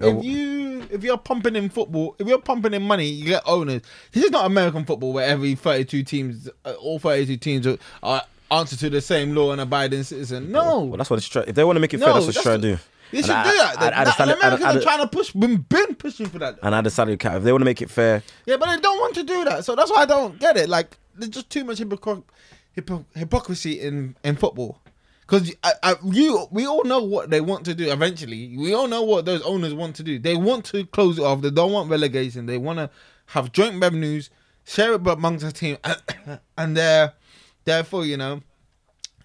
if 0.00 0.24
you 0.24 0.86
if 0.90 1.04
you're 1.04 1.18
pumping 1.18 1.56
in 1.56 1.68
football, 1.68 2.16
if 2.18 2.26
you're 2.26 2.40
pumping 2.40 2.74
in 2.74 2.82
money, 2.82 3.06
you 3.06 3.26
get 3.26 3.42
owners. 3.46 3.82
This 4.12 4.24
is 4.24 4.30
not 4.30 4.46
American 4.46 4.84
football 4.84 5.12
where 5.12 5.26
every 5.26 5.54
32 5.54 6.02
teams, 6.02 6.48
uh, 6.64 6.72
all 6.72 6.98
32 6.98 7.36
teams 7.36 7.66
are, 7.66 7.78
are 8.02 8.22
answer 8.58 8.76
to 8.76 8.90
the 8.90 9.00
same 9.00 9.34
law 9.34 9.52
and 9.52 9.60
abiding 9.60 10.02
citizen. 10.04 10.50
No, 10.52 10.80
Well, 10.84 10.96
that's 10.98 11.10
what 11.10 11.16
it's 11.18 11.28
trying. 11.28 11.48
If 11.48 11.54
they 11.54 11.64
want 11.64 11.76
to 11.76 11.80
make 11.80 11.94
it 11.94 12.00
no, 12.00 12.06
fair, 12.06 12.14
that's 12.14 12.26
what 12.26 12.34
it's 12.36 12.42
trying 12.42 12.60
to 12.62 12.76
do. 12.76 12.78
They 13.12 13.18
And 13.18 13.26
should 13.26 13.34
I- 13.36 13.44
do 13.50 13.56
that. 13.56 13.66
I- 13.66 13.70
I 13.70 13.74
That- 13.90 13.94
understand 13.98 14.30
and 14.30 14.30
it- 14.30 14.32
and- 14.32 14.42
Americans 14.54 14.68
and- 14.70 14.78
are 14.78 14.82
trying 14.82 14.98
to 15.00 15.06
push, 15.08 15.30
been, 15.32 15.56
been 15.68 15.94
pushing 15.94 16.26
for 16.26 16.38
that. 16.40 16.58
And 16.62 16.74
add 16.74 16.86
a 16.86 16.90
salary 16.90 17.16
cap. 17.16 17.36
If 17.36 17.42
they 17.44 17.52
want 17.52 17.60
to 17.60 17.66
make 17.66 17.82
it 17.82 17.90
fair, 17.90 18.22
Yeah, 18.46 18.56
but 18.56 18.74
they 18.74 18.80
don't 18.80 18.98
want 18.98 19.14
to 19.16 19.22
do 19.22 19.44
that. 19.44 19.64
So 19.64 19.76
that's 19.76 19.90
why 19.90 20.02
I 20.02 20.06
don't 20.06 20.38
get 20.40 20.56
it. 20.56 20.68
Like, 20.68 20.98
there's 21.14 21.30
just 21.30 21.48
too 21.50 21.64
much 21.64 21.78
hypocr- 21.78 22.24
hypo- 22.74 23.04
hypocrisy 23.14 23.80
in, 23.80 24.16
in 24.24 24.36
football. 24.36 24.78
Because 25.20 25.54
I, 25.62 25.72
I, 25.82 25.94
you, 26.04 26.46
we 26.50 26.66
all 26.66 26.84
know 26.84 27.02
what 27.02 27.30
they 27.30 27.40
want 27.40 27.64
to 27.66 27.74
do 27.74 27.90
eventually. 27.90 28.56
We 28.58 28.74
all 28.74 28.88
know 28.88 29.02
what 29.02 29.24
those 29.24 29.40
owners 29.42 29.72
want 29.72 29.96
to 29.96 30.02
do. 30.02 30.18
They 30.18 30.36
want 30.36 30.64
to 30.66 30.84
close 30.86 31.18
it 31.18 31.24
off. 31.24 31.40
They 31.40 31.50
don't 31.50 31.72
want 31.72 31.88
relegation. 31.90 32.44
They 32.46 32.58
want 32.58 32.78
to 32.78 32.90
have 33.26 33.50
joint 33.52 33.80
revenues, 33.80 34.28
share 34.64 34.92
it 34.92 35.06
amongst 35.06 35.44
the 35.44 35.52
team. 35.52 35.78
And 36.58 36.76
they're, 36.76 37.14
therefore, 37.64 38.04
you 38.06 38.16
know, 38.16 38.40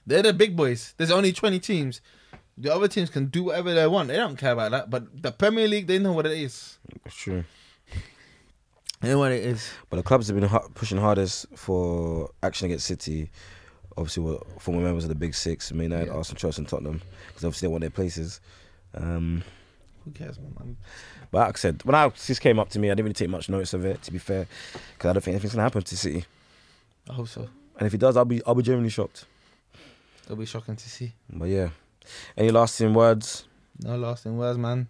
they're 0.06 0.24
the 0.24 0.34
big 0.34 0.56
boys. 0.56 0.94
There's 0.98 1.12
only 1.12 1.32
20 1.34 1.60
teams. 1.60 2.02
The 2.58 2.74
other 2.74 2.88
teams 2.88 3.10
can 3.10 3.28
do 3.28 3.44
whatever 3.46 3.74
they 3.74 3.88
want. 3.88 4.10
They 4.10 4.18
don't 4.18 4.36
care 4.36 4.52
about 4.52 4.72
that. 4.72 4.90
But 4.90 5.22
the 5.22 5.32
Premier 5.32 5.68
League, 5.68 5.88
they 5.88 5.98
know 6.00 6.12
what 6.14 6.26
it 6.26 6.34
is. 6.34 6.78
true. 7.10 7.44
They 9.02 9.10
know 9.10 9.20
what 9.20 9.32
it 9.32 9.44
is. 9.46 9.70
But 9.90 9.98
the 9.98 10.04
clubs 10.04 10.28
have 10.28 10.38
been 10.38 10.50
ha- 10.50 10.68
pushing 10.74 10.98
hardest 10.98 11.46
for 11.56 12.32
action 12.44 12.66
against 12.66 12.86
City. 12.86 13.30
Obviously, 13.96 14.24
were 14.24 14.40
former 14.60 14.82
members 14.82 15.06
of 15.06 15.10
the 15.10 15.16
Big 15.16 15.34
Six, 15.34 15.72
Man 15.72 15.84
United, 15.84 16.08
Yeah. 16.08 16.14
Arsenal, 16.16 16.38
Chelsea, 16.40 16.62
and 16.62 16.68
Tottenham, 16.68 17.02
because 17.28 17.46
obviously 17.46 17.68
they 17.68 17.72
want 17.72 17.82
their 17.82 17.90
places. 17.92 18.42
Um, 18.94 19.42
Who 20.04 20.12
cares, 20.12 20.38
man? 20.40 20.76
but 21.32 21.38
like 21.40 21.56
I 21.56 21.60
said, 21.60 21.82
when 21.86 21.96
I, 21.96 22.10
this 22.10 22.40
came 22.40 22.60
up 22.60 22.70
to 22.72 22.80
me, 22.80 22.90
I 22.90 22.92
didn't 22.94 23.06
really 23.06 23.14
take 23.14 23.30
much 23.30 23.48
notice 23.48 23.74
of 23.74 23.86
it. 23.86 24.02
To 24.02 24.12
be 24.12 24.18
fair, 24.18 24.48
because 24.98 25.10
I 25.10 25.14
don't 25.14 25.22
think 25.22 25.36
anything's 25.36 25.54
gonna 25.54 25.64
happen 25.64 25.82
to 25.82 25.98
City. 25.98 26.26
I 27.10 27.14
hope 27.14 27.28
so. 27.30 27.48
And 27.80 27.86
if 27.88 27.94
he 27.94 27.98
does, 27.98 28.18
I'll 28.18 28.26
be 28.26 28.42
I'll 28.46 28.56
be 28.56 28.62
genuinely 28.62 28.90
shocked. 28.90 29.26
It'll 30.26 30.36
be 30.36 30.46
shocking 30.46 30.76
to 30.76 30.90
see. 30.90 31.14
But 31.32 31.46
yeah, 31.46 31.70
any 32.38 32.52
lasting 32.52 32.94
words? 32.94 33.46
No 33.82 33.98
lasting 33.98 34.38
words, 34.38 34.58
man. 34.58 34.88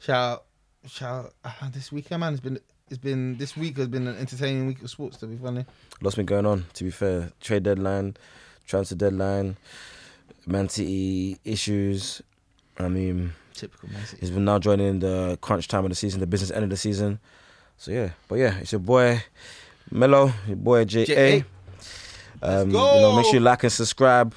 Shout, 0.00 0.16
out, 0.16 0.90
shout. 0.90 1.26
out. 1.26 1.34
Ah, 1.44 1.70
this 1.72 1.92
weekend, 1.92 2.20
man, 2.20 2.32
it's 2.32 2.40
been 2.40 2.58
it's 2.88 2.98
been 2.98 3.36
this 3.36 3.56
week 3.56 3.76
has 3.76 3.88
been 3.88 4.06
an 4.06 4.16
entertaining 4.16 4.66
week 4.66 4.82
of 4.82 4.90
sports. 4.90 5.18
To 5.18 5.26
be 5.26 5.36
funny, 5.36 5.66
Lots 6.00 6.16
been 6.16 6.26
going 6.26 6.46
on. 6.46 6.64
To 6.74 6.84
be 6.84 6.90
fair, 6.90 7.30
trade 7.40 7.62
deadline, 7.64 8.16
transfer 8.66 8.94
deadline, 8.94 9.56
Man 10.46 10.68
City 10.70 11.38
issues. 11.44 12.22
I 12.78 12.88
mean, 12.88 13.34
typical 13.52 13.90
Man 13.90 14.04
City. 14.06 14.20
he's 14.20 14.30
been 14.30 14.46
now 14.46 14.58
joining 14.58 15.00
the 15.00 15.38
crunch 15.42 15.68
time 15.68 15.84
of 15.84 15.90
the 15.90 15.94
season, 15.94 16.20
the 16.20 16.26
business 16.26 16.50
end 16.50 16.64
of 16.64 16.70
the 16.70 16.76
season. 16.78 17.20
So 17.76 17.92
yeah, 17.92 18.10
but 18.26 18.36
yeah, 18.36 18.56
it's 18.58 18.72
your 18.72 18.80
boy 18.80 19.22
Melo, 19.90 20.32
your 20.46 20.56
boy 20.56 20.84
J 20.86 21.04
A. 21.16 21.44
J.A.. 22.40 22.60
Um, 22.62 22.68
you 22.70 22.74
know, 22.74 23.16
make 23.16 23.24
sure 23.26 23.34
you 23.34 23.40
like 23.40 23.62
and 23.62 23.72
subscribe 23.72 24.34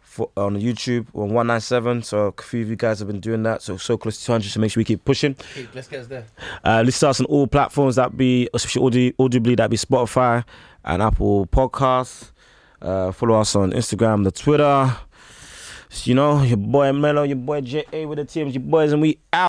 for 0.00 0.30
on 0.36 0.56
YouTube 0.60 1.06
on 1.14 1.30
one 1.30 1.46
nine 1.46 1.60
seven. 1.60 2.02
So 2.02 2.34
a 2.38 2.42
few 2.42 2.62
of 2.62 2.68
you 2.70 2.76
guys 2.76 2.98
have 3.00 3.08
been 3.08 3.20
doing 3.20 3.42
that. 3.42 3.62
So 3.62 3.76
so 3.76 3.96
close 3.98 4.18
to 4.18 4.24
two 4.24 4.32
hundred. 4.32 4.50
So 4.50 4.60
make 4.60 4.70
sure 4.72 4.80
we 4.80 4.84
keep 4.84 5.04
pushing. 5.04 5.36
Let's 5.74 5.88
get 5.88 6.00
us 6.00 6.06
there. 6.06 6.26
Uh, 6.64 6.82
listen 6.84 7.06
to 7.06 7.10
us 7.10 7.20
on 7.20 7.26
all 7.26 7.46
platforms. 7.46 7.96
That 7.96 8.16
be 8.16 8.48
especially 8.54 8.82
audi- 8.82 9.14
audibly. 9.18 9.54
That 9.56 9.70
be 9.70 9.76
Spotify 9.76 10.44
and 10.84 11.02
Apple 11.02 11.46
Podcasts. 11.46 12.30
Uh, 12.80 13.10
follow 13.12 13.40
us 13.40 13.54
on 13.56 13.72
Instagram, 13.72 14.24
the 14.24 14.30
Twitter. 14.30 14.96
You 16.04 16.14
know 16.14 16.42
your 16.42 16.58
boy 16.58 16.92
Melo, 16.92 17.22
your 17.22 17.36
boy 17.36 17.60
J 17.62 17.84
A 17.92 18.06
with 18.06 18.18
the 18.18 18.24
teams, 18.24 18.54
your 18.54 18.62
boys, 18.62 18.92
and 18.92 19.00
we 19.00 19.18
out. 19.32 19.44